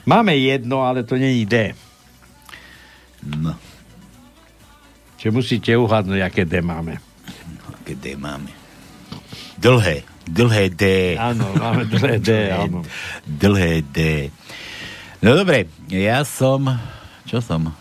Máme 0.06 0.38
jedno, 0.38 0.86
ale 0.86 1.02
to 1.02 1.18
není 1.18 1.42
D. 1.50 1.74
No. 3.26 3.58
Čiže 5.18 5.34
musíte 5.34 5.70
uhadnúť, 5.74 6.20
aké 6.22 6.46
D 6.46 6.62
máme. 6.62 7.02
Aké 7.74 7.98
D 7.98 8.14
máme? 8.14 8.54
Dlhé. 9.58 10.06
Dlhé 10.24 10.64
D. 10.72 10.84
Áno, 11.18 11.52
máme 11.58 11.84
dlhé 11.84 12.16
D, 12.16 12.30
áno. 12.54 12.80
Dlhé 13.28 13.82
D. 13.82 14.30
No 15.20 15.34
dobre, 15.36 15.68
ja 15.90 16.22
som... 16.22 16.64
Čo 17.26 17.40
som? 17.44 17.72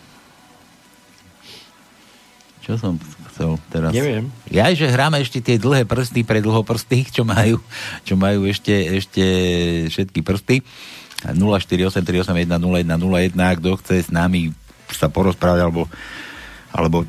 Čo 2.64 2.80
som 2.80 2.96
chcel 3.28 3.60
teraz? 3.68 3.92
Neviem. 3.92 4.32
Ja, 4.48 4.72
že 4.72 4.88
hráme 4.88 5.20
ešte 5.20 5.44
tie 5.44 5.60
dlhé 5.60 5.84
prsty 5.84 6.24
pre 6.24 6.40
dlhoprstých, 6.40 7.12
čo 7.12 7.28
majú, 7.28 7.60
čo 8.08 8.16
majú 8.16 8.48
ešte, 8.48 8.72
ešte 8.72 9.24
všetky 9.92 10.24
prsty. 10.24 10.64
0483810101, 11.28 13.60
kto 13.60 13.70
chce 13.84 14.08
s 14.08 14.10
nami 14.16 14.56
sa 14.92 15.08
porozprávať, 15.12 15.60
alebo, 15.60 15.92
alebo 16.72 17.04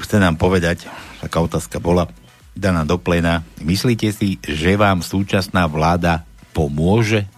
chce 0.00 0.16
nám 0.16 0.40
povedať, 0.40 0.88
taká 1.20 1.44
otázka 1.44 1.76
bola 1.76 2.08
daná 2.56 2.88
do 2.88 2.96
plena. 2.96 3.44
Myslíte 3.60 4.08
si, 4.16 4.40
že 4.40 4.80
vám 4.80 5.04
súčasná 5.04 5.68
vláda 5.68 6.24
pomôže? 6.56 7.28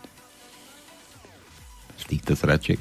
Z 1.98 2.06
týchto 2.06 2.38
sračiek. 2.38 2.78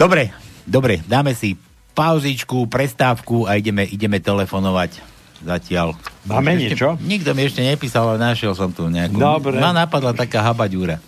Dobre, 0.00 0.32
dobre, 0.64 1.04
dáme 1.04 1.36
si 1.36 1.60
pauzičku, 1.94 2.66
prestávku 2.66 3.46
a 3.46 3.56
ideme, 3.56 3.86
ideme 3.86 4.18
telefonovať 4.18 4.98
zatiaľ. 5.46 5.94
Máme 6.26 6.58
ešte, 6.58 6.74
niečo? 6.74 6.88
Nikto 6.98 7.30
mi 7.32 7.42
ešte 7.46 7.62
nepísal, 7.62 8.14
ale 8.14 8.18
našiel 8.18 8.52
som 8.58 8.74
tu 8.74 8.90
nejakú. 8.90 9.16
Dobre. 9.16 9.62
Ma 9.62 9.70
napadla 9.70 10.12
taká 10.12 10.42
habaďúra. 10.42 10.98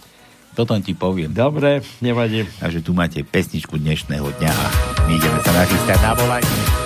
Toto 0.56 0.72
ti 0.80 0.96
poviem. 0.96 1.36
Dobre, 1.36 1.84
nevadí. 2.00 2.48
Takže 2.62 2.80
tu 2.80 2.96
máte 2.96 3.20
pesničku 3.20 3.76
dnešného 3.76 4.24
dňa 4.40 4.52
a 4.56 4.66
my 5.04 5.12
ideme 5.12 5.38
sa 5.44 5.52
nachystať 5.52 5.98
na 6.00 6.12
volanie. 6.16 6.85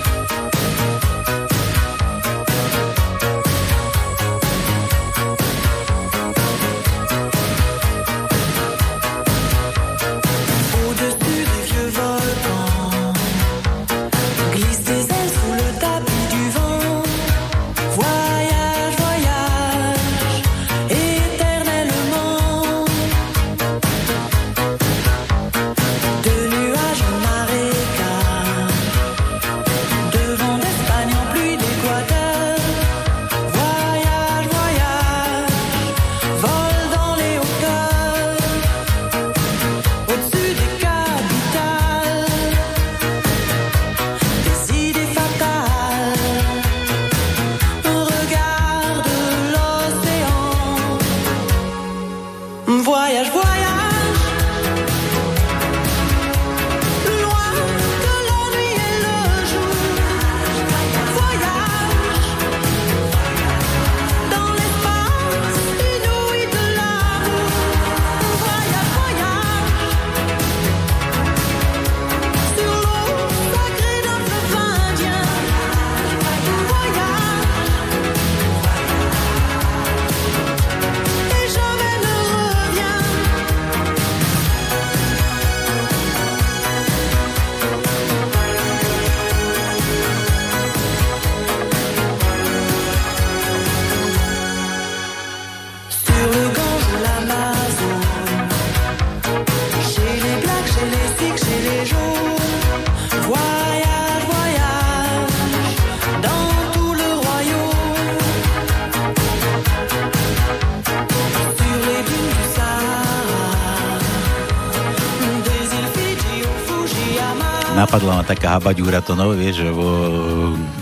Taká 118.30 118.62
habaďúra, 118.62 119.02
to 119.02 119.18
no, 119.18 119.34
vieš, 119.34 119.66
že 119.66 119.70
vo 119.74 119.90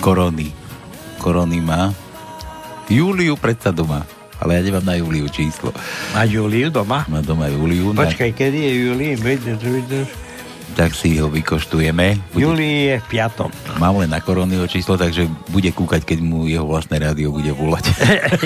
korony. 0.05 0.53
Korony 1.17 1.65
má. 1.65 1.97
Júliu 2.93 3.41
predsa 3.41 3.73
doma. 3.73 4.05
Ale 4.39 4.61
ja 4.61 4.63
nemám 4.63 4.85
na 4.85 4.95
Júliu 5.01 5.27
číslo. 5.33 5.73
Má 6.13 6.29
Juliu 6.29 6.69
doma? 6.69 7.09
Má 7.09 7.25
doma 7.25 7.49
Júliu. 7.49 7.97
Počkaj, 7.97 8.37
kedy 8.37 8.59
je 8.61 8.73
Júli? 8.85 9.07
Tak 10.77 10.95
si 10.95 11.19
ho 11.19 11.29
vykoštujeme. 11.29 12.33
Bude, 12.33 12.43
Júli 12.45 12.93
je 12.93 12.97
v 13.03 13.07
piatok. 13.09 13.51
mám 13.81 13.99
len 14.01 14.11
na 14.11 14.21
koronyho 14.23 14.69
číslo, 14.71 14.97
takže 14.97 15.27
bude 15.51 15.71
kúkať, 15.73 16.05
keď 16.05 16.19
mu 16.23 16.47
jeho 16.47 16.65
vlastné 16.69 17.03
rádio 17.03 17.35
bude 17.35 17.51
volať. 17.51 17.91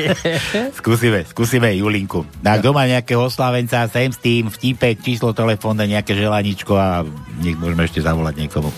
skúsime, 0.80 1.26
skúsime 1.28 1.74
Julinku. 1.76 2.24
Tak 2.40 2.64
kto 2.64 2.70
má 2.72 2.88
nejakého 2.88 3.20
oslávenca, 3.26 3.84
sem 3.90 4.08
s 4.08 4.18
tým, 4.18 4.48
vtípek, 4.48 5.04
číslo 5.04 5.36
telefónne, 5.36 5.84
nejaké 5.84 6.16
želaničko 6.16 6.72
a 6.74 7.04
nech 7.42 7.58
môžeme 7.58 7.84
ešte 7.84 8.00
zavolať 8.00 8.34
niekomu. 8.48 8.72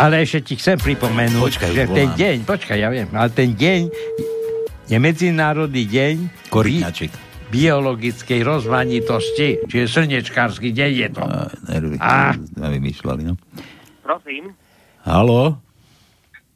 Ale 0.00 0.24
ešte 0.24 0.40
ti 0.42 0.54
chcem 0.56 0.80
pripomenúť, 0.80 1.44
Počkaj, 1.44 1.70
že 1.70 1.84
ten 1.92 2.08
deň, 2.16 2.36
počkaj, 2.48 2.78
ja 2.80 2.88
viem, 2.88 3.04
ale 3.12 3.28
ten 3.28 3.52
deň 3.52 3.80
je 4.88 4.96
Medzinárodný 4.96 5.84
deň 5.84 6.14
Korytnaček. 6.48 7.12
biologickej 7.52 8.40
rozmanitosti, 8.40 9.60
čiže 9.68 9.86
slnečkársky 9.92 10.72
deň 10.72 10.90
je 10.96 11.08
to. 11.12 11.22
Nervy. 11.68 11.96
Á. 12.00 12.32
Sme 12.32 12.68
vymýšľali, 12.80 13.22
no. 13.28 13.34
Prosím, 14.00 14.56
Haló? 15.04 15.60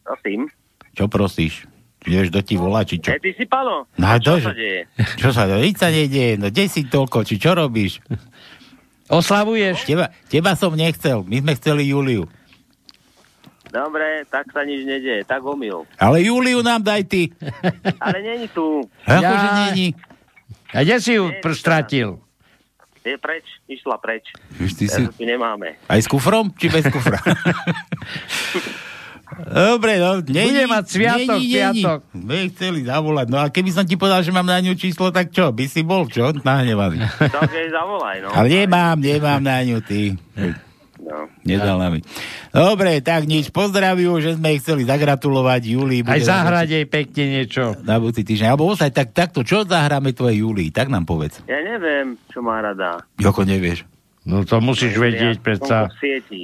prosím. 0.01 0.49
Čo 0.95 1.05
prosíš? 1.07 1.69
Vieš, 2.05 2.29
kto 2.29 2.41
ti 2.45 2.55
volá, 2.57 2.85
či 2.85 3.01
čo? 3.01 3.13
Hej, 3.13 3.21
ty 3.25 3.33
si 3.33 3.45
Palo? 3.49 3.89
No 3.97 4.07
a 4.09 4.21
čo 4.21 4.37
to, 4.37 4.49
sa 4.49 4.53
deje? 4.53 4.85
Čo 5.17 5.29
sa 5.33 5.49
to? 5.49 5.57
Nič 5.57 5.77
sa 5.81 5.89
nedieje. 5.89 6.37
No 6.37 6.53
kde 6.53 6.65
si 6.69 6.85
toľko? 6.85 7.25
Či 7.25 7.41
čo 7.41 7.57
robíš? 7.57 8.05
Oslavuješ? 9.09 9.89
Teba, 9.89 10.13
teba 10.29 10.53
som 10.53 10.77
nechcel. 10.77 11.25
My 11.25 11.41
sme 11.41 11.53
chceli 11.57 11.89
Juliu. 11.89 12.29
Dobre, 13.75 14.23
tak 14.31 14.47
sa 14.55 14.63
nič 14.63 14.87
nedieje, 14.87 15.27
tak 15.27 15.43
omyl. 15.43 15.83
Ale 15.99 16.23
Juliu 16.23 16.63
nám 16.63 16.79
daj 16.79 17.03
ty. 17.05 17.35
Ale 18.05 18.23
není 18.23 18.47
tu. 18.47 18.87
Akože 19.03 19.49
není. 19.67 19.99
A 20.71 20.87
kde 20.87 21.03
si 21.03 21.19
ju 21.19 21.35
pr- 21.43 21.59
stratil? 21.59 22.23
Je 23.03 23.19
preč, 23.19 23.43
išla 23.67 23.99
preč. 23.99 24.31
Už 24.57 24.79
ty 24.79 24.87
Ja 24.87 24.97
si... 24.97 25.03
tu 25.11 25.27
nemáme. 25.27 25.75
Aj 25.85 25.99
s 25.99 26.07
kufrom? 26.07 26.55
Či 26.55 26.71
bez 26.71 26.87
kufra? 26.87 27.19
Dobre, 29.35 29.99
no. 29.99 30.23
Není, 30.23 30.63
Bude 30.63 30.67
mať 30.71 30.85
sviatok, 30.87 31.37
není, 31.37 31.51
není. 31.51 31.83
piatok. 31.83 31.99
My 32.15 32.39
chceli 32.49 32.81
zavolať. 32.81 33.27
No 33.27 33.39
a 33.41 33.51
keby 33.51 33.71
som 33.75 33.83
ti 33.83 33.99
povedal, 33.99 34.23
že 34.23 34.31
mám 34.31 34.47
na 34.47 34.57
ňu 34.57 34.73
číslo, 34.73 35.11
tak 35.11 35.35
čo? 35.35 35.51
By 35.51 35.65
si 35.67 35.83
bol, 35.83 36.07
čo? 36.07 36.31
Nahnevaný. 36.33 37.03
Tak 37.19 37.51
jej 37.51 37.69
zavolaj, 37.69 38.23
no. 38.23 38.31
Ale 38.31 38.47
nemám, 38.49 38.95
nemám 38.97 39.43
na 39.43 39.59
ňu, 39.61 39.83
ty. 39.83 40.15
No. 41.01 41.27
Nedal 41.43 41.77
nám. 41.77 41.99
Dobre, 42.51 43.03
tak 43.03 43.27
nič. 43.27 43.51
Pozdravujú, 43.51 44.13
že 44.19 44.31
sme 44.37 44.55
chceli 44.57 44.87
zagratulovať 44.87 45.63
Julii. 45.67 46.03
Aj 46.07 46.23
jej 46.65 46.87
pekne 46.87 47.25
niečo. 47.33 47.75
Na 47.83 47.99
budúci 47.99 48.23
týždeň. 48.23 48.47
Alebo 48.49 48.71
osaj, 48.71 48.91
tak 48.91 49.11
takto, 49.11 49.43
čo 49.43 49.67
zahráme 49.67 50.15
tvojej 50.15 50.41
Julii? 50.41 50.71
Tak 50.71 50.87
nám 50.87 51.03
povedz. 51.03 51.43
Ja 51.45 51.59
neviem, 51.59 52.15
čo 52.31 52.41
má 52.41 52.63
rada. 52.63 53.03
Joko 53.19 53.43
nevieš. 53.43 53.83
No 54.25 54.41
to 54.41 54.57
musíš 54.57 54.97
vedieť, 54.97 55.37
Ja 55.37 55.45
predsa. 55.45 55.79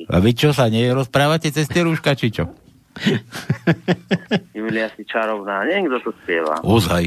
A 0.09 0.17
vy 0.21 0.31
čo 0.35 0.53
sa 0.53 0.69
nerozprávate 0.69 1.49
cez 1.49 1.65
tie 1.65 1.81
rúška, 1.81 2.13
či 2.13 2.29
čo? 2.29 2.53
Julia 4.53 4.91
si 4.93 5.07
čarovná. 5.07 5.65
Neviem, 5.65 5.89
kto 5.89 5.99
to 6.05 6.13
spieva. 6.21 6.59
Ozaj. 6.61 7.05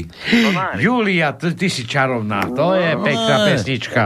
Julia, 0.80 1.36
ty, 1.36 1.54
ty 1.54 1.68
si 1.68 1.84
čarovná. 1.84 2.48
To 2.50 2.74
je 2.74 2.90
pekná 2.98 3.36
No. 3.36 3.44
pesnička. 3.46 4.02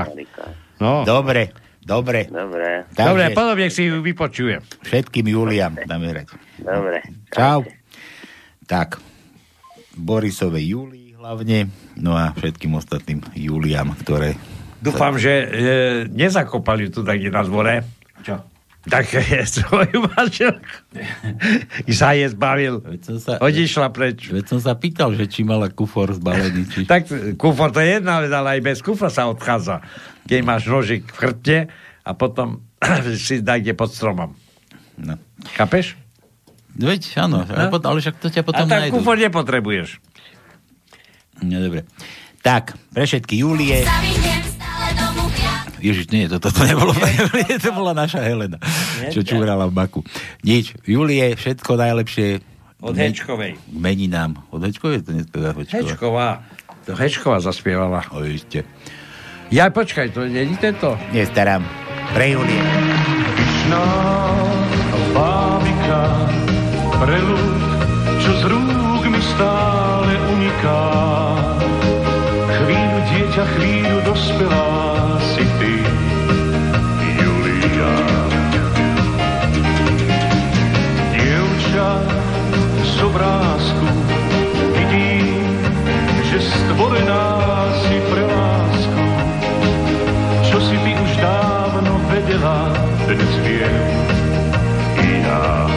No. 0.79 1.03
Dobre, 1.03 1.51
dobre. 1.89 2.29
Dobre, 2.29 2.85
Dobre, 2.93 3.33
Takže 3.33 3.33
podobne 3.33 3.67
si 3.73 3.89
ju 3.89 4.05
vypočujem. 4.05 4.61
všetkým 4.85 5.25
Juliam 5.27 5.73
dáme 5.75 6.13
hrať. 6.13 6.27
dobre. 6.61 7.01
Čau. 7.33 7.65
Tak, 8.69 9.01
Borisovej 9.97 10.69
Julii 10.69 11.17
hlavne, 11.17 11.73
no 11.97 12.13
a 12.15 12.37
všetkým 12.37 12.77
ostatným 12.77 13.25
Juliam, 13.33 13.97
ktoré... 13.97 14.37
Dúfam, 14.79 15.19
že 15.19 15.33
e, 15.33 15.47
nezakopali 16.07 16.93
tu 16.93 17.03
tak 17.03 17.19
na 17.19 17.43
dvore. 17.43 17.83
Čo? 18.23 18.39
Tak 18.89 19.05
je 19.13 19.41
svoju 19.45 20.09
manželku. 20.09 20.65
sa 21.93 22.17
je 22.17 22.27
zbavil. 22.29 22.81
Veď 22.81 23.01
sa, 23.21 23.37
Odišla 23.39 23.89
preč. 23.93 24.33
veď 24.33 24.45
som 24.49 24.59
sa 24.59 24.73
pýtal, 24.75 25.13
že 25.13 25.29
či 25.29 25.45
mala 25.45 25.69
kufor 25.69 26.09
zbalený, 26.11 26.65
či... 26.67 26.79
Tak 26.85 27.07
kufor 27.37 27.69
to 27.69 27.79
je 27.79 28.01
jedna 28.01 28.25
vec, 28.25 28.33
ale 28.33 28.57
aj 28.57 28.61
bez 28.65 28.79
kufra 28.81 29.13
sa 29.13 29.29
odchádza. 29.29 29.85
Keď 30.25 30.41
máš 30.41 30.65
nožik 30.65 31.05
v 31.05 31.17
chrbte 31.17 31.59
a 32.03 32.11
potom 32.13 32.65
si 33.17 33.41
kde 33.41 33.73
pod 33.73 33.93
stromom. 33.93 34.33
No. 34.97 35.15
Chápeš? 35.55 35.95
Veď, 36.79 37.19
áno, 37.19 37.43
ale, 37.43 37.67
No. 37.67 37.71
potom, 37.71 37.89
ale 37.91 37.99
však 38.01 38.17
to 38.19 38.31
ťa 38.31 38.43
A 38.43 38.47
potom 38.47 38.67
tak 38.67 38.81
nájdu. 38.87 38.95
kufor 38.95 39.19
nepotrebuješ. 39.19 39.99
No, 41.43 41.59
dobre. 41.59 41.83
Tak, 42.41 42.79
pre 42.95 43.03
všetky 43.03 43.43
Julie... 43.43 43.83
Ježiš, 45.79 46.11
nie, 46.11 46.27
toto 46.27 46.51
to 46.51 46.63
nebolo 46.67 46.91
Julie, 46.95 47.57
to 47.65 47.71
bola 47.71 47.95
naša 47.95 48.23
Helena, 48.23 48.59
čo 49.11 49.23
čúrala 49.23 49.71
v 49.71 49.75
baku. 49.75 50.01
Nič, 50.43 50.75
Julie, 50.85 51.35
všetko 51.39 51.79
najlepšie. 51.79 52.43
Od 52.79 52.95
Men- 52.95 53.11
Hečkovej. 53.11 53.53
K 53.59 53.75
meninám. 53.75 54.39
Od 54.55 54.63
Hečkovej 54.63 55.03
to 55.03 55.11
nespieva 55.11 55.51
Hečková. 55.51 55.83
Hečková. 55.83 56.29
To 56.87 56.93
Hečková 56.95 57.39
zaspievala. 57.43 58.07
O, 58.15 58.23
ešte. 58.23 58.63
Ja, 59.51 59.73
počkaj, 59.73 60.15
to 60.15 60.29
nie 60.29 60.47
je 60.47 60.57
tento? 60.61 60.95
Nestarám. 61.11 61.67
Pre 62.15 62.27
Julie. 62.27 62.63
Pyšná 63.35 63.85
bábika, 65.13 66.03
prelud, 67.03 67.61
čo 68.23 68.31
z 68.39 68.43
rúk 68.47 69.03
mi 69.09 69.21
stále 69.35 70.13
uniká. 70.37 70.81
Chvíľu 72.63 72.99
dieťa, 73.11 73.45
chvíľu 73.57 73.99
dospelá 74.07 74.88
obrázku, 83.09 83.87
vidím, 84.77 85.61
že 86.29 86.41
stvorená 86.41 87.25
si 87.83 87.97
pre 88.13 88.23
lásku. 88.29 89.05
Čo 90.45 90.59
si 90.61 90.77
ty 90.85 90.93
už 90.93 91.13
dávno 91.17 91.97
vedela, 92.13 92.69
dnes 93.09 93.33
viem 93.45 93.89
i 95.01 95.25
ja. 95.25 95.68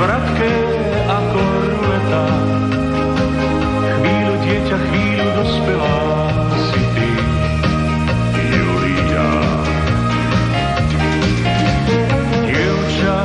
Vratké 0.00 0.52
ako 1.04 1.40
ruleta. 1.68 2.24
Chvíľu 4.00 4.34
dieťa, 4.40 4.76
chvíľu 4.88 5.28
dospelá 5.36 6.00
si 6.72 6.82
ty, 6.96 7.10
Julia. 8.48 9.28
Dievča 12.48 13.18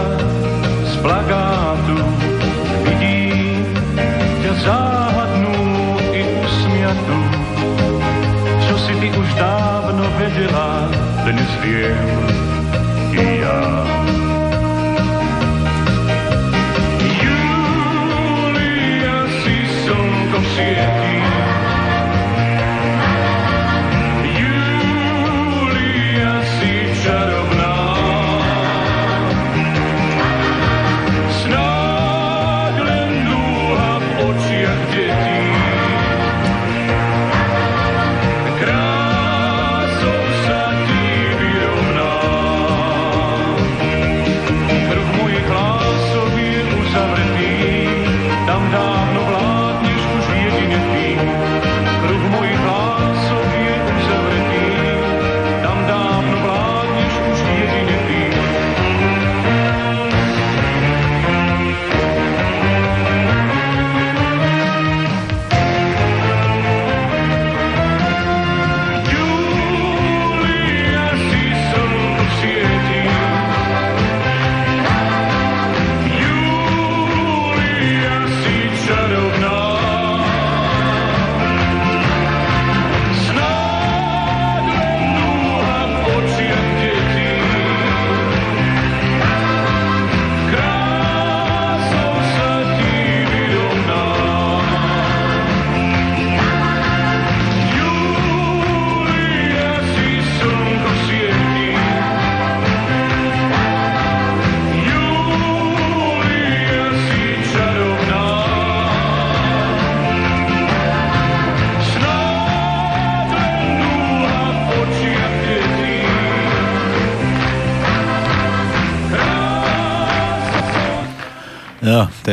z 0.84 0.94
plagátu 1.00 1.98
vidím 2.84 3.64
ťa 4.44 4.54
záhadnú 4.68 5.56
i 6.12 6.22
usmiatú. 6.44 7.20
Čo 8.68 8.76
si 8.84 8.94
ty 9.00 9.08
už 9.16 9.30
dávno 9.40 10.04
vedela, 10.20 10.92
dnes 11.24 11.52
viem 11.64 12.35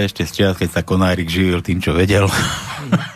je 0.03 0.11
ešte 0.11 0.23
z 0.27 0.33
čas, 0.43 0.53
keď 0.59 0.71
sa 0.75 0.83
Konárik 0.83 1.31
živil 1.31 1.63
tým, 1.63 1.79
čo 1.79 1.95
vedel. 1.95 2.27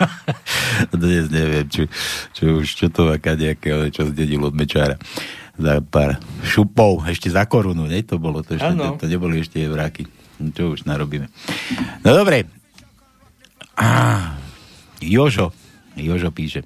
Dnes 0.94 1.26
neviem, 1.34 1.66
čo, 1.66 1.90
čo 2.30 2.62
už, 2.62 2.66
čo 2.78 2.86
to 2.94 3.10
aká 3.10 3.34
nejaké, 3.34 3.90
čo 3.90 4.06
zdedil 4.06 4.46
od 4.46 4.54
Mečára. 4.54 4.94
Za 5.58 5.82
pár 5.82 6.20
šupov, 6.46 7.02
ešte 7.10 7.32
za 7.32 7.48
korunu, 7.48 7.90
ne? 7.90 8.04
To 8.06 8.22
bolo, 8.22 8.46
to, 8.46 8.54
ešte, 8.54 8.70
to, 8.76 9.02
to 9.02 9.06
neboli 9.10 9.42
ešte 9.42 9.58
evráky. 9.58 10.06
Čo 10.38 10.76
už 10.76 10.86
narobíme. 10.86 11.26
No 12.06 12.12
dobre. 12.12 12.46
Ah, 13.74 14.36
Jožo, 15.00 15.50
Jožo 15.96 16.30
píše. 16.30 16.62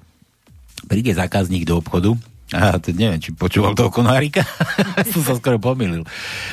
Príde 0.85 1.15
zákazník 1.15 1.63
do 1.63 1.79
obchodu, 1.79 2.13
a 2.51 2.75
to 2.83 2.91
neviem, 2.91 3.23
či 3.23 3.31
počúval 3.31 3.71
toho 3.73 3.87
konárika. 3.87 4.43
Som 5.15 5.23
sa 5.23 5.33
skoro 5.39 5.55
pomýlil. 5.55 6.03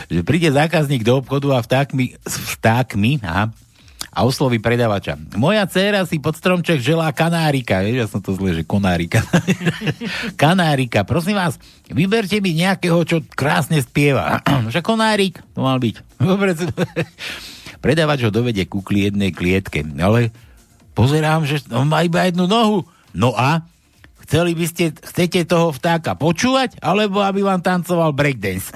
Že 0.06 0.22
príde 0.22 0.48
zákazník 0.54 1.02
do 1.02 1.18
obchodu 1.18 1.58
a 1.58 1.60
vtákmi, 1.60 2.14
s 2.22 2.34
vtákmi 2.54 3.18
aha, 3.26 3.50
a 4.14 4.18
osloví 4.26 4.58
predavača. 4.58 5.14
Moja 5.38 5.62
dcéra 5.66 6.02
si 6.02 6.18
pod 6.18 6.34
stromček 6.34 6.82
želá 6.82 7.10
kanárika. 7.14 7.82
Vieš, 7.86 7.96
ja 7.98 8.06
som 8.10 8.18
to 8.18 8.34
zle, 8.34 8.50
že 8.50 8.66
konárika. 8.66 9.22
kanárika. 10.42 11.06
Prosím 11.06 11.38
vás, 11.38 11.58
vyberte 11.86 12.38
mi 12.42 12.54
nejakého, 12.58 12.98
čo 13.06 13.22
krásne 13.34 13.78
spieva. 13.78 14.42
Však 14.70 14.82
konárik, 14.82 15.38
to 15.54 15.62
mal 15.62 15.78
byť. 15.78 16.02
Dobre. 16.22 16.54
Predavač 17.78 18.26
ho 18.26 18.30
dovedie 18.34 18.66
ku 18.66 18.82
jednej 18.82 19.30
klietke. 19.30 19.86
Ale 20.02 20.34
pozerám, 20.98 21.46
že 21.46 21.62
on 21.70 21.86
má 21.86 22.02
iba 22.02 22.26
jednu 22.26 22.50
nohu. 22.50 22.82
No 23.14 23.38
a? 23.38 23.62
Chceli 24.28 24.52
by 24.52 24.66
ste, 24.68 24.92
chcete 24.92 25.48
toho 25.48 25.72
vtáka 25.72 26.12
počúvať, 26.12 26.76
alebo 26.84 27.24
aby 27.24 27.40
vám 27.40 27.64
tancoval 27.64 28.12
breakdance? 28.12 28.68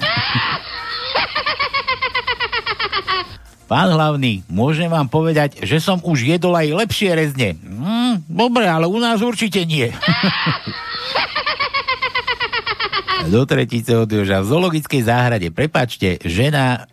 Pán 3.69 3.93
hlavný, 3.93 4.41
môžem 4.49 4.89
vám 4.89 5.05
povedať, 5.05 5.61
že 5.61 5.77
som 5.77 6.01
už 6.01 6.25
jedol 6.25 6.57
aj 6.57 6.73
lepšie 6.73 7.13
rezne. 7.13 7.53
Mm, 7.61 8.25
dobre, 8.25 8.65
ale 8.65 8.89
u 8.89 8.97
nás 8.97 9.21
určite 9.21 9.61
nie. 9.61 9.93
Do 13.29 13.45
tretice 13.45 13.93
od 13.93 14.09
Joža. 14.09 14.41
V 14.41 14.49
zoologickej 14.49 15.01
záhrade, 15.05 15.47
prepačte, 15.53 16.17
žena 16.25 16.89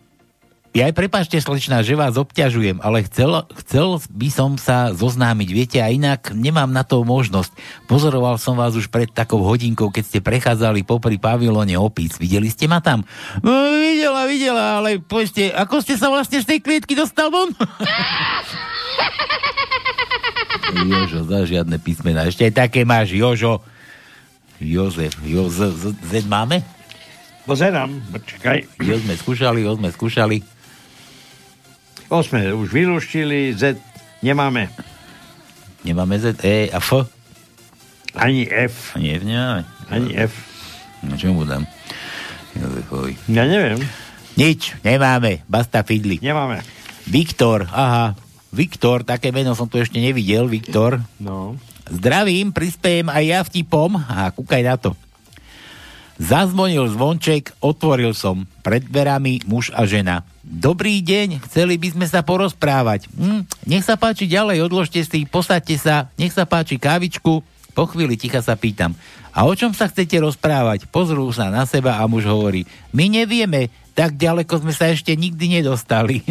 ja 0.71 0.87
aj 0.87 0.95
prepáčte, 0.95 1.35
slečná, 1.43 1.83
že 1.83 1.99
vás 1.99 2.15
obťažujem, 2.15 2.79
ale 2.79 3.03
chcel, 3.11 3.43
chcel 3.59 3.99
by 4.07 4.29
som 4.31 4.55
sa 4.55 4.95
zoznámiť, 4.95 5.49
viete, 5.51 5.79
a 5.83 5.91
inak 5.91 6.31
nemám 6.31 6.71
na 6.71 6.87
to 6.87 7.03
možnosť. 7.03 7.51
Pozoroval 7.91 8.39
som 8.39 8.55
vás 8.55 8.79
už 8.79 8.87
pred 8.87 9.11
takou 9.11 9.43
hodinkou, 9.43 9.91
keď 9.91 10.05
ste 10.07 10.19
prechádzali 10.23 10.87
popri 10.87 11.19
pavilóne 11.19 11.75
opíc. 11.75 12.15
Videli 12.23 12.47
ste 12.47 12.71
ma 12.71 12.79
tam? 12.79 13.03
No, 13.43 13.51
videla, 13.83 14.31
videla, 14.31 14.79
ale 14.79 15.03
povedzte, 15.03 15.51
ako 15.51 15.83
ste 15.83 15.99
sa 15.99 16.07
vlastne 16.07 16.39
z 16.39 16.47
tej 16.55 16.59
klietky 16.63 16.95
dostal 16.95 17.35
von? 17.35 17.51
Jožo, 20.71 21.27
za 21.27 21.43
žiadne 21.51 21.83
písmena. 21.83 22.31
Ešte 22.31 22.47
aj 22.47 22.55
také 22.55 22.87
máš, 22.87 23.11
Jožo. 23.11 23.59
Jozef, 24.61 25.17
Jo, 25.25 25.49
Z, 25.49 25.73
Z, 25.73 25.85
Z 25.99 26.29
máme? 26.29 26.63
Pozerám, 27.49 27.91
počkaj. 28.13 28.69
Jo 28.85 29.01
sme 29.01 29.17
skúšali, 29.17 29.65
jo 29.65 29.75
sme 29.75 29.89
skúšali. 29.91 30.60
O 32.11 32.27
sme 32.27 32.51
už 32.51 32.75
vylúštili, 32.75 33.55
Z 33.55 33.79
nemáme. 34.19 34.67
Nemáme 35.87 36.19
Z, 36.19 36.43
E 36.43 36.67
a 36.75 36.83
F? 36.83 37.07
Ani 38.19 38.51
F. 38.51 38.99
Ani 38.99 39.15
F 39.15 39.23
nemáme. 39.23 39.63
Ani 39.87 40.19
F. 40.19 40.35
No 41.07 41.15
čo 41.15 41.31
mu 41.31 41.47
dám? 41.47 41.63
Jozefovi. 42.59 43.15
Ja 43.31 43.47
neviem. 43.47 43.79
Nič, 44.35 44.75
nemáme. 44.83 45.47
Basta 45.47 45.87
Fidli. 45.87 46.19
Nemáme. 46.19 46.67
Viktor, 47.07 47.71
aha. 47.71 48.19
Viktor, 48.51 49.07
také 49.07 49.31
meno 49.31 49.55
som 49.55 49.71
tu 49.71 49.79
ešte 49.79 50.03
nevidel, 50.03 50.51
Viktor. 50.51 50.99
No. 51.23 51.55
Zdravím, 51.87 52.51
prispiejem 52.51 53.07
aj 53.07 53.25
ja 53.25 53.41
vtipom 53.47 53.95
a 53.95 54.35
kúkaj 54.35 54.63
na 54.67 54.75
to. 54.75 54.99
Zazvonil 56.21 56.85
zvonček, 56.93 57.57
otvoril 57.65 58.13
som. 58.13 58.45
Pred 58.61 58.93
dverami 58.93 59.41
muž 59.49 59.73
a 59.73 59.89
žena. 59.89 60.29
Dobrý 60.45 61.01
deň, 61.01 61.41
chceli 61.49 61.81
by 61.81 61.97
sme 61.97 62.05
sa 62.05 62.21
porozprávať. 62.21 63.09
Hm, 63.17 63.49
nech 63.65 63.89
sa 63.89 63.97
páči 63.97 64.29
ďalej, 64.29 64.69
odložte 64.69 65.01
si, 65.01 65.25
posaďte 65.25 65.81
sa, 65.81 66.13
nech 66.21 66.37
sa 66.37 66.45
páči 66.45 66.77
kávičku. 66.77 67.41
Po 67.73 67.85
chvíli 67.89 68.21
ticha 68.21 68.45
sa 68.45 68.53
pýtam. 68.53 68.93
A 69.33 69.49
o 69.49 69.57
čom 69.57 69.73
sa 69.73 69.89
chcete 69.89 70.21
rozprávať? 70.21 70.93
Pozrú 70.93 71.25
sa 71.33 71.49
na 71.49 71.65
seba 71.65 71.97
a 71.97 72.05
muž 72.05 72.29
hovorí. 72.29 72.69
My 72.93 73.09
nevieme, 73.09 73.73
tak 73.97 74.21
ďaleko 74.21 74.61
sme 74.61 74.77
sa 74.77 74.93
ešte 74.93 75.17
nikdy 75.17 75.57
nedostali. 75.57 76.21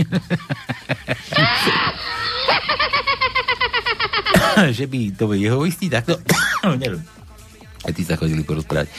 že 4.77 4.85
by 4.85 5.17
to 5.17 5.33
jeho 5.33 5.65
istý 5.65 5.89
takto? 5.89 6.21
Neviem. 6.77 7.18
Aj 7.80 7.95
tí 7.95 8.03
sa 8.03 8.19
chodili 8.19 8.43
porozprávať. 8.43 8.91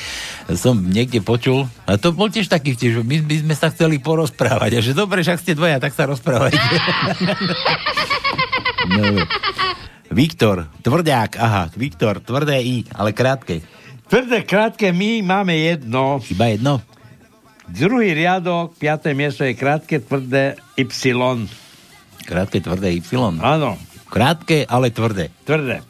Som 0.57 0.89
niekde 0.89 1.21
počul, 1.21 1.69
a 1.85 2.01
to 2.01 2.17
bol 2.17 2.33
tiež 2.33 2.49
taký 2.49 2.73
vtip, 2.73 2.97
že 2.97 3.03
my 3.05 3.17
by 3.29 3.37
sme 3.45 3.55
sa 3.55 3.69
chceli 3.69 4.01
porozprávať. 4.01 4.71
A 4.73 4.81
že 4.81 4.97
dobre, 4.97 5.21
však 5.21 5.37
ste 5.37 5.53
dvoja, 5.53 5.77
tak 5.77 5.93
sa 5.93 6.09
rozprávajte. 6.09 6.59
no. 8.97 9.21
Viktor, 10.11 10.65
tvrdák, 10.81 11.37
aha, 11.37 11.69
Viktor, 11.77 12.25
tvrdé 12.25 12.57
I, 12.65 12.89
ale 12.97 13.13
krátke. 13.13 13.61
Tvrdé, 14.09 14.49
krátke, 14.49 14.97
my 14.97 15.23
máme 15.23 15.55
jedno. 15.61 16.19
Iba 16.33 16.51
jedno? 16.51 16.81
Druhý 17.71 18.17
riadok, 18.17 18.75
piaté 18.81 19.15
miesto 19.15 19.45
je 19.45 19.55
krátke, 19.55 20.03
tvrdé 20.03 20.57
Y. 20.75 21.47
Krátke, 22.27 22.59
tvrdé 22.65 22.97
Y? 22.97 23.39
Áno. 23.45 23.77
Krátke, 24.09 24.65
ale 24.67 24.91
tvrdé. 24.91 25.31
Tvrdé. 25.47 25.85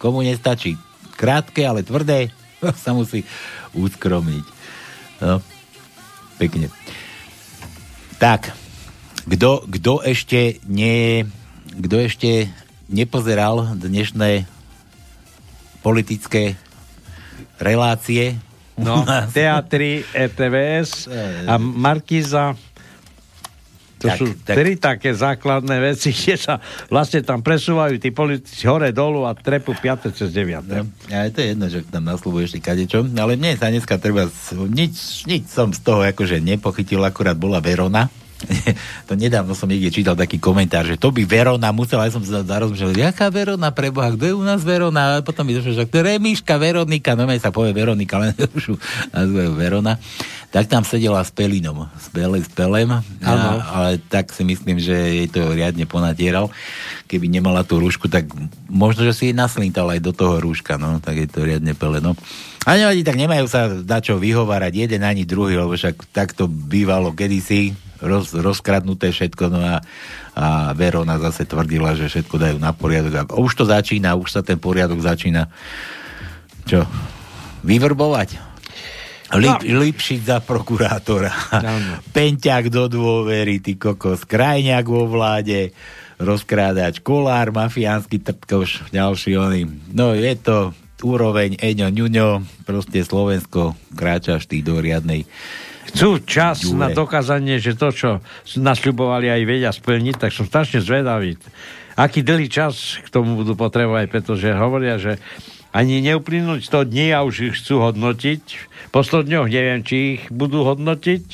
Komu 0.00 0.24
nestačí 0.24 0.87
krátke, 1.18 1.66
ale 1.66 1.82
tvrdé, 1.82 2.30
sa 2.84 2.94
musí 2.94 3.26
uskromniť. 3.74 4.46
No, 5.18 5.42
pekne. 6.38 6.70
Tak, 8.22 8.54
kto, 9.26 9.66
kto 9.66 9.92
ešte 10.06 10.62
nie, 10.70 11.26
kto 11.74 11.96
ešte 12.06 12.30
nepozeral 12.86 13.74
dnešné 13.74 14.46
politické 15.82 16.54
relácie? 17.58 18.38
No, 18.78 19.02
teatry, 19.34 20.06
RTVS 20.14 21.10
a 21.50 21.58
Markiza 21.58 22.54
to 23.98 24.06
tak, 24.06 24.18
sú 24.18 24.26
tak. 24.46 24.54
tri 24.54 24.78
také 24.78 25.10
základné 25.10 25.76
veci, 25.82 26.14
kde 26.16 26.36
sa 26.38 26.54
vlastne 26.88 27.20
tam 27.26 27.42
presúvajú 27.42 27.98
tí 27.98 28.14
politici 28.14 28.64
hore, 28.70 28.94
dolu 28.94 29.26
a 29.26 29.34
trepu 29.34 29.74
5. 29.74 30.14
cez 30.14 30.30
9. 30.30 30.64
No, 30.70 30.86
ja, 31.10 31.26
to 31.28 31.42
je 31.42 31.46
jedno, 31.52 31.66
že 31.66 31.82
tam 31.90 32.06
naslúbuješ 32.06 32.56
ty 32.56 32.60
kadečo, 32.62 33.02
ale 33.02 33.34
mne 33.34 33.58
sa 33.58 33.68
dneska 33.68 33.98
treba, 33.98 34.30
nič, 34.70 35.26
nič 35.26 35.50
som 35.50 35.74
z 35.74 35.80
toho 35.82 36.06
akože 36.06 36.38
nepochytil, 36.38 37.02
akurát 37.02 37.34
bola 37.34 37.58
Verona, 37.58 38.06
to 39.08 39.18
nedávno 39.18 39.52
som 39.52 39.66
niekde 39.66 39.90
čítal 39.90 40.14
taký 40.14 40.38
komentár, 40.38 40.86
že 40.86 40.94
to 40.94 41.10
by 41.10 41.26
Verona 41.26 41.74
musela, 41.74 42.06
aj 42.06 42.14
som 42.14 42.22
sa 42.22 42.46
zarozmýšľal, 42.46 43.10
jaká 43.10 43.26
Verona 43.34 43.74
preboha, 43.74 44.14
kto 44.14 44.24
je 44.30 44.34
u 44.34 44.44
nás 44.46 44.62
Verona? 44.62 45.18
A 45.18 45.26
potom 45.26 45.42
mi 45.42 45.58
došlo, 45.58 45.74
že 45.74 45.90
to 45.90 45.98
je 45.98 46.06
Remíška 46.06 46.54
Veronika, 46.56 47.18
no 47.18 47.26
sa 47.38 47.50
povie 47.50 47.74
Veronika, 47.74 48.22
len 48.22 48.34
už 48.58 48.78
nazvajú 49.10 49.50
Verona. 49.58 49.98
Tak 50.48 50.64
tam 50.64 50.80
sedela 50.80 51.20
s 51.20 51.28
Pelinom, 51.28 51.92
s, 52.00 52.08
Pele, 52.08 52.40
s 52.40 52.48
Pelem, 52.48 52.88
a, 52.88 53.04
ale 53.68 54.00
tak 54.00 54.32
si 54.32 54.48
myslím, 54.48 54.80
že 54.80 54.96
jej 54.96 55.28
to 55.28 55.52
riadne 55.52 55.84
ponatieral. 55.84 56.48
Keby 57.04 57.28
nemala 57.28 57.68
tú 57.68 57.76
rúšku, 57.76 58.08
tak 58.08 58.32
možno, 58.64 59.04
že 59.04 59.12
si 59.12 59.22
jej 59.28 59.36
naslintal 59.36 59.92
aj 59.92 60.00
do 60.00 60.16
toho 60.16 60.40
rúška, 60.40 60.80
no, 60.80 61.04
tak 61.04 61.20
je 61.20 61.28
to 61.28 61.44
riadne 61.44 61.76
Pele, 61.76 62.00
no. 62.00 62.16
A 62.68 62.76
nevadí, 62.76 63.00
tak 63.00 63.16
nemajú 63.16 63.48
sa 63.48 63.72
na 63.72 63.98
čo 64.04 64.20
vyhovárať 64.20 64.84
jeden 64.84 65.00
ani 65.00 65.24
druhý, 65.24 65.56
lebo 65.56 65.72
však 65.72 66.12
takto 66.12 66.44
bývalo 66.44 67.16
kedysi, 67.16 67.72
roz, 68.04 68.36
rozkradnuté 68.36 69.08
všetko, 69.08 69.44
no 69.48 69.64
a, 69.64 69.80
a 70.36 70.46
Verona 70.76 71.16
zase 71.16 71.48
tvrdila, 71.48 71.96
že 71.96 72.12
všetko 72.12 72.36
dajú 72.36 72.56
na 72.60 72.76
poriadok. 72.76 73.32
A 73.32 73.40
už 73.40 73.56
to 73.56 73.64
začína, 73.64 74.20
už 74.20 74.28
sa 74.36 74.44
ten 74.44 74.60
poriadok 74.60 75.00
začína 75.00 75.48
čo? 76.68 76.84
Vyvrbovať? 77.64 78.36
Lip, 79.40 79.64
no. 79.64 79.80
Lipšiť 79.80 80.20
za 80.28 80.38
prokurátora. 80.44 81.32
No. 81.64 81.72
Penťák 82.16 82.68
do 82.68 82.92
dôvery, 82.92 83.64
ty 83.64 83.80
kokos. 83.80 84.28
Krajňák 84.28 84.84
vo 84.84 85.08
vláde, 85.08 85.72
rozkrádač, 86.20 87.00
kolár, 87.00 87.48
mafiánsky 87.52 88.20
trpkoš, 88.20 88.92
ďalší 88.92 89.40
oný. 89.40 89.62
No 89.96 90.12
je 90.12 90.36
to 90.36 90.76
úroveň 91.02 91.58
Eňo 91.60 91.90
Ňuňo, 91.90 92.28
proste 92.66 93.02
Slovensko 93.02 93.78
kráčaš 93.94 94.50
ty 94.50 94.62
do 94.62 94.82
riadnej 94.82 95.28
chcú 95.88 96.20
čas 96.20 96.68
Jure. 96.68 96.76
na 96.76 96.88
dokázanie, 96.92 97.56
že 97.56 97.72
to, 97.72 97.88
čo 97.90 98.10
nasľubovali 98.60 99.32
aj 99.32 99.42
vedia 99.48 99.72
splniť, 99.72 100.20
tak 100.20 100.30
som 100.36 100.44
strašne 100.44 100.84
zvedavý. 100.84 101.40
Aký 101.96 102.22
dlhý 102.22 102.46
čas 102.52 103.00
k 103.02 103.08
tomu 103.08 103.34
budú 103.34 103.58
potrebovať, 103.58 104.06
pretože 104.12 104.52
hovoria, 104.54 105.00
že 105.00 105.18
ani 105.74 106.00
neuplynúť 106.00 106.64
100 106.64 106.92
dní 106.92 107.06
a 107.12 107.24
už 107.24 107.52
ich 107.52 107.54
chcú 107.60 107.84
hodnotiť. 107.84 108.42
Po 108.94 109.04
100 109.04 109.28
dňoch 109.28 109.48
neviem, 109.50 109.80
či 109.84 109.96
ich 110.16 110.22
budú 110.32 110.64
hodnotiť, 110.64 111.24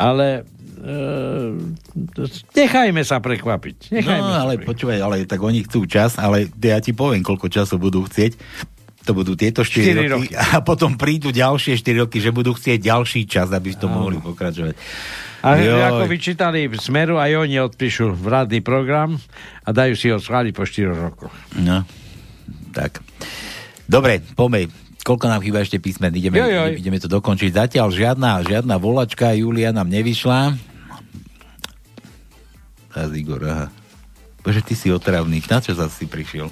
ale 0.00 0.42
e, 0.82 0.90
Nechajme 2.56 3.02
sa 3.06 3.22
prekvapiť. 3.22 3.94
Nechajme 3.94 4.26
no, 4.26 4.34
sa 4.34 4.42
ale 4.48 4.54
počúvaj, 4.58 4.98
ale 4.98 5.16
tak 5.28 5.38
oni 5.38 5.62
chcú 5.68 5.86
čas, 5.86 6.18
ale 6.18 6.50
ja 6.50 6.80
ti 6.82 6.96
poviem, 6.96 7.22
koľko 7.22 7.46
času 7.46 7.78
budú 7.78 8.02
chcieť. 8.08 8.34
To 9.06 9.14
budú 9.14 9.38
tieto 9.38 9.62
4, 9.62 10.02
4 10.02 10.10
roky, 10.10 10.10
roky 10.10 10.34
a 10.34 10.58
potom 10.66 10.98
prídu 10.98 11.30
ďalšie 11.30 11.78
4 11.78 12.02
roky, 12.06 12.18
že 12.18 12.34
budú 12.34 12.58
chcieť 12.58 12.82
ďalší 12.82 13.30
čas, 13.30 13.54
aby 13.54 13.78
to 13.78 13.86
mohli 13.86 14.18
pokračovať. 14.18 14.74
A 15.46 15.62
Joj. 15.62 15.78
ako 15.78 16.04
vyčítali 16.10 16.66
v 16.66 16.74
Smeru, 16.74 17.22
aj 17.22 17.38
oni 17.38 17.62
odpíšu 17.62 18.18
vládny 18.18 18.66
program 18.66 19.14
a 19.62 19.68
dajú 19.70 19.94
si 19.94 20.10
ho 20.10 20.18
schváliť 20.18 20.52
po 20.52 20.66
4 20.66 20.90
rokoch. 20.90 21.30
No, 21.54 21.86
tak. 22.74 22.98
Dobre, 23.86 24.18
poďme. 24.34 24.74
Koľko 25.06 25.30
nám 25.30 25.38
chýba 25.38 25.62
ešte 25.62 25.78
písmen? 25.78 26.10
Ideme, 26.10 26.42
Joj, 26.42 26.82
ideme 26.82 26.98
to 26.98 27.06
dokončiť. 27.06 27.54
Zatiaľ 27.54 27.94
žiadna, 27.94 28.42
žiadna 28.42 28.74
volačka 28.82 29.30
Julia 29.38 29.70
nám 29.70 29.86
nevyšla. 29.86 30.58
Teraz 32.90 33.10
Igor, 33.14 33.38
aha. 33.46 33.70
Bože, 34.42 34.66
ty 34.66 34.74
si 34.74 34.90
otravný. 34.90 35.38
Na 35.46 35.62
čo 35.62 35.78
zase 35.78 35.94
si 35.94 36.06
prišiel? 36.10 36.50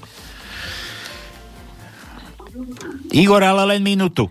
Igor, 3.14 3.42
ale 3.42 3.76
len 3.76 3.82
minútu. 3.82 4.28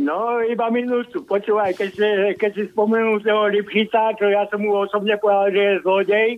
No, 0.00 0.40
iba 0.40 0.72
minútu. 0.72 1.20
Počúvaj, 1.26 1.76
keď 1.76 1.90
si, 1.92 2.08
keď 2.40 2.50
si 2.56 2.64
spomenul 2.72 3.20
toho 3.20 3.52
Lipšica, 3.52 4.16
čo 4.16 4.32
ja 4.32 4.48
som 4.48 4.64
mu 4.64 4.72
osobne 4.72 5.18
povedal, 5.20 5.52
že 5.52 5.60
je 5.60 5.82
zlodej, 5.84 6.30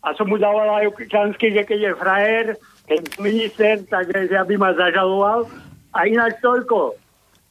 a 0.00 0.16
som 0.16 0.28
mu 0.28 0.40
dával 0.40 0.68
aj 0.80 0.96
občansky, 0.96 1.52
že 1.52 1.62
keď 1.68 1.78
je 1.80 2.00
frajer, 2.00 2.46
keď 2.88 3.00
minister, 3.20 3.74
tak 3.84 4.08
že 4.08 4.32
aby 4.32 4.56
ma 4.56 4.72
zažaloval. 4.72 5.44
A 5.92 6.08
ináč 6.08 6.40
toľko. 6.40 6.96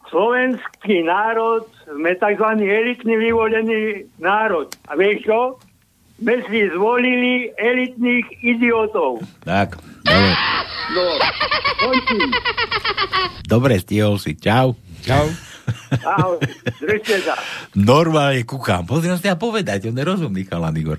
Slovenský 0.10 1.06
národ, 1.06 1.70
sme 1.86 2.18
tzv. 2.18 2.48
elitný 2.58 3.14
vyvolený 3.22 4.10
národ. 4.18 4.74
A 4.90 4.98
vieš 4.98 5.30
čo? 5.30 5.42
My 6.26 6.42
si 6.50 6.74
zvolili 6.74 7.54
elitných 7.56 8.26
idiotov. 8.42 9.22
Tak. 9.46 9.78
No, 10.90 11.04
končím. 11.78 12.30
Dobre, 13.46 13.78
stihol 13.82 14.18
si. 14.18 14.34
Čau. 14.38 14.74
Čau. 15.06 15.30
Ahoj, 16.02 16.42
držte 16.82 17.22
sa. 17.22 17.38
Normálne 17.78 18.42
kúkam. 18.46 18.86
Pozriem 18.86 19.18
sa 19.22 19.38
povedať, 19.38 19.90
on 19.90 19.98
je 19.98 20.04
rozumný 20.06 20.42
chalan, 20.46 20.74
Igor. 20.78 20.98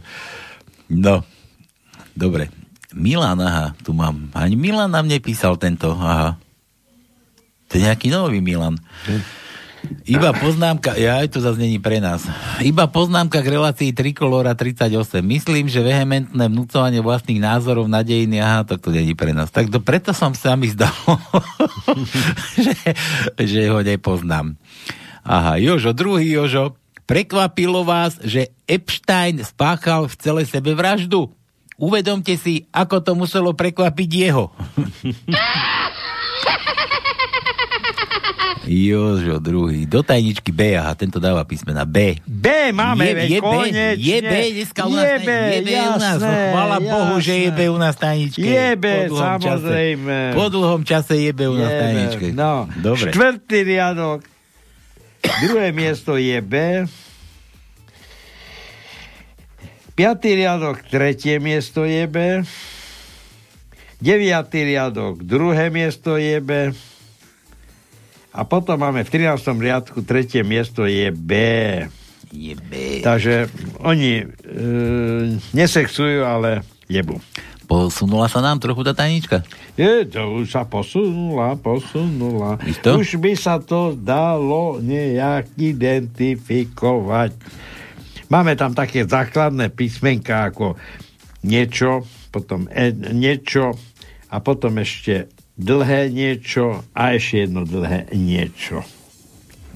No, 0.91 1.27
dobre. 2.15 2.51
Milan, 2.91 3.39
aha, 3.39 3.75
tu 3.87 3.95
mám. 3.95 4.31
Ani 4.35 4.59
Milan 4.59 4.91
nám 4.91 5.07
nepísal 5.07 5.55
tento, 5.59 5.95
aha. 5.95 6.35
To 7.71 7.79
je 7.79 7.87
nejaký 7.87 8.11
nový 8.11 8.43
Milan. 8.43 8.83
Iba 10.05 10.37
poznámka, 10.37 10.97
ja 10.97 11.23
aj 11.23 11.29
to 11.33 11.39
zase 11.41 11.61
není 11.61 11.81
pre 11.81 12.03
nás. 12.03 12.25
Iba 12.61 12.89
poznámka 12.89 13.41
k 13.41 13.53
relácii 13.57 13.97
Trikolora 13.97 14.53
38. 14.53 14.93
Myslím, 15.25 15.73
že 15.73 15.81
vehementné 15.81 16.45
vnúcovanie 16.51 17.01
vlastných 17.01 17.41
názorov 17.41 17.89
na 17.89 18.05
dejiny, 18.05 18.41
aha, 18.41 18.69
tak 18.69 18.85
to 18.85 18.93
není 18.93 19.17
pre 19.17 19.33
nás. 19.33 19.49
Tak 19.49 19.73
to 19.73 19.81
preto 19.81 20.13
som 20.13 20.37
sa 20.37 20.57
mi 20.57 20.69
zdal, 20.69 20.93
že, 22.65 22.77
že 23.41 23.61
ho 23.73 23.81
nepoznám. 23.81 24.57
Aha, 25.25 25.57
Jožo, 25.61 25.97
druhý 25.97 26.37
Jožo. 26.37 26.77
Prekvapilo 27.09 27.83
vás, 27.83 28.23
že 28.23 28.55
Epstein 28.71 29.43
spáchal 29.43 30.07
v 30.07 30.15
celé 30.15 30.43
sebe 30.47 30.79
vraždu? 30.79 31.35
Uvedomte 31.81 32.37
si, 32.39 32.71
ako 32.71 33.03
to 33.03 33.13
muselo 33.17 33.57
prekvapiť 33.57 34.11
jeho. 34.13 34.53
Jožo, 38.71 39.43
druhý. 39.43 39.83
Do 39.83 39.99
tajničky 39.99 40.55
B, 40.55 40.79
aha, 40.79 40.95
tento 40.95 41.19
dáva 41.19 41.43
písmena 41.43 41.83
B. 41.83 42.23
B 42.23 42.71
máme, 42.71 43.03
je, 43.03 43.35
je 43.35 43.39
konečne. 43.43 43.87
je 43.99 44.19
B, 44.23 44.33
dneska 44.55 44.87
u 44.87 44.95
nás, 44.95 45.03
je 45.03 45.17
B, 45.19 45.31
je 45.35 45.61
B 45.67 45.71
u 45.75 45.95
nás. 45.99 46.19
jasné, 46.23 46.39
Chvala 46.55 46.79
Bohu, 46.79 47.15
že 47.19 47.35
je 47.35 47.51
B 47.51 47.61
u 47.67 47.79
nás 47.83 47.95
tajničke. 47.99 48.47
Je 48.47 48.69
B, 48.79 48.85
Po 49.11 49.19
samozrejme. 49.19 50.17
Čase. 50.31 50.37
Po 50.39 50.45
dlhom 50.47 50.81
čase 50.87 51.15
je 51.19 51.31
B 51.35 51.41
u 51.51 51.59
nás 51.59 51.73
tajničke. 51.83 52.27
No, 52.31 52.71
Dobre. 52.79 53.11
štvrtý 53.11 53.59
riadok. 53.67 54.23
Druhé 55.43 55.75
miesto 55.75 56.15
je 56.15 56.39
B. 56.39 56.55
Piatý 59.99 60.31
riadok, 60.39 60.79
tretie 60.87 61.43
miesto 61.43 61.83
je 61.83 62.07
B. 62.07 62.47
Deviatý 63.99 64.63
riadok, 64.63 65.27
druhé 65.27 65.75
miesto 65.75 66.15
je 66.15 66.39
B. 66.39 66.71
A 68.31 68.47
potom 68.47 68.79
máme 68.79 69.03
v 69.03 69.11
13. 69.11 69.43
riadku 69.59 70.07
tretie 70.07 70.47
miesto 70.47 70.87
je 70.87 71.11
B. 71.11 71.33
Je 72.31 72.55
B. 72.55 73.03
Takže 73.03 73.51
oni 73.83 74.23
e, 74.23 74.25
nesexujú, 75.51 76.23
ale 76.23 76.63
jebu. 76.87 77.19
Posunula 77.67 78.31
sa 78.31 78.43
nám 78.43 78.63
trochu 78.63 78.83
tá 78.87 78.95
tajnička. 78.95 79.43
Je, 79.75 80.07
to 80.07 80.43
už 80.43 80.51
sa 80.51 80.63
posunula, 80.67 81.59
posunula. 81.59 82.59
Isto? 82.67 82.99
Už 82.99 83.19
by 83.19 83.33
sa 83.35 83.59
to 83.63 83.95
dalo 83.99 84.79
nejak 84.83 85.55
identifikovať. 85.55 87.35
Máme 88.31 88.55
tam 88.55 88.75
také 88.79 89.07
základné 89.07 89.75
písmenka 89.75 90.55
ako 90.55 90.79
niečo, 91.43 92.07
potom 92.31 92.71
e, 92.71 92.95
niečo 93.11 93.75
a 94.31 94.39
potom 94.39 94.79
ešte 94.79 95.27
dlhé 95.61 96.09
niečo 96.09 96.81
a 96.97 97.13
ešte 97.13 97.45
jedno 97.45 97.69
dlhé 97.69 98.09
niečo. 98.17 98.81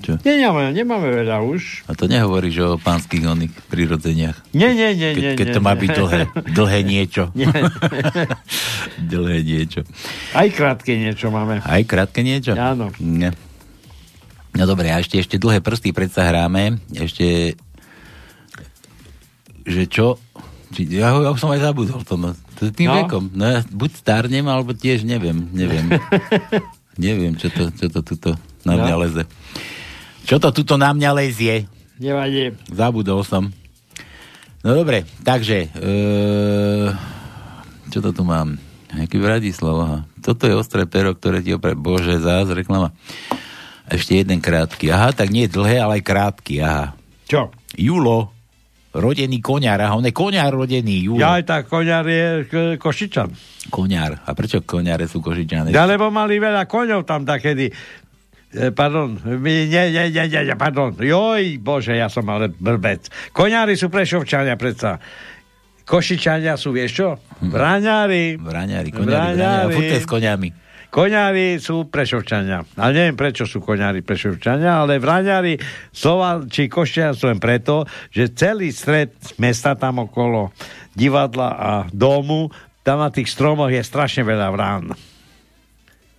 Čo? 0.05 0.21
Nemáme, 0.21 0.77
nemáme 0.77 1.09
veľa 1.09 1.41
už. 1.41 1.89
A 1.89 1.97
to 1.97 2.05
nehovoríš 2.05 2.57
o 2.61 2.69
pánskych 2.77 3.25
oných 3.25 3.57
prirodzeniach. 3.73 4.37
Nie, 4.53 4.77
nie, 4.77 4.93
nie, 4.93 5.17
nie. 5.17 5.33
keď 5.33 5.49
nie, 5.49 5.55
to 5.57 5.61
má 5.65 5.73
nie. 5.73 5.81
byť 5.81 5.91
dlhé. 5.97 6.21
Dlhé 6.53 6.79
niečo. 6.85 7.23
Nie. 7.39 7.49
dlhé 9.17 9.39
niečo. 9.41 9.81
Aj 10.37 10.45
krátke 10.53 10.93
niečo 10.93 11.33
máme. 11.33 11.65
Aj 11.65 11.81
krátke 11.89 12.21
niečo? 12.21 12.53
Áno. 12.53 12.93
Nie. 13.01 13.33
No 14.53 14.69
dobre, 14.69 14.93
a 14.93 15.01
ešte, 15.01 15.17
ešte 15.17 15.41
dlhé 15.41 15.65
prsty 15.65 15.97
predsa 15.97 16.29
hráme. 16.29 16.85
Ešte 16.93 17.57
že 19.65 19.89
čo? 19.89 20.21
Ja, 20.91 21.15
ho, 21.15 21.23
ja 21.23 21.31
som 21.35 21.51
aj 21.51 21.63
zabudol 21.63 22.03
to. 22.03 22.15
Tým 22.71 22.89
No. 22.89 22.97
vekom. 23.01 23.31
No 23.31 23.47
ja 23.47 23.61
buď 23.63 23.91
starnem, 23.95 24.45
alebo 24.45 24.73
tiež 24.73 25.03
neviem. 25.03 25.47
Neviem. 25.51 25.87
neviem, 26.99 27.35
čo 27.35 27.47
to, 27.49 27.71
čo 27.71 27.87
to 27.89 28.03
tuto 28.03 28.31
na 28.63 28.75
mňa 28.75 28.95
No. 28.95 29.01
leze. 29.01 29.23
Čo 30.25 30.37
to 30.39 30.51
tuto 30.51 30.75
na 30.75 30.91
mňa 30.91 31.11
lezie? 31.15 31.71
Nevadí. 31.97 32.51
Zabudol 32.67 33.23
som. 33.23 33.55
No 34.61 34.73
dobre, 34.73 35.07
takže 35.21 35.71
e, 35.71 35.93
čo 37.89 38.03
to 38.03 38.11
tu 38.11 38.25
mám? 38.25 38.59
Jaký 38.91 39.19
Bratislav, 39.19 39.77
aha. 39.77 39.99
Toto 40.19 40.49
je 40.49 40.55
ostré 40.55 40.83
pero, 40.85 41.13
ktoré 41.13 41.39
ti 41.39 41.53
opre... 41.53 41.75
Bože, 41.75 42.19
zás, 42.19 42.49
reklama. 42.49 42.91
Ešte 43.87 44.17
jeden 44.17 44.41
krátky. 44.41 44.89
Aha, 44.89 45.13
tak 45.13 45.29
nie 45.29 45.47
dlhé, 45.47 45.79
ale 45.79 46.01
aj 46.01 46.05
krátky, 46.05 46.55
aha. 46.59 46.97
Čo? 47.29 47.55
Julo, 47.77 48.34
rodený 48.95 49.39
koňar, 49.39 49.79
aha, 49.81 49.95
on 49.95 50.05
je 50.05 50.11
koňar 50.11 50.49
rodený, 50.49 51.05
Julo. 51.05 51.19
Ja 51.19 51.37
aj 51.37 51.45
tak 51.45 51.63
koňar 51.67 52.07
je 52.07 52.27
k- 52.47 52.75
Košičan. 52.79 53.29
Koňar. 53.69 54.23
A 54.23 54.31
prečo 54.33 54.61
koňare 54.61 55.05
sú 55.05 55.19
košičané? 55.19 55.69
Ja, 55.69 55.83
lebo 55.85 56.09
mali 56.09 56.39
veľa 56.39 56.65
koňov 56.65 57.03
tam 57.03 57.23
takedy. 57.23 57.75
E, 58.51 58.71
pardon, 58.71 59.19
my- 59.19 59.67
nie, 59.67 59.85
nie, 59.91 60.05
nie, 60.09 60.25
nie, 60.25 60.55
pardon. 60.55 60.95
Joj, 60.95 61.59
bože, 61.59 61.93
ja 61.93 62.07
som 62.07 62.23
ale 62.29 62.49
blbec. 62.49 63.07
Koňári 63.31 63.75
sú 63.75 63.91
prešovčania 63.91 64.55
predsa. 64.55 65.03
Košičania 65.83 66.55
sú, 66.55 66.71
vieš 66.71 66.93
čo? 66.97 67.09
Vraňári. 67.43 68.41
Vraňári, 68.41 68.89
koňári, 68.89 69.37
vraňári. 69.37 69.75
Furt 69.75 69.91
je 69.91 70.01
s 70.01 70.09
koňami. 70.09 70.49
Koňári 70.95 71.59
sú 71.59 71.91
prešovčania. 71.91 72.63
Ale 72.79 72.91
neviem, 72.95 73.19
prečo 73.19 73.43
sú 73.45 73.59
koňári 73.59 73.99
prešovčania, 74.01 74.79
ale 74.79 75.03
vraňári 75.03 75.59
slova, 75.91 76.47
či 76.47 76.71
košťania 76.71 77.11
sú 77.11 77.27
len 77.27 77.43
preto, 77.43 77.83
že 78.09 78.31
celý 78.31 78.71
stred 78.71 79.11
mesta 79.37 79.75
tam 79.75 80.07
okolo 80.07 80.55
divadla 80.95 81.51
a 81.51 81.71
domu, 81.91 82.47
tam 82.87 83.03
na 83.03 83.11
tých 83.11 83.27
stromoch 83.27 83.69
je 83.69 83.83
strašne 83.83 84.23
veľa 84.23 84.49
vrán. 84.55 84.95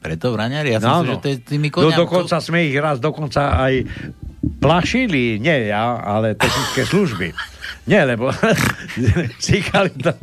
Preto 0.03 0.35
vraňári? 0.35 0.76
Ja 0.76 0.84
som 0.84 0.91
No, 0.91 0.95
si, 0.99 1.07
no. 1.07 1.10
že 1.10 1.15
to 1.18 1.27
je 1.31 1.38
tými 1.39 1.69
Do, 1.72 1.76
koňami. 1.80 1.95
dokonca 1.95 2.35
sme 2.38 2.68
ich 2.68 2.76
raz 2.76 2.99
dokonca 2.99 3.41
aj 3.56 3.73
plašili, 4.60 5.39
nie 5.39 5.72
ja, 5.72 5.97
ale 5.97 6.35
technické 6.35 6.84
služby. 6.84 7.31
Nie, 7.86 8.02
lebo 8.02 8.34
cíkali 9.38 9.94
tam 9.95 10.18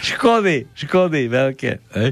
škody, 0.00 0.68
škody 0.72 1.26
veľké. 1.26 1.70
Hej. 1.92 2.10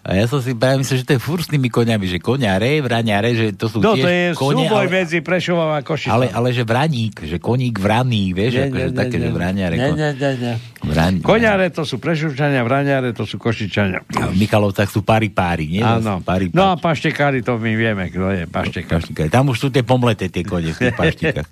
A 0.00 0.14
ja 0.14 0.24
som 0.24 0.38
si 0.38 0.54
práve 0.54 0.78
myslel, 0.78 1.02
že 1.02 1.04
to 1.04 1.12
je 1.12 1.20
furt 1.20 1.42
s 1.42 1.50
tými 1.50 1.66
koňami, 1.66 2.06
že 2.06 2.16
koňare, 2.16 2.78
vraňare, 2.78 3.34
že 3.34 3.46
to 3.52 3.66
sú 3.66 3.82
No 3.82 3.92
tiež 3.92 4.00
to 4.00 4.08
je 4.08 4.24
kone, 4.32 4.64
súboj 4.64 4.86
ale, 4.86 4.94
medzi 4.94 5.18
Prešovom 5.18 5.66
a 5.68 5.82
Košicom. 5.82 6.14
ale, 6.14 6.30
ale, 6.30 6.48
že 6.50 6.62
vraník, 6.62 7.26
že 7.26 7.36
koník 7.36 7.74
vraný, 7.76 8.30
vieš, 8.30 8.52
Nie, 8.54 8.62
akože 8.70 8.86
nie, 8.86 8.94
také, 8.94 9.16
nie, 9.18 9.24
že 9.24 9.30
vraňare. 9.34 9.74
Nie, 9.74 9.90
nie, 9.90 10.10
nie, 10.14 10.32
nie. 10.38 10.54
Vraň, 10.86 11.12
Koňare 11.20 11.66
to 11.68 11.82
sú 11.82 11.98
Prešovčania, 11.98 12.62
vraňare 12.62 13.10
to 13.10 13.26
sú 13.26 13.34
Košičania. 13.34 14.06
a 14.14 14.30
v 14.30 14.36
Michalovcach 14.38 14.86
sú 14.86 15.02
pári 15.02 15.26
pári, 15.26 15.66
nie? 15.68 15.82
Áno. 15.82 16.22
Pári, 16.22 16.48
No 16.48 16.70
a 16.70 16.78
paštekári, 16.78 17.42
to 17.42 17.58
my 17.58 17.74
vieme, 17.74 18.06
kto 18.06 18.30
je 18.30 18.44
paštekár. 18.46 19.02
paštikár. 19.02 19.26
Tam 19.26 19.50
už 19.50 19.58
sú 19.58 19.68
tie 19.68 19.82
pomleté 19.82 20.30
tie 20.30 20.46
kone 20.46 20.70
v 20.70 20.78
tých 20.78 20.94
paštikách. 21.02 21.50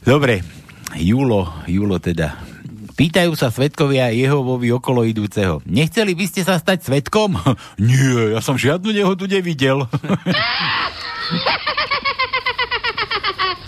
Dobre, 0.00 0.44
Julo, 0.98 1.46
Julo 1.70 2.02
teda. 2.02 2.34
Pýtajú 2.98 3.32
sa 3.32 3.48
svetkovia 3.48 4.12
Jehovovi 4.12 4.74
okolo 4.76 5.08
idúceho. 5.08 5.64
Nechceli 5.64 6.12
by 6.12 6.26
ste 6.28 6.44
sa 6.44 6.60
stať 6.60 6.84
svetkom? 6.84 7.38
Nie, 7.80 8.36
ja 8.36 8.40
som 8.44 8.60
žiadnu 8.60 8.92
nehodu 8.92 9.24
nevidel. 9.24 9.86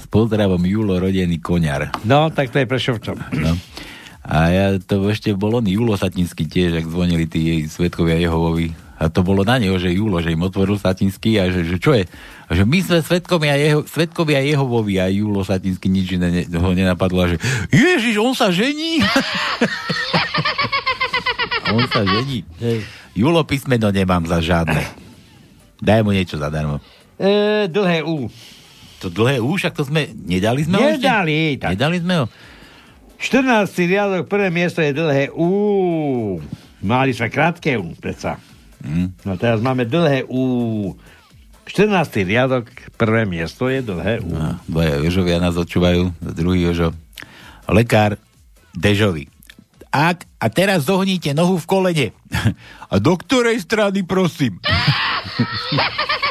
S 0.02 0.06
pozdravom 0.12 0.60
Julo, 0.66 1.00
rodený 1.00 1.40
koňar. 1.40 1.94
No, 2.04 2.28
tak 2.28 2.52
to 2.52 2.60
je 2.60 2.68
Prešovčom. 2.68 3.16
No. 3.40 3.56
A 4.22 4.36
ja, 4.52 4.66
to 4.78 5.02
ešte 5.08 5.32
bol 5.32 5.56
on 5.58 5.66
Julo 5.66 5.96
Satinský 5.96 6.46
tiež, 6.46 6.84
ak 6.84 6.86
zvonili 6.86 7.24
tí 7.24 7.40
jej 7.42 7.60
svetkovia 7.66 8.20
Jehovovi. 8.20 8.76
A 9.02 9.10
to 9.10 9.26
bolo 9.26 9.42
na 9.42 9.58
neho, 9.58 9.74
že 9.82 9.90
Julo, 9.90 10.22
že 10.22 10.30
im 10.30 10.46
otvoril 10.46 10.78
Satinský 10.78 11.42
a 11.42 11.50
že, 11.50 11.66
že 11.66 11.82
čo 11.82 11.90
je? 11.90 12.06
A 12.46 12.50
že 12.54 12.62
my 12.62 12.78
sme 12.78 13.02
svetkovia, 13.02 13.58
jeho, 13.58 13.82
svetkovia 13.82 14.38
Jehovovi 14.46 15.02
a 15.02 15.10
Julo 15.10 15.42
Satinský 15.42 15.90
nič 15.90 16.14
iné 16.14 16.30
ne, 16.30 16.42
ho 16.46 16.70
nenapadlo. 16.70 17.26
A 17.26 17.34
že 17.34 17.42
Ježiš, 17.74 18.22
on 18.22 18.38
sa 18.38 18.54
žení! 18.54 19.02
on 21.74 21.82
sa 21.90 22.06
žení. 22.06 22.46
Julo 23.18 23.42
písmeno 23.42 23.90
nemám 23.90 24.22
za 24.30 24.38
žiadne. 24.38 24.86
Daj 25.82 26.06
mu 26.06 26.14
niečo 26.14 26.38
zadarmo. 26.38 26.78
E, 27.18 27.66
dlhé 27.66 28.06
U. 28.06 28.30
To 29.02 29.10
dlhé 29.10 29.42
U, 29.42 29.58
však 29.58 29.74
to 29.74 29.82
sme... 29.82 30.14
Nedali 30.14 30.62
sme 30.62 30.78
ho 30.78 30.86
ešte? 30.94 31.02
Nedali. 31.02 31.58
Tak. 31.58 31.74
Nedali 31.74 31.98
sme 31.98 32.14
ho? 32.22 32.24
14. 33.18 33.66
riadok, 33.90 34.30
prvé 34.30 34.54
miesto 34.54 34.78
je 34.78 34.94
dlhé 34.94 35.34
U. 35.34 36.38
Mali 36.86 37.10
sme 37.10 37.26
krátke 37.34 37.74
U, 37.74 37.98
predsa. 37.98 38.38
Mm. 38.82 39.14
No 39.22 39.32
teraz 39.38 39.62
máme 39.62 39.86
dlhé 39.86 40.26
U. 40.26 40.94
14. 41.62 42.26
riadok, 42.26 42.66
prvé 42.98 43.22
miesto 43.22 43.70
je 43.70 43.80
dlhé 43.80 44.20
U. 44.26 44.34
No, 44.34 44.58
dvaja 44.66 44.98
Jožovia 44.98 45.38
nás 45.38 45.54
odčúvajú, 45.54 46.10
druhý 46.18 46.66
Jožo. 46.68 46.90
Lekár 47.70 48.18
Dežovi. 48.74 49.30
Ak, 49.92 50.24
a 50.40 50.48
teraz 50.48 50.88
zohníte 50.88 51.30
nohu 51.36 51.60
v 51.60 51.68
kolene. 51.68 52.08
A 52.92 52.96
do 52.98 53.14
ktorej 53.16 53.60
strany, 53.60 54.02
prosím? 54.02 54.58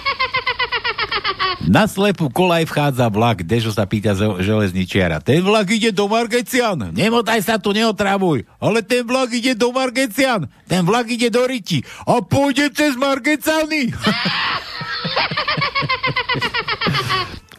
Na 1.69 1.85
slepú 1.85 2.33
kolaj 2.33 2.65
vchádza 2.65 3.05
vlak. 3.13 3.45
Dežo 3.45 3.69
sa 3.69 3.85
pýta 3.85 4.17
železničiara. 4.17 5.21
Ten 5.21 5.45
vlak 5.45 5.69
ide 5.69 5.93
do 5.93 6.09
Margecian. 6.09 6.89
Nemotaj 6.89 7.45
sa 7.45 7.61
tu, 7.61 7.69
neotravuj. 7.69 8.49
Ale 8.57 8.81
ten 8.81 9.05
vlak 9.05 9.29
ide 9.29 9.53
do 9.53 9.69
Margecian. 9.69 10.49
Ten 10.65 10.81
vlak 10.81 11.13
ide 11.13 11.29
do 11.29 11.45
Riti. 11.45 11.85
A 12.09 12.25
pôjde 12.25 12.73
cez 12.73 12.97
Margecany. 12.97 13.93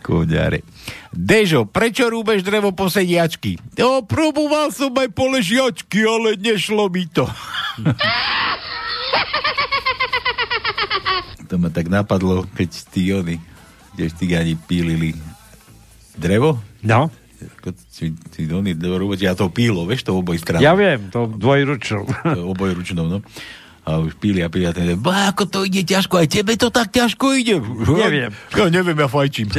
Kúďare. 0.02 0.66
Dežo, 1.14 1.62
prečo 1.68 2.08
rúbeš 2.10 2.42
drevo 2.42 2.74
po 2.74 2.90
sediačky? 2.90 3.54
No, 3.78 4.02
proboval 4.02 4.74
som 4.74 4.90
aj 4.98 5.14
po 5.14 5.30
ležiačky, 5.30 6.02
ale 6.02 6.34
nešlo 6.40 6.90
mi 6.90 7.06
to. 7.06 7.28
to 11.52 11.60
ma 11.60 11.68
tak 11.68 11.92
napadlo, 11.92 12.48
keď 12.56 12.70
tí 12.90 13.12
oni, 13.12 13.36
kde 13.94 14.10
cigáni 14.12 14.55
pílili 14.56 15.14
drevo. 16.16 16.60
No. 16.85 17.10
Si, 17.90 18.14
si 18.31 18.47
oni 18.47 18.78
rúbať, 18.78 19.19
ja 19.27 19.35
to 19.35 19.51
pílo, 19.51 19.82
vieš, 19.82 20.06
to 20.06 20.14
oboj 20.14 20.39
strany. 20.39 20.62
Ja 20.62 20.78
viem, 20.78 21.10
to 21.10 21.27
dvojručnou. 21.27 22.06
obojručnou, 22.55 23.10
no. 23.10 23.19
A 23.82 23.98
už 23.98 24.14
píli 24.23 24.47
a 24.47 24.48
píli 24.48 24.70
a 24.70 24.73
ten, 24.73 24.94
bá, 24.94 25.35
ako 25.35 25.51
to 25.51 25.66
ide 25.66 25.82
ťažko, 25.82 26.23
aj 26.23 26.28
tebe 26.31 26.55
to 26.55 26.70
tak 26.70 26.94
ťažko 26.94 27.35
ide. 27.35 27.59
Neviem. 28.06 28.31
Ja 28.55 28.70
neviem, 28.70 28.94
ja 28.94 29.10
fajčím. 29.10 29.51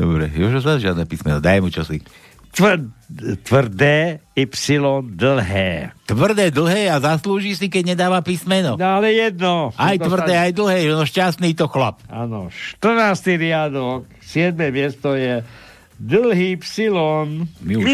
Dobre, 0.00 0.30
sa 0.62 0.78
žiadne 0.78 1.02
písmeno, 1.04 1.42
daj 1.42 1.58
mu 1.58 1.68
čosi. 1.68 1.98
Tvr, 2.50 2.90
tvrdé 3.46 4.18
Y 4.34 4.46
dlhé. 5.14 5.94
Tvrdé, 6.08 6.50
dlhé 6.50 6.90
a 6.90 6.96
zaslúži 6.98 7.54
si, 7.54 7.70
keď 7.70 7.94
nedáva 7.94 8.24
písmeno. 8.24 8.74
No 8.74 8.86
ale 8.98 9.14
jedno. 9.14 9.70
Aj 9.76 9.94
tvrdé, 10.00 10.34
aj 10.34 10.52
dlhé, 10.56 10.90
no 10.90 11.04
šťastný 11.06 11.54
to 11.54 11.70
chlap. 11.70 12.02
Áno, 12.10 12.48
14. 12.50 13.38
riadok, 13.38 14.08
7. 14.24 14.56
miesto 14.72 15.14
je 15.14 15.44
dlhý 16.00 16.56
psilon. 16.64 17.44
My 17.60 17.74
už, 17.76 17.84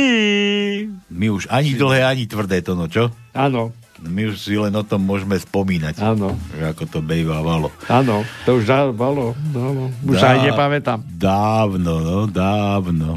my 1.11 1.27
už 1.35 1.45
ani 1.51 1.75
dlhé, 1.75 2.07
ani 2.07 2.25
tvrdé 2.31 2.63
to, 2.63 2.79
no 2.79 2.87
čo? 2.87 3.11
Áno. 3.35 3.75
My 3.97 4.29
už 4.29 4.37
si 4.37 4.55
len 4.55 4.77
o 4.77 4.85
tom 4.85 5.09
môžeme 5.09 5.41
spomínať. 5.41 6.05
Áno. 6.05 6.37
Ako 6.61 6.85
to 6.85 7.01
bejvávalo. 7.01 7.73
Áno, 7.89 8.29
to 8.45 8.61
už 8.61 8.69
dávalo. 8.69 9.33
No, 9.57 9.89
už 10.05 10.21
Dá, 10.21 10.37
aj 10.37 10.39
nepamätám. 10.53 11.01
Dávno, 11.17 11.93
no, 12.05 12.19
dávno. 12.29 13.17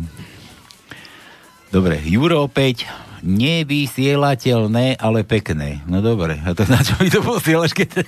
Dobre, 1.70 2.02
Juro 2.02 2.50
opäť 2.50 2.90
nevysielateľné, 3.22 4.98
ale 4.98 5.22
pekné. 5.22 5.86
No 5.86 6.02
dobre, 6.02 6.40
a 6.42 6.58
to 6.58 6.66
na 6.66 6.82
čo 6.82 6.98
mi 6.98 7.14
to 7.14 7.22
posielaš, 7.22 7.78
keď 7.78 7.88
to 8.00 8.02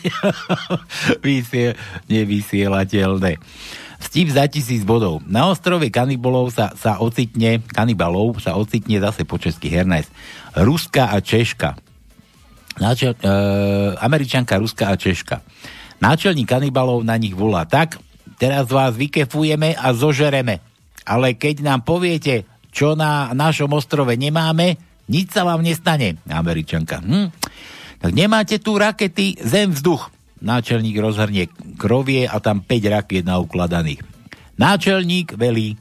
vysiel, 1.22 1.78
nevysielateľné. 2.10 3.38
Vtip 4.02 4.34
za 4.34 4.50
tisíc 4.50 4.82
bodov. 4.82 5.22
Na 5.30 5.46
ostrove 5.46 5.86
kanibalov 5.94 6.50
sa, 6.50 6.74
sa 6.74 6.98
ocitne, 6.98 7.62
kanibalov 7.70 8.42
sa 8.42 8.58
ocitne 8.58 8.98
zase 8.98 9.30
po 9.30 9.38
česky 9.38 9.70
Hernajs. 9.70 10.10
Ruska 10.58 11.14
a 11.14 11.22
Češka. 11.22 11.78
Náčel, 12.82 13.14
e, 13.14 13.30
Američanka, 14.02 14.58
Ruska 14.58 14.90
a 14.90 14.98
Češka. 14.98 15.46
Náčelník 16.02 16.50
kanibalov 16.50 17.06
na 17.06 17.14
nich 17.14 17.38
volá 17.38 17.70
tak, 17.70 18.02
teraz 18.42 18.74
vás 18.74 18.98
vykefujeme 18.98 19.78
a 19.78 19.94
zožereme. 19.94 20.66
Ale 21.06 21.38
keď 21.38 21.62
nám 21.62 21.86
poviete, 21.86 22.50
čo 22.72 22.96
na 22.96 23.36
našom 23.36 23.72
ostrove 23.76 24.16
nemáme, 24.16 24.80
nič 25.12 25.36
sa 25.36 25.44
vám 25.44 25.62
nestane. 25.62 26.18
Američanka. 26.26 27.04
Hm? 27.04 27.28
Tak 28.02 28.12
nemáte 28.16 28.58
tu 28.58 28.80
rakety 28.80 29.38
zem 29.44 29.76
vzduch. 29.76 30.10
Náčelník 30.42 30.98
rozhrnie 30.98 31.54
krovie 31.78 32.26
a 32.26 32.42
tam 32.42 32.66
5 32.66 32.96
rakiet 32.96 33.28
na 33.28 33.38
ukladaných. 33.38 34.02
Náčelník 34.58 35.38
velí 35.38 35.78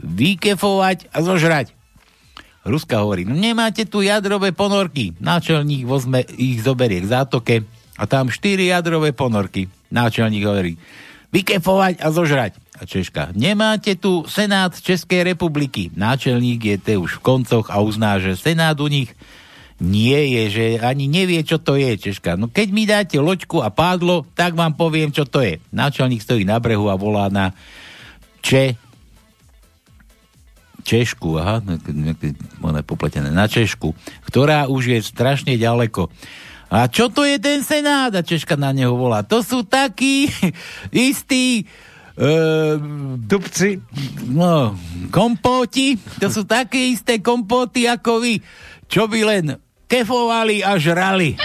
vykefovať 0.00 1.12
a 1.12 1.18
zožrať. 1.20 1.76
Ruska 2.66 2.98
hovorí, 2.98 3.22
no 3.22 3.36
nemáte 3.36 3.86
tu 3.86 4.02
jadrové 4.02 4.50
ponorky. 4.50 5.14
Náčelník 5.22 5.86
vozme 5.86 6.26
ich 6.34 6.64
zoberie 6.64 7.04
k 7.04 7.12
zátoke 7.12 7.54
a 7.94 8.04
tam 8.08 8.32
4 8.32 8.58
jadrové 8.58 9.14
ponorky. 9.14 9.70
Náčelník 9.92 10.42
hovorí, 10.42 10.74
vykefovať 11.30 12.02
a 12.02 12.08
zožrať. 12.10 12.52
Češka, 12.84 13.32
nemáte 13.32 13.96
tu 13.96 14.28
Senát 14.28 14.74
Českej 14.76 15.24
republiky. 15.24 15.88
Náčelník 15.96 16.60
je 16.60 16.76
te 16.76 16.94
už 17.00 17.20
v 17.20 17.24
koncoch 17.24 17.72
a 17.72 17.80
uzná, 17.80 18.20
že 18.20 18.36
Senát 18.36 18.76
u 18.76 18.90
nich 18.90 19.14
nie 19.76 20.36
je, 20.36 20.42
že 20.48 20.64
ani 20.80 21.04
nevie, 21.04 21.40
čo 21.44 21.60
to 21.60 21.76
je, 21.76 21.96
Češka. 21.96 22.36
No 22.36 22.48
keď 22.48 22.68
mi 22.72 22.84
dáte 22.88 23.16
loďku 23.20 23.60
a 23.60 23.68
pádlo, 23.68 24.24
tak 24.32 24.56
vám 24.56 24.72
poviem, 24.72 25.12
čo 25.12 25.28
to 25.28 25.44
je. 25.44 25.60
Náčelník 25.72 26.24
stojí 26.24 26.44
na 26.44 26.56
brehu 26.60 26.88
a 26.88 26.96
volá 26.96 27.28
na 27.28 27.52
Če... 28.40 28.76
Češku, 30.86 31.34
aha, 31.42 31.66
ono 32.62 32.78
je 32.78 32.86
popletené, 32.86 33.34
na 33.34 33.50
Češku, 33.50 33.90
ktorá 34.30 34.70
už 34.70 34.94
je 34.94 34.98
strašne 35.02 35.58
ďaleko. 35.58 36.06
A 36.70 36.86
čo 36.86 37.10
to 37.10 37.26
je 37.26 37.42
ten 37.42 37.66
Senát? 37.66 38.14
A 38.14 38.22
Češka 38.22 38.54
na 38.54 38.70
neho 38.70 38.94
volá. 38.94 39.26
To 39.26 39.42
sú 39.42 39.66
takí 39.66 40.30
istí 40.94 41.66
Uh, 42.16 42.80
Dubci. 43.20 43.76
No, 44.32 44.72
kompóti, 45.12 46.00
to 46.16 46.32
sú 46.32 46.48
také 46.48 46.96
isté 46.96 47.20
kompóty 47.20 47.84
ako 47.84 48.24
vy, 48.24 48.40
čo 48.88 49.04
by 49.04 49.20
len 49.20 49.44
kefovali 49.84 50.64
a 50.64 50.80
žrali. 50.80 51.36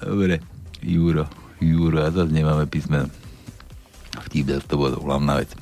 Dobre, 0.00 0.40
Juro, 0.80 1.28
Juro, 1.60 2.00
a 2.00 2.08
zase 2.08 2.32
nemáme 2.32 2.64
písmeno. 2.64 3.12
Vtip, 4.32 4.48
to 4.64 4.80
bolo 4.80 4.96
hlavná 4.96 5.44
vec. 5.44 5.52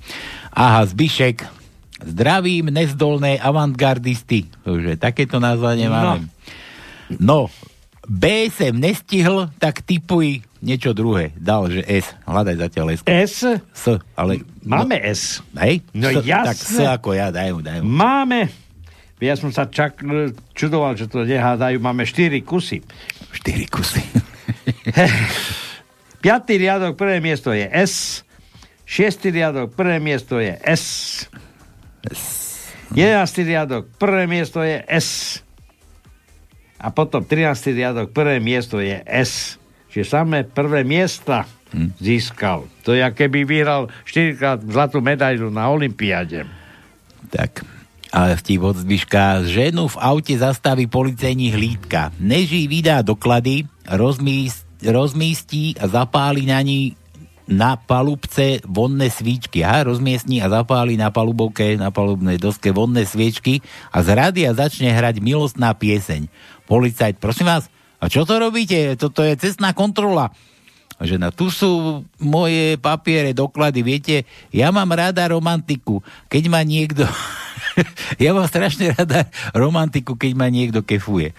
Aha, 0.55 0.87
Zbyšek, 0.87 1.43
zdravím 2.07 2.71
nezdolné 2.71 3.43
avantgardisty. 3.43 4.47
Takže 4.63 5.03
takéto 5.03 5.43
nazvanie 5.43 5.91
máme. 5.91 6.31
No, 7.19 7.51
B 8.05 8.53
sem 8.53 8.77
nestihl, 8.77 9.49
tak 9.57 9.81
typuj 9.85 10.45
niečo 10.65 10.97
druhé. 10.97 11.33
Dal, 11.37 11.69
že 11.69 11.85
S. 11.85 12.13
Hľadaj 12.25 12.57
zatiaľ 12.61 12.87
S. 12.97 13.01
S? 13.05 13.37
S, 13.73 13.85
ale... 14.17 14.45
Máme 14.65 14.97
no, 14.97 15.09
S. 15.09 15.45
Hej? 15.61 15.85
No 15.93 16.09
S, 16.09 16.25
jasné. 16.25 16.49
Tak 16.49 16.59
S 16.61 16.79
ako 16.81 17.09
ja, 17.13 17.29
daj 17.29 17.53
mu, 17.53 17.61
daj 17.61 17.81
mu. 17.81 17.89
Máme. 17.89 18.49
Ja 19.21 19.37
som 19.41 19.53
sa 19.53 19.65
čak 19.69 20.05
čudoval, 20.53 21.01
že 21.01 21.09
to 21.09 21.25
nehádajú. 21.25 21.81
Máme 21.81 22.05
4 22.05 22.45
kusy. 22.45 22.85
4 23.33 23.73
kusy. 23.73 24.05
Piatý 26.25 26.57
riadok, 26.57 26.97
prvé 26.97 27.21
miesto 27.21 27.53
je 27.53 27.69
S. 27.69 28.25
Šiestý 28.85 29.33
riadok, 29.33 29.73
prvé 29.77 30.01
miesto 30.01 30.41
je 30.41 30.57
S. 30.61 30.85
S. 32.09 32.21
Jedenáctý 32.93 33.45
riadok, 33.45 33.89
prvé 33.97 34.25
miesto 34.25 34.61
je 34.65 34.81
S. 34.89 35.41
A 36.85 36.93
potom 36.93 37.25
13. 37.25 37.73
riadok, 37.73 38.13
prvé 38.13 38.37
miesto 38.45 38.77
je 38.77 39.01
S. 39.09 39.57
Čiže 39.89 40.21
samé 40.21 40.45
prvé 40.45 40.85
miesta. 40.85 41.49
získal. 41.99 42.69
To 42.85 42.93
je, 42.93 43.03
keby 43.03 43.49
vyhral 43.49 43.89
4 44.07 44.39
krát 44.39 44.59
zlatú 44.63 45.01
medailu 45.01 45.49
na 45.49 45.67
Olympiáde. 45.73 46.45
Tak. 47.33 47.65
Ale 48.15 48.39
vtip 48.39 48.63
od 48.63 48.79
zvyška. 48.79 49.43
Ženu 49.43 49.91
v 49.91 49.97
aute 49.99 50.39
zastaví 50.39 50.87
policajní 50.87 51.51
hlídka. 51.51 52.15
Neží 52.23 52.71
vydá 52.71 53.03
doklady, 53.03 53.67
rozmíst, 53.91 54.63
rozmístí 54.87 55.75
a 55.83 55.91
zapáli 55.91 56.47
na 56.47 56.63
ní 56.63 56.95
na 57.45 57.77
palubce 57.77 58.65
vonné 58.65 59.13
svíčky. 59.13 59.61
Aha, 59.65 59.85
rozmiestní 59.85 60.41
a 60.41 60.49
zapáli 60.49 60.97
na 60.97 61.13
palubovke, 61.13 61.77
na 61.77 61.93
palubnej 61.93 62.41
doske 62.41 62.73
vonné 62.73 63.05
sviečky 63.05 63.61
a 63.93 64.01
z 64.01 64.09
rádia 64.17 64.51
začne 64.57 64.89
hrať 64.89 65.21
milostná 65.21 65.77
pieseň. 65.77 66.29
Policajt, 66.65 67.21
prosím 67.21 67.53
vás, 67.53 67.69
a 68.01 68.09
čo 68.09 68.25
to 68.29 68.37
robíte? 68.37 68.97
Toto 68.97 69.25
je 69.25 69.37
cestná 69.37 69.73
kontrola. 69.73 70.33
Žena, 71.03 71.35
tu 71.35 71.51
sú 71.51 72.05
moje 72.23 72.79
papiere, 72.79 73.35
doklady, 73.35 73.81
viete, 73.83 74.17
ja 74.55 74.71
mám 74.71 74.89
rada 74.95 75.27
romantiku. 75.27 76.01
Keď 76.31 76.45
ma 76.47 76.63
niekto... 76.63 77.03
ja 78.23 78.31
mám 78.31 78.47
strašne 78.47 78.95
rada 78.95 79.27
romantiku, 79.53 80.15
keď 80.15 80.33
ma 80.39 80.47
niekto 80.49 80.87
kefuje. 80.87 81.35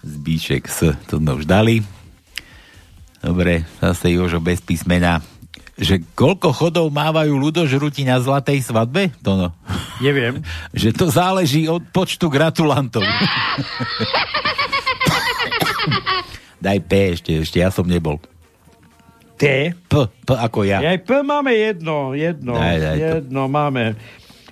Zbíšek 0.00 0.64
S, 0.64 0.96
to 1.04 1.20
sme 1.20 1.36
už 1.36 1.44
dali. 1.44 1.84
Dobre, 3.20 3.64
zase 3.80 4.12
Jožo 4.12 4.40
bez 4.40 4.60
písmena. 4.60 5.20
Že 5.74 6.06
koľko 6.14 6.54
chodov 6.54 6.86
mávajú 6.94 7.34
ľudožruti 7.34 8.06
na 8.06 8.22
zlatej 8.22 8.62
svadbe? 8.62 9.10
To 9.26 9.34
no. 9.34 9.48
Neviem. 9.98 10.42
že 10.76 10.94
to 10.94 11.10
záleží 11.10 11.66
od 11.66 11.82
počtu 11.90 12.30
gratulantov. 12.30 13.02
Daj 16.64 16.78
P 16.88 16.92
ešte, 17.12 17.32
ešte 17.44 17.58
ja 17.60 17.68
som 17.68 17.84
nebol. 17.84 18.16
T? 19.36 19.74
P, 19.74 19.92
P 20.06 20.28
ako 20.30 20.64
ja. 20.64 20.80
Aj 20.80 20.96
P 21.02 21.10
máme 21.20 21.52
jedno, 21.52 22.14
jedno, 22.14 22.54
Daj, 22.54 22.78
daj 22.80 22.96
to. 22.96 23.04
jedno 23.18 23.42
máme. 23.50 23.98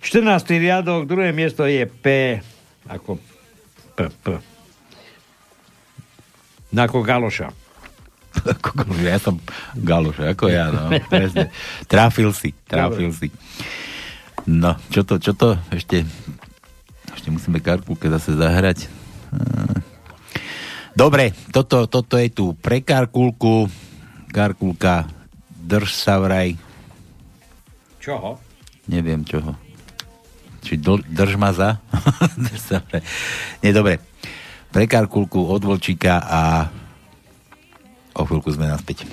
14. 0.02 0.58
riadok, 0.58 1.06
druhé 1.06 1.30
miesto 1.30 1.62
je 1.62 1.86
P, 1.86 2.36
ako 2.90 3.22
P, 3.94 4.10
P. 4.10 4.26
Ako 6.74 6.98
Galoša. 7.06 7.61
Ja 9.06 9.18
som 9.20 9.38
Galoš, 9.76 10.22
ako 10.22 10.48
ja, 10.48 10.72
no, 10.72 10.88
presne. 11.12 11.52
Trafil 11.86 12.32
si, 12.32 12.54
trafil 12.66 13.12
si. 13.12 13.28
No, 14.48 14.74
čo 14.90 15.06
to, 15.06 15.22
čo 15.22 15.36
to, 15.36 15.54
ešte, 15.70 16.02
ešte 17.14 17.28
musíme 17.30 17.62
Karkulke 17.62 18.10
zase 18.10 18.34
zahrať. 18.34 18.90
Hm. 19.30 19.78
Dobre, 20.92 21.32
toto, 21.48 21.88
toto 21.88 22.20
je 22.20 22.28
tu 22.28 22.52
pre 22.52 22.84
Karkulku. 22.84 23.70
Karkulka, 24.32 25.08
drž 25.48 25.88
sa 25.92 26.20
vraj. 26.20 26.56
Čoho? 28.00 28.36
Neviem 28.88 29.24
čoho. 29.24 29.56
Či 30.62 30.76
do, 30.76 31.00
drž 31.00 31.40
ma 31.40 31.54
za? 31.56 31.80
drž 32.44 32.60
sa 32.60 32.78
vraj. 32.84 33.02
Nie, 33.64 33.72
dobre. 33.72 34.04
Pre 34.72 34.84
Karkulku 34.88 35.48
od 35.48 35.64
Volčíka 35.64 36.20
a 36.20 36.68
o 38.16 38.22
chvíľku 38.24 38.52
sme 38.52 38.68
naspäť. 38.68 39.08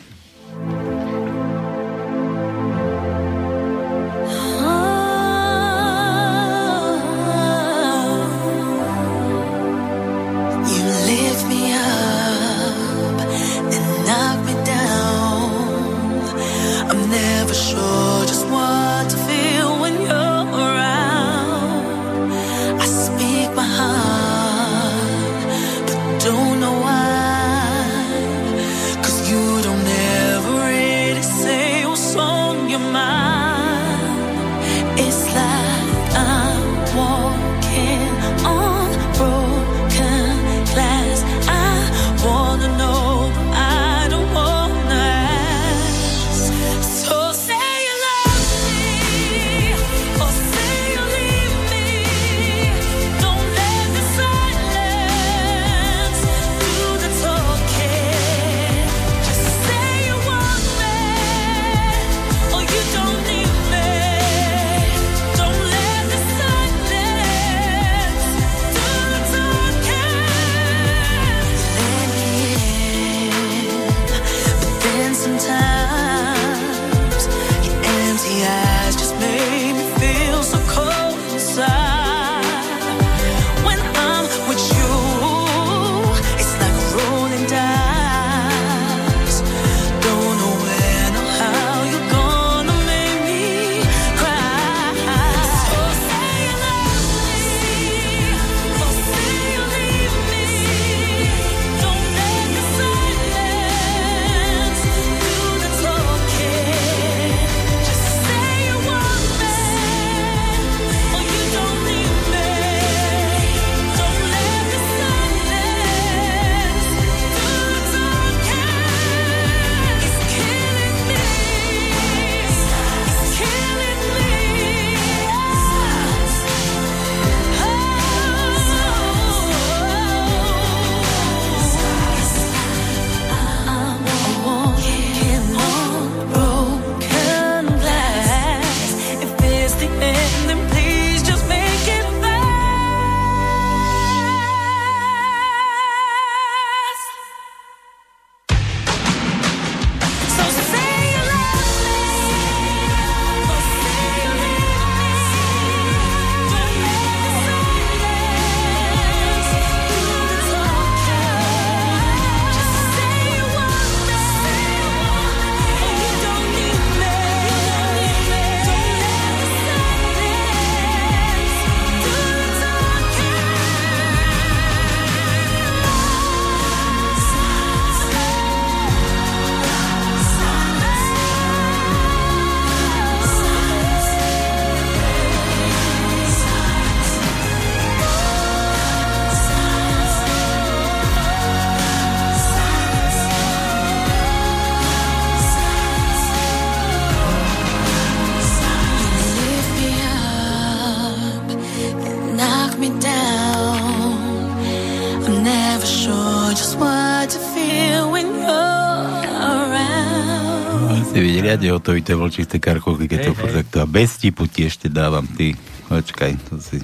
Hotový 211.68 212.00
tie 212.00 212.16
vlčisté 212.16 212.64
karcholky, 212.64 213.12
keď 213.12 213.20
to 213.28 213.32
furt 213.36 213.52
takto. 213.52 213.84
A 213.84 213.88
bez 213.90 214.16
tipu 214.16 214.48
ti 214.48 214.64
ešte 214.64 214.88
dávam, 214.88 215.28
ty. 215.28 215.60
Počkaj, 215.92 216.32
to 216.48 216.64
si... 216.64 216.80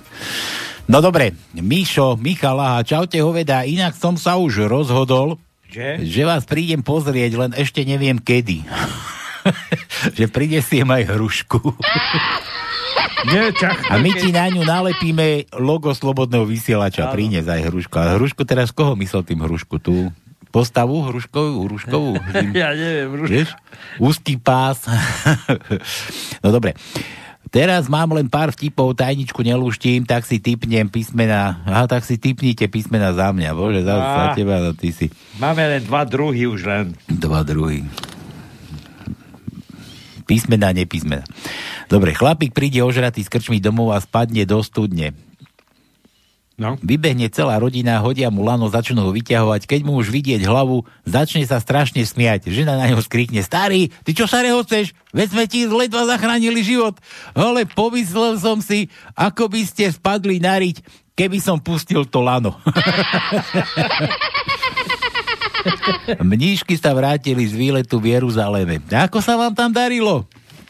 No 0.92 1.00
dobre, 1.00 1.32
Míšo, 1.56 2.20
Michal, 2.20 2.60
aha, 2.60 2.84
čaute 2.84 3.18
hoveda, 3.24 3.64
inak 3.64 3.96
som 3.96 4.20
sa 4.20 4.38
už 4.38 4.70
rozhodol, 4.70 5.40
Že? 5.72 6.04
že 6.06 6.22
vás 6.28 6.46
prídem 6.46 6.86
pozrieť, 6.86 7.32
len 7.40 7.52
ešte 7.58 7.82
neviem 7.88 8.20
kedy. 8.20 8.62
že 10.18 10.26
prinesiem 10.30 10.86
aj 10.86 11.04
hrušku. 11.16 11.62
Nie, 13.26 13.50
čak, 13.58 13.90
A 13.90 13.98
my 13.98 14.12
ti 14.14 14.30
na 14.30 14.46
ňu 14.54 14.62
nalepíme 14.62 15.50
logo 15.58 15.90
Slobodného 15.90 16.46
vysielača. 16.46 17.10
Prines 17.10 17.50
aj 17.50 17.74
hrušku. 17.74 17.96
A 17.98 18.22
hrušku 18.22 18.46
teraz 18.46 18.70
koho 18.70 18.94
myslel 18.94 19.26
tým 19.26 19.42
hrušku? 19.42 19.82
Tu 19.82 20.14
postavu 20.56 21.04
hruškovú? 21.12 21.68
hruškovú? 21.68 22.12
Ja 22.56 22.72
neviem, 22.72 23.12
Ruš. 23.12 23.28
Vieš? 23.28 23.50
Úzky 24.00 24.40
pás. 24.40 24.88
no 26.44 26.48
dobre. 26.56 26.80
Teraz 27.52 27.88
mám 27.88 28.12
len 28.16 28.28
pár 28.28 28.52
vtipov, 28.52 29.00
tajničku 29.00 29.40
nelúštím, 29.40 30.04
tak 30.04 30.28
si 30.28 30.44
typnem 30.44 30.92
písmena. 30.92 31.64
Aha, 31.64 31.88
tak 31.88 32.04
si 32.04 32.20
typnite 32.20 32.68
písmena 32.68 33.16
za 33.16 33.32
mňa. 33.32 33.50
Bože, 33.56 33.80
za, 33.84 33.96
za 33.96 34.24
Á. 34.32 34.36
teba, 34.36 34.60
no 34.60 34.76
ty 34.76 34.92
si. 34.92 35.08
Máme 35.40 35.64
len 35.64 35.80
dva 35.88 36.04
druhy 36.04 36.52
už 36.52 36.68
len. 36.68 36.86
Dva 37.08 37.48
druhy. 37.48 37.88
Písmena, 40.28 40.76
nepísmena. 40.76 41.24
Dobre, 41.88 42.12
chlapík 42.12 42.52
príde 42.52 42.82
ožratý 42.82 43.24
z 43.24 43.30
krčmy 43.30 43.62
domov 43.62 43.94
a 43.96 44.02
spadne 44.04 44.44
do 44.44 44.60
studne. 44.60 45.14
No. 46.56 46.80
Vybehne 46.80 47.28
celá 47.28 47.60
rodina, 47.60 48.00
hodia 48.00 48.32
mu 48.32 48.40
lano, 48.40 48.72
začnú 48.72 49.04
ho 49.04 49.12
vyťahovať. 49.12 49.68
Keď 49.68 49.82
mu 49.84 50.00
už 50.00 50.08
vidieť 50.08 50.40
hlavu, 50.48 50.88
začne 51.04 51.44
sa 51.44 51.60
strašne 51.60 52.00
smiať. 52.00 52.48
Žena 52.48 52.80
na 52.80 52.88
ňo 52.88 53.04
skrikne, 53.04 53.44
starý, 53.44 53.92
ty 54.08 54.16
čo 54.16 54.24
sa 54.24 54.40
rehoceš? 54.40 54.96
Veď 55.12 55.28
sme 55.36 55.46
ti 55.52 55.68
ledva 55.68 56.08
zachránili 56.08 56.64
život. 56.64 56.96
Ale 57.36 57.68
pomyslel 57.68 58.40
som 58.40 58.64
si, 58.64 58.88
ako 59.20 59.52
by 59.52 59.68
ste 59.68 59.92
spadli 59.92 60.40
na 60.40 60.56
riť, 60.56 60.80
keby 61.20 61.44
som 61.44 61.60
pustil 61.60 62.08
to 62.08 62.24
lano. 62.24 62.56
Mníšky 66.24 66.80
sa 66.80 66.96
vrátili 66.96 67.44
z 67.44 67.52
výletu 67.52 68.00
v 68.00 68.16
Jeruzaleme. 68.16 68.80
Ako 68.88 69.20
sa 69.20 69.36
vám 69.36 69.52
tam 69.52 69.76
darilo? 69.76 70.24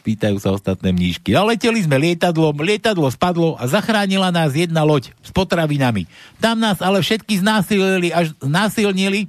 Pýtajú 0.05 0.37
sa 0.37 0.53
ostatné 0.53 0.93
mníšky. 0.93 1.33
A 1.33 1.41
leteli 1.41 1.81
sme 1.81 1.97
lietadlom, 1.97 2.61
lietadlo 2.61 3.09
spadlo 3.09 3.57
a 3.57 3.65
zachránila 3.65 4.29
nás 4.29 4.53
jedna 4.53 4.85
loď 4.85 5.09
s 5.25 5.33
potravinami. 5.33 6.05
Tam 6.37 6.61
nás 6.61 6.77
ale 6.77 7.01
všetky 7.01 7.41
znásilnili 7.41 8.13
až, 8.13 8.37
znásilnili 8.37 9.25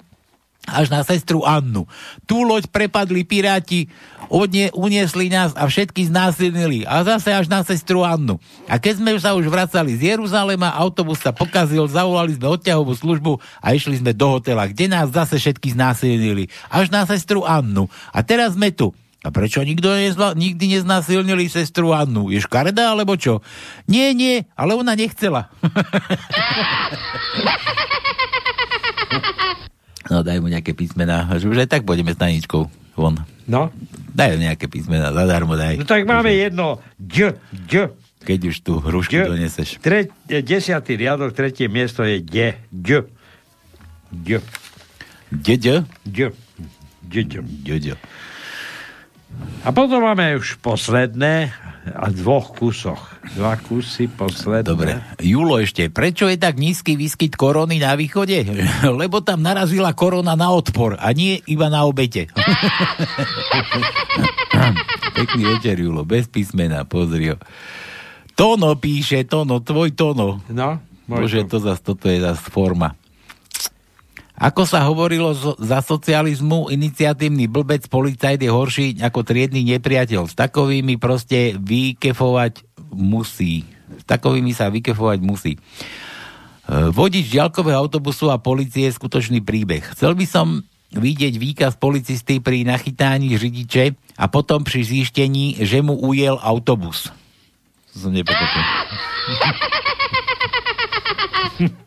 až 0.69 0.93
na 0.93 1.01
sestru 1.01 1.47
Annu. 1.49 1.89
Tú 2.29 2.45
loď 2.45 2.69
prepadli 2.69 3.23
piráti, 3.25 3.89
odne, 4.29 4.69
uniesli 4.75 5.31
nás 5.31 5.57
a 5.57 5.65
všetky 5.65 6.11
znásilnili. 6.11 6.85
A 6.85 7.07
zase 7.07 7.33
až 7.33 7.49
na 7.49 7.65
sestru 7.65 8.05
Annu. 8.05 8.37
A 8.69 8.77
keď 8.77 9.01
sme 9.01 9.17
sa 9.17 9.33
už 9.33 9.49
vracali 9.49 9.97
z 9.97 10.13
Jeruzalema, 10.13 10.75
autobus 10.77 11.25
sa 11.25 11.33
pokazil, 11.33 11.89
zavolali 11.89 12.37
sme 12.37 12.53
odťahovú 12.53 12.93
službu 12.93 13.33
a 13.65 13.73
išli 13.73 13.97
sme 14.03 14.13
do 14.13 14.29
hotela, 14.29 14.69
kde 14.69 14.93
nás 14.93 15.09
zase 15.09 15.41
všetky 15.41 15.73
znásilnili. 15.73 16.53
Až 16.69 16.93
na 16.93 17.09
sestru 17.09 17.49
Annu. 17.49 17.89
A 18.13 18.21
teraz 18.21 18.59
sme 18.59 18.75
tu. 18.75 18.93
A 19.27 19.35
prečo 19.35 19.59
nikto 19.67 19.91
nezla, 19.91 20.39
nikdy 20.39 20.79
neznásilnili 20.79 21.51
sestru 21.51 21.91
Annu? 21.91 22.31
Je 22.31 22.39
škaredá, 22.39 22.95
alebo 22.95 23.19
čo? 23.19 23.43
Nie, 23.91 24.15
nie, 24.15 24.47
ale 24.55 24.79
ona 24.79 24.95
nechcela. 24.95 25.51
No 30.07 30.23
daj 30.23 30.39
mu 30.39 30.47
nejaké 30.47 30.71
písmená, 30.71 31.27
že 31.35 31.51
už 31.51 31.67
aj 31.67 31.71
tak 31.71 31.83
pôjdeme 31.83 32.15
s 32.15 32.19
Taničkou 32.23 32.71
von. 32.95 33.19
No. 33.51 33.75
Daj 34.15 34.39
nejaké 34.39 34.71
písmená, 34.71 35.11
zadarmo 35.11 35.59
daj. 35.59 35.83
No 35.83 35.87
tak 35.87 36.07
máme 36.07 36.31
jedno 36.31 36.79
D, 36.95 37.35
D. 37.51 37.91
Keď 38.23 38.39
už 38.47 38.57
tú 38.63 38.79
hrušku 38.79 39.11
D. 39.11 39.27
doneseš. 39.27 39.83
Tre, 39.83 40.07
desiatý 40.31 40.95
riadok, 40.95 41.35
tretie 41.35 41.67
miesto 41.67 42.07
je 42.07 42.23
D, 42.23 42.55
D. 42.71 43.03
D. 44.15 44.39
Deďo? 45.35 45.83
D. 46.07 46.31
Deďo. 47.03 47.43
Deďo. 47.43 47.99
A 49.67 49.75
potom 49.75 50.03
máme 50.03 50.39
už 50.39 50.63
posledné 50.63 51.51
a 51.87 52.11
dvoch 52.11 52.51
kusoch. 52.55 53.15
Dva 53.39 53.55
kusy 53.59 54.11
posledné. 54.11 54.67
Dobre. 54.67 54.93
Julo 55.23 55.63
ešte, 55.63 55.87
prečo 55.87 56.27
je 56.27 56.35
tak 56.35 56.59
nízky 56.59 56.99
výskyt 56.99 57.39
korony 57.39 57.79
na 57.79 57.95
východe? 57.95 58.43
Lebo 59.01 59.23
tam 59.23 59.43
narazila 59.43 59.95
korona 59.95 60.35
na 60.35 60.51
odpor 60.51 60.99
a 60.99 61.15
nie 61.15 61.39
iba 61.47 61.71
na 61.71 61.87
obete. 61.87 62.27
Pekný 65.17 65.43
večer, 65.57 65.79
Julo, 65.79 66.03
bez 66.03 66.27
písmena, 66.27 66.83
pozri 66.83 67.35
ho. 67.35 67.39
Tono 68.37 68.77
píše, 68.77 69.25
Tono, 69.25 69.63
tvoj 69.63 69.97
Tono. 69.97 70.43
No, 70.53 70.83
Bože, 71.07 71.47
to 71.47 71.63
zas, 71.63 71.81
toto 71.81 72.11
je 72.11 72.19
zas 72.19 72.37
forma. 72.43 72.99
Ako 74.37 74.69
sa 74.69 74.85
hovorilo 74.85 75.33
za 75.57 75.81
socializmu, 75.81 76.69
iniciatívny 76.69 77.49
blbec 77.49 77.89
policajt 77.89 78.37
je 78.45 78.53
horší 78.53 79.01
ako 79.01 79.25
triedny 79.25 79.65
nepriateľ. 79.65 80.29
S 80.29 80.37
takovými 80.37 81.01
proste 81.01 81.57
vykefovať 81.57 82.61
musí. 82.93 83.65
S 83.97 84.05
takovými 84.05 84.53
sa 84.53 84.69
vykefovať 84.69 85.19
musí. 85.25 85.57
E, 85.57 85.61
Vodič 86.93 87.33
ďalkového 87.33 87.81
autobusu 87.81 88.29
a 88.29 88.37
policie 88.37 88.93
je 88.93 88.97
skutočný 89.01 89.41
príbeh. 89.41 89.81
Chcel 89.97 90.13
by 90.13 90.29
som 90.29 90.61
vidieť 90.93 91.41
výkaz 91.41 91.81
policisty 91.81 92.37
pri 92.37 92.69
nachytání 92.69 93.33
řidiče 93.41 93.97
a 94.21 94.25
potom 94.29 94.69
pri 94.69 94.85
zjištení, 94.85 95.65
že 95.65 95.81
mu 95.81 95.97
ujel 95.97 96.37
autobus. 96.45 97.09
To 97.97 98.05
som 98.05 98.13
nepochopil. 98.13 98.65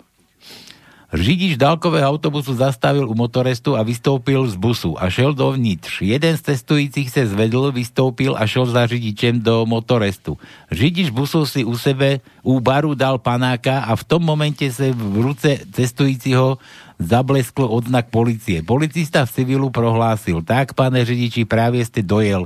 Řidič 1.13 1.57
dálkového 1.57 2.09
autobusu 2.09 2.53
zastavil 2.53 3.09
u 3.09 3.17
motorestu 3.17 3.73
a 3.77 3.83
vystoupil 3.83 4.45
z 4.47 4.55
busu 4.55 4.93
a 4.93 5.09
šel 5.09 5.33
dovnitř. 5.33 6.01
Jeden 6.01 6.37
z 6.37 6.41
cestujúcich 6.41 7.09
se 7.09 7.27
zvedl, 7.27 7.71
vystoupil 7.71 8.37
a 8.37 8.45
šel 8.45 8.65
za 8.65 8.85
řidičem 8.85 9.41
do 9.41 9.65
motorestu. 9.65 10.37
Řidič 10.71 11.09
busu 11.09 11.45
si 11.45 11.65
u 11.65 11.77
sebe 11.77 12.21
u 12.45 12.59
baru 12.59 12.93
dal 12.93 13.17
panáka 13.17 13.89
a 13.89 13.95
v 13.95 14.03
tom 14.03 14.21
momente 14.21 14.69
se 14.69 14.93
v 14.93 15.21
ruce 15.21 15.57
cestujícího 15.73 16.57
zableskl 16.99 17.65
odznak 17.65 18.13
policie. 18.13 18.61
Policista 18.61 19.25
v 19.25 19.31
civilu 19.31 19.69
prohlásil, 19.69 20.45
tak, 20.45 20.73
pane 20.73 21.05
řidiči, 21.05 21.45
právě 21.45 21.85
jste 21.85 22.01
dojel. 22.01 22.45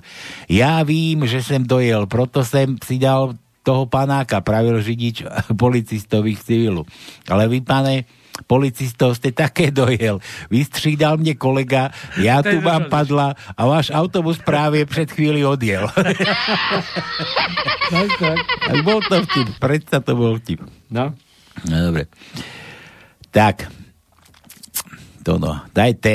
Já 0.49 0.83
vím, 0.83 1.27
že 1.27 1.43
jsem 1.43 1.67
dojel, 1.67 2.07
proto 2.07 2.45
jsem 2.45 2.77
si 2.83 2.95
dal 2.95 3.33
toho 3.63 3.85
panáka, 3.85 4.41
pravil 4.41 4.83
řidič 4.83 5.23
policistovi 5.59 6.35
v 6.35 6.43
civilu. 6.43 6.85
Ale 7.27 7.47
vy, 7.47 7.61
pane, 7.61 8.03
policistov 8.43 9.17
ste 9.17 9.31
také 9.31 9.71
dojel. 9.71 10.19
Vystřídal 10.51 11.17
mne 11.17 11.33
kolega, 11.39 11.89
ja 12.19 12.43
tu 12.43 12.59
vám 12.59 12.91
padla 12.91 13.33
a 13.55 13.61
váš 13.65 13.89
autobus 13.89 14.37
práve 14.39 14.83
pred 14.85 15.09
chvíli 15.09 15.41
odjel. 15.41 15.87
tak, 17.93 18.09
tak. 18.19 18.37
Tak 18.43 18.77
bol 18.83 18.99
to 19.03 19.23
vtip, 19.25 19.47
predsa 19.57 19.97
to 20.03 20.13
bol 20.13 20.37
vtip. 20.39 20.61
No. 20.91 21.15
No 21.67 21.75
dobre. 21.89 22.09
Tak. 23.33 23.67
To 25.23 25.39
no, 25.39 25.63
daj 25.71 25.93
T. 26.03 26.07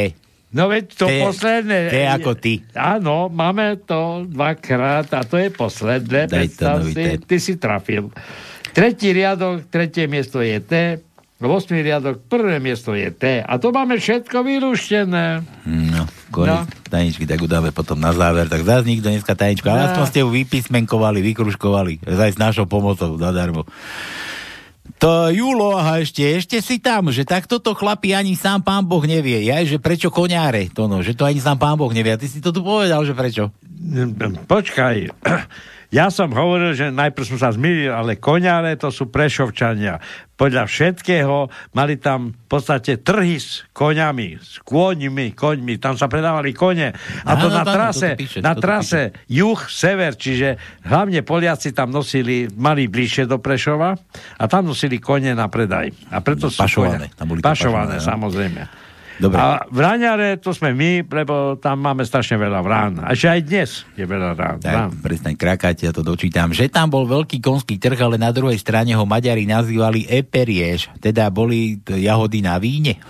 No 0.49 0.73
veď 0.73 0.85
to 0.97 1.07
T- 1.09 1.21
posledné. 1.21 1.93
T 1.93 1.97
ako 2.09 2.33
ty. 2.41 2.65
Áno, 2.73 3.29
máme 3.29 3.77
to 3.85 4.25
dvakrát 4.25 5.09
a 5.13 5.21
to 5.25 5.37
je 5.37 5.53
posledné. 5.53 6.25
Daj 6.25 6.33
Predstav 6.33 6.77
to 6.81 6.93
si, 6.93 7.05
ty 7.21 7.37
si 7.37 7.55
trafil. 7.61 8.09
Tretí 8.73 9.13
riadok, 9.13 9.69
tretie 9.69 10.09
miesto 10.09 10.41
je 10.41 10.57
T, 10.61 10.73
8. 11.39 11.71
riadok, 11.71 12.27
prvé 12.27 12.59
miesto 12.59 12.99
je 12.99 13.15
T. 13.15 13.39
A 13.39 13.53
to 13.63 13.71
máme 13.71 13.95
všetko 13.95 14.43
vylúštené. 14.43 15.47
No, 15.71 16.03
konec 16.35 16.67
no. 16.67 16.91
tajničky, 16.91 17.31
tak 17.31 17.39
udáme 17.39 17.71
potom 17.71 17.95
na 17.95 18.11
záver. 18.11 18.51
Tak 18.51 18.67
zás 18.67 18.83
nikto 18.83 19.07
dneska 19.07 19.39
tajničku, 19.39 19.63
ale 19.71 19.87
No. 19.87 19.87
aspoň 19.95 20.05
ste 20.11 20.21
ju 20.27 20.35
vypísmenkovali, 20.35 21.23
vykruškovali. 21.23 22.03
Zaj 22.03 22.35
s 22.35 22.39
našou 22.43 22.67
pomocou, 22.67 23.15
zadarmo. 23.15 23.63
To 24.99 25.31
Julo, 25.31 25.79
aha, 25.79 26.03
ešte, 26.03 26.27
ešte 26.27 26.59
si 26.59 26.83
tam, 26.83 27.15
že 27.15 27.23
tak 27.23 27.47
toto 27.47 27.71
chlapi 27.71 28.19
ani 28.19 28.35
sám 28.35 28.67
pán 28.67 28.83
Boh 28.83 29.07
nevie. 29.07 29.39
Ja, 29.47 29.63
že 29.63 29.79
prečo 29.79 30.11
koňáre, 30.11 30.75
to 30.75 30.91
no, 30.91 31.07
že 31.07 31.15
to 31.15 31.23
ani 31.23 31.39
sám 31.39 31.55
pán 31.55 31.79
Boh 31.79 31.93
nevie. 31.95 32.11
A 32.11 32.19
ty 32.19 32.27
si 32.27 32.43
to 32.43 32.51
tu 32.51 32.67
povedal, 32.67 33.07
že 33.07 33.15
prečo? 33.15 33.55
Počkaj, 34.51 34.97
ja 35.89 36.13
som 36.13 36.29
hovoril, 36.29 36.77
že 36.77 36.93
najprv 36.93 37.25
som 37.25 37.39
sa 37.41 37.49
zmýlil, 37.49 37.89
ale 37.89 38.21
koňare 38.21 38.77
to 38.77 38.93
sú 38.93 39.09
prešovčania. 39.09 39.97
Podľa 40.37 40.69
všetkého 40.69 41.49
mali 41.73 41.97
tam 41.97 42.37
v 42.37 42.47
podstate 42.47 43.01
trhy 43.01 43.41
s 43.41 43.65
koňami, 43.73 44.37
s 44.37 44.61
kôňmi, 44.69 45.33
koňmi, 45.33 45.81
tam 45.81 45.97
sa 45.97 46.07
predávali 46.07 46.53
kone. 46.53 46.93
A 47.25 47.33
to 47.41 47.49
na 47.49 47.65
trase, 47.65 48.21
píše, 48.21 48.45
na 48.45 48.53
trase 48.53 49.17
juh, 49.33 49.59
sever, 49.67 50.13
čiže 50.15 50.61
hlavne 50.85 51.25
Poliaci 51.25 51.73
tam 51.73 51.89
nosili, 51.89 52.53
mali 52.53 52.85
bližšie 52.87 53.25
do 53.25 53.41
Prešova 53.41 53.97
a 54.39 54.45
tam 54.45 54.69
nosili 54.69 55.01
kone 55.01 55.33
na 55.33 55.49
predaj. 55.49 55.89
A 56.13 56.21
preto 56.21 56.53
sú 56.53 56.61
Pašované, 56.61 57.11
tam 57.17 57.33
boli 57.33 57.41
pašované, 57.41 57.97
pašované, 57.97 57.97
no. 57.97 58.05
samozrejme. 58.05 58.88
Dobre. 59.19 59.39
A 59.39 59.67
v 59.67 59.79
Ráňare 59.83 60.39
to 60.39 60.55
sme 60.55 60.71
my, 60.71 61.03
lebo 61.03 61.59
tam 61.59 61.83
máme 61.83 62.07
strašne 62.07 62.39
veľa 62.39 62.61
vrán. 62.63 63.03
A 63.03 63.19
že 63.19 63.27
aj 63.27 63.41
dnes 63.43 63.71
je 63.99 64.07
veľa 64.07 64.39
rán. 64.39 64.63
Tak, 64.63 64.95
presne, 65.03 65.35
krakáte, 65.35 65.91
ja 65.91 65.93
to 65.93 66.07
dočítam. 66.07 66.55
Že 66.55 66.71
tam 66.71 66.87
bol 66.87 67.03
veľký 67.03 67.43
konský 67.43 67.83
trh, 67.83 67.99
ale 67.99 68.15
na 68.15 68.31
druhej 68.31 68.63
strane 68.63 68.95
ho 68.95 69.03
Maďari 69.03 69.43
nazývali 69.43 70.07
eperiež, 70.07 70.95
teda 71.03 71.35
boli 71.35 71.83
jahody 71.83 72.47
na 72.47 72.63
víne. 72.63 73.03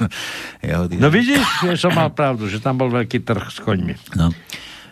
jahody 0.64 0.96
No 0.96 1.12
vidíš, 1.12 1.44
že 1.68 1.76
som 1.76 1.92
mal 1.92 2.08
pravdu, 2.16 2.48
že 2.48 2.56
tam 2.56 2.80
bol 2.80 2.88
veľký 2.88 3.20
trh 3.20 3.44
s 3.52 3.60
koňmi. 3.60 4.16
No. 4.16 4.32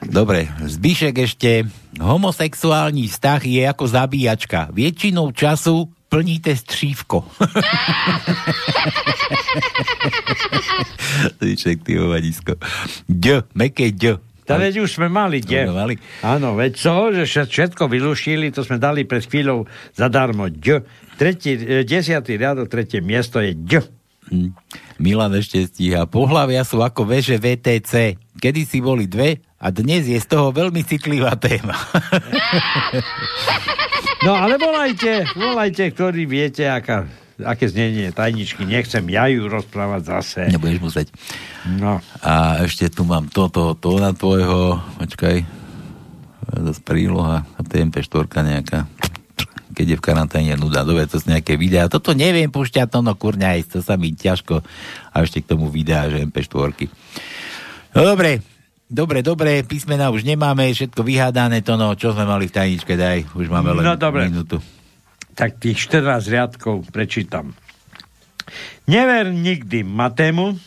Dobre, 0.00 0.48
Zbyšek 0.64 1.16
ešte. 1.28 1.68
Homosexuálny 2.00 3.04
vztah 3.12 3.40
je 3.44 3.68
ako 3.68 3.84
zabíjačka. 3.84 4.72
Väčšinou 4.72 5.28
času 5.36 5.92
plníte 6.10 6.56
střívko. 6.56 7.22
Zbyšek, 11.38 11.82
ty 11.82 11.96
hovadisko. 11.96 12.52
Ď, 13.08 13.42
meké 13.54 13.90
ď. 13.94 14.18
To 14.50 14.58
veď 14.58 14.82
už 14.82 14.98
sme 14.98 15.06
mali, 15.06 15.38
kde? 15.38 15.70
Áno, 16.26 16.58
veď 16.58 16.74
to, 16.74 17.14
že 17.14 17.22
všet- 17.22 17.50
všetko 17.54 17.86
vylušili, 17.86 18.50
to 18.50 18.66
sme 18.66 18.82
dali 18.82 19.06
pred 19.06 19.22
chvíľou 19.22 19.70
zadarmo. 19.94 20.50
Ď. 20.50 20.82
Tretí, 21.14 21.54
e, 21.54 21.86
desiatý 21.86 22.34
riadok, 22.34 22.66
tretie 22.66 22.98
miesto 22.98 23.38
je 23.38 23.54
ď. 23.54 23.86
Hm. 24.30 24.50
Milan 24.98 25.34
ešte 25.38 25.62
stíha. 25.70 26.10
Pohlavia 26.10 26.66
sú 26.66 26.82
ako 26.82 27.06
veže 27.06 27.38
VTC. 27.38 28.18
Kedy 28.42 28.60
si 28.66 28.82
boli 28.82 29.06
dve 29.06 29.38
a 29.62 29.70
dnes 29.70 30.10
je 30.10 30.18
z 30.18 30.26
toho 30.26 30.50
veľmi 30.50 30.82
citlivá 30.82 31.38
téma. 31.38 31.78
No 34.20 34.36
ale 34.36 34.60
volajte, 34.60 35.24
volajte, 35.32 35.88
ktorí 35.96 36.28
viete, 36.28 36.68
aká, 36.68 37.08
aké 37.40 37.72
znenie 37.72 38.12
tajničky. 38.12 38.68
Nechcem 38.68 39.08
ja 39.08 39.24
ju 39.32 39.48
rozprávať 39.48 40.02
zase. 40.04 40.40
Nebudeš 40.52 40.80
musieť. 40.84 41.08
No. 41.80 42.04
A 42.20 42.60
ešte 42.60 42.92
tu 42.92 43.08
mám 43.08 43.32
toto, 43.32 43.72
to 43.72 43.96
na 43.96 44.12
tvojho, 44.12 44.76
počkaj, 45.00 45.40
zase 46.52 46.80
príloha, 46.84 47.48
a 47.56 47.60
to 47.64 47.80
je 47.80 47.86
MP4 47.88 48.28
nejaká, 48.44 48.84
keď 49.72 49.86
je 49.88 49.96
v 49.96 50.04
karanténe 50.04 50.52
nuda, 50.60 50.84
dobre, 50.84 51.08
to 51.08 51.16
sú 51.16 51.32
nejaké 51.32 51.56
videá, 51.56 51.88
toto 51.88 52.12
neviem 52.12 52.52
pušťať, 52.52 52.92
to 52.92 53.00
no 53.00 53.16
kurňa, 53.16 53.56
to 53.64 53.80
sa 53.80 53.96
mi 53.96 54.12
ťažko, 54.12 54.60
a 55.12 55.16
ešte 55.24 55.40
k 55.40 55.56
tomu 55.56 55.72
videá, 55.72 56.12
že 56.12 56.28
MP4. 56.28 56.92
No 57.96 58.04
dobre, 58.04 58.44
dobre, 58.90 59.22
dobre, 59.22 59.62
písmena 59.62 60.10
už 60.10 60.26
nemáme, 60.26 60.66
všetko 60.68 61.00
vyhádané, 61.00 61.62
to 61.62 61.78
no, 61.78 61.94
čo 61.94 62.10
sme 62.10 62.26
mali 62.26 62.50
v 62.50 62.52
tajničke, 62.52 62.98
daj, 62.98 63.30
už 63.32 63.46
máme 63.46 63.78
len 63.78 63.82
No, 63.82 63.94
dobre. 63.94 64.26
minútu. 64.26 64.58
Tak 65.32 65.56
tých 65.56 65.88
14 65.88 66.26
riadkov 66.26 66.90
prečítam. 66.90 67.54
Never 68.84 69.30
nikdy 69.30 69.86
matému, 69.86 70.58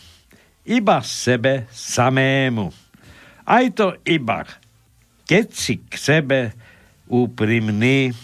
iba 0.63 1.03
sebe 1.03 1.67
samému. 1.69 2.71
Aj 3.43 3.65
to 3.75 3.99
iba, 4.01 4.47
keď 5.27 5.45
si 5.51 5.83
k 5.83 5.93
sebe 5.93 6.39
úprimný. 7.05 8.15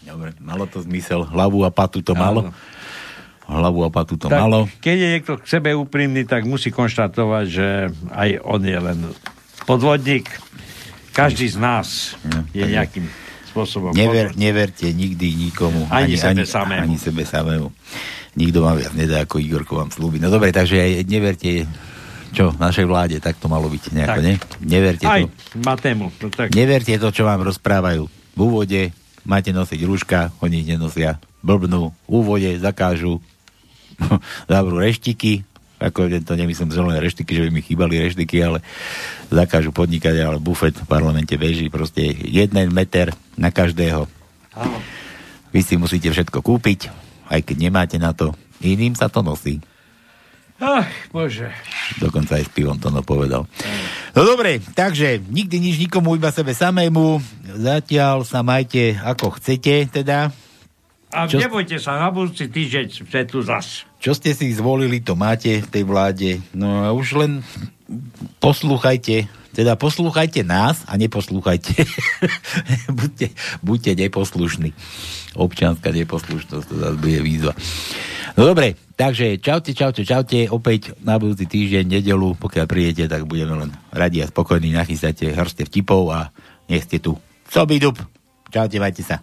Dobre, 0.00 0.32
malo 0.38 0.64
to 0.64 0.78
zmysel, 0.80 1.26
hlavu 1.26 1.66
a 1.66 1.74
patu 1.74 2.00
to 2.00 2.14
malo. 2.14 2.54
Hlavu 3.50 3.82
a 3.82 3.90
patu 3.90 4.14
to 4.14 4.30
tak, 4.30 4.38
malo. 4.38 4.70
Keď 4.78 4.96
je 4.96 5.08
niekto 5.10 5.32
k 5.36 5.44
sebe 5.44 5.74
úprimný, 5.74 6.22
tak 6.22 6.46
musí 6.46 6.70
konštatovať, 6.70 7.44
že 7.50 7.66
aj 8.14 8.28
on 8.46 8.62
je 8.62 8.78
len 8.78 8.98
podvodník. 9.70 10.26
Každý 11.10 11.46
z 11.46 11.56
nás 11.56 12.18
je 12.50 12.62
nejakým 12.62 13.06
spôsobom 13.50 13.94
Never, 13.94 14.34
neverte 14.34 14.90
nikdy 14.90 15.50
nikomu. 15.50 15.86
Ani 15.90 16.14
sebe 16.14 16.42
samému. 16.42 16.86
Ani 16.86 16.98
sebe 16.98 17.22
samému. 17.22 17.70
Nikto 18.34 18.62
vám 18.62 18.78
viac 18.78 18.94
nedá, 18.94 19.26
ako 19.26 19.42
Igorko 19.42 19.74
vám 19.74 19.90
slúbi. 19.90 20.22
No 20.22 20.30
dobre, 20.30 20.54
takže 20.54 20.78
aj 20.78 20.92
neverte, 21.02 21.66
čo, 22.30 22.54
našej 22.54 22.86
vláde, 22.86 23.18
tak 23.18 23.42
to 23.42 23.50
malo 23.50 23.66
byť 23.66 23.90
nejako, 23.90 24.18
Tak. 24.18 24.26
ne? 24.26 24.34
Neverte 24.62 25.04
Aj 25.06 25.22
to. 25.26 25.30
matému. 25.66 26.06
No, 26.14 26.26
tak. 26.30 26.54
Neverte 26.54 26.94
to, 26.94 27.10
čo 27.10 27.26
vám 27.26 27.42
rozprávajú. 27.42 28.06
V 28.06 28.38
úvode 28.38 28.94
máte 29.26 29.50
nosiť 29.50 29.80
rúška, 29.82 30.30
oni 30.38 30.62
ich 30.62 30.70
nenosia. 30.70 31.18
Blbnú. 31.42 31.90
V 32.06 32.12
úvode 32.12 32.46
zakážu 32.62 33.18
zavrú 34.52 34.78
reštiky, 34.78 35.42
ako 35.80 36.12
to 36.20 36.36
nemyslím 36.36 36.70
zelené 36.70 37.00
reštiky, 37.00 37.32
že 37.32 37.44
by 37.48 37.50
mi 37.50 37.64
chýbali 37.64 37.96
reštiky, 38.04 38.36
ale 38.44 38.60
zakážu 39.32 39.72
podnikať, 39.72 40.20
ale 40.20 40.36
bufet 40.36 40.76
v 40.76 40.84
parlamente 40.84 41.32
beží 41.40 41.72
proste 41.72 42.04
jeden 42.12 42.54
meter 42.70 43.16
na 43.40 43.48
každého. 43.48 44.04
Áno. 44.52 44.78
Vy 45.50 45.60
si 45.64 45.74
musíte 45.80 46.12
všetko 46.12 46.44
kúpiť, 46.44 46.92
aj 47.32 47.40
keď 47.42 47.56
nemáte 47.58 47.96
na 47.96 48.12
to. 48.12 48.36
Iným 48.60 48.92
sa 48.92 49.08
to 49.08 49.24
nosí. 49.24 49.58
Ach, 50.60 50.92
bože. 51.08 51.48
Dokonca 51.96 52.36
aj 52.36 52.44
s 52.44 52.52
pivom 52.52 52.76
to 52.76 52.92
no 52.92 53.00
povedal. 53.00 53.48
No 54.12 54.20
dobre, 54.28 54.60
takže 54.60 55.16
nikdy 55.16 55.56
nič 55.56 55.80
nikomu, 55.80 56.20
iba 56.20 56.28
sebe 56.28 56.52
samému. 56.52 57.16
Zatiaľ 57.56 58.28
sa 58.28 58.44
majte 58.44 59.00
ako 59.00 59.40
chcete, 59.40 59.88
teda. 59.88 60.28
A 61.10 61.26
Čo- 61.26 61.42
nebojte 61.42 61.82
sa, 61.82 61.98
na 61.98 62.14
budúci 62.14 62.46
týždeň 62.46 62.86
sme 63.02 63.26
tu 63.26 63.42
zas. 63.42 63.82
Čo 63.98 64.14
ste 64.14 64.30
si 64.30 64.54
zvolili, 64.54 65.02
to 65.02 65.18
máte 65.18 65.58
v 65.58 65.68
tej 65.68 65.82
vláde. 65.82 66.38
No 66.54 66.86
a 66.86 66.94
už 66.94 67.18
len 67.18 67.32
poslúchajte, 68.38 69.26
teda 69.50 69.74
poslúchajte 69.74 70.46
nás 70.46 70.86
a 70.86 70.94
neposlúchajte. 70.94 71.82
buďte, 72.98 73.34
buďte 73.60 73.92
neposlušní. 74.06 74.70
Občianská 75.34 75.90
neposlušnosť, 75.90 76.66
to 76.70 76.74
zase 76.78 76.96
bude 77.02 77.18
výzva. 77.26 77.52
No 78.38 78.46
dobre, 78.46 78.78
takže 78.94 79.42
čaute, 79.42 79.74
čaute, 79.74 80.06
čaute. 80.06 80.46
Opäť 80.46 80.94
na 81.02 81.18
budúci 81.18 81.50
týždeň, 81.50 81.98
nedelu, 81.98 82.38
pokiaľ 82.38 82.66
prídete, 82.70 83.10
tak 83.10 83.26
budeme 83.26 83.66
len 83.66 83.70
radi 83.90 84.22
a 84.22 84.30
spokojní. 84.30 84.70
Nachystáte 84.70 85.34
hrste 85.34 85.66
vtipov 85.66 86.14
a 86.14 86.30
nech 86.70 86.86
ste 86.86 87.02
tu. 87.02 87.18
Sobidub. 87.50 87.98
Čaute, 88.50 88.78
majte 88.78 89.02
sa. 89.02 89.18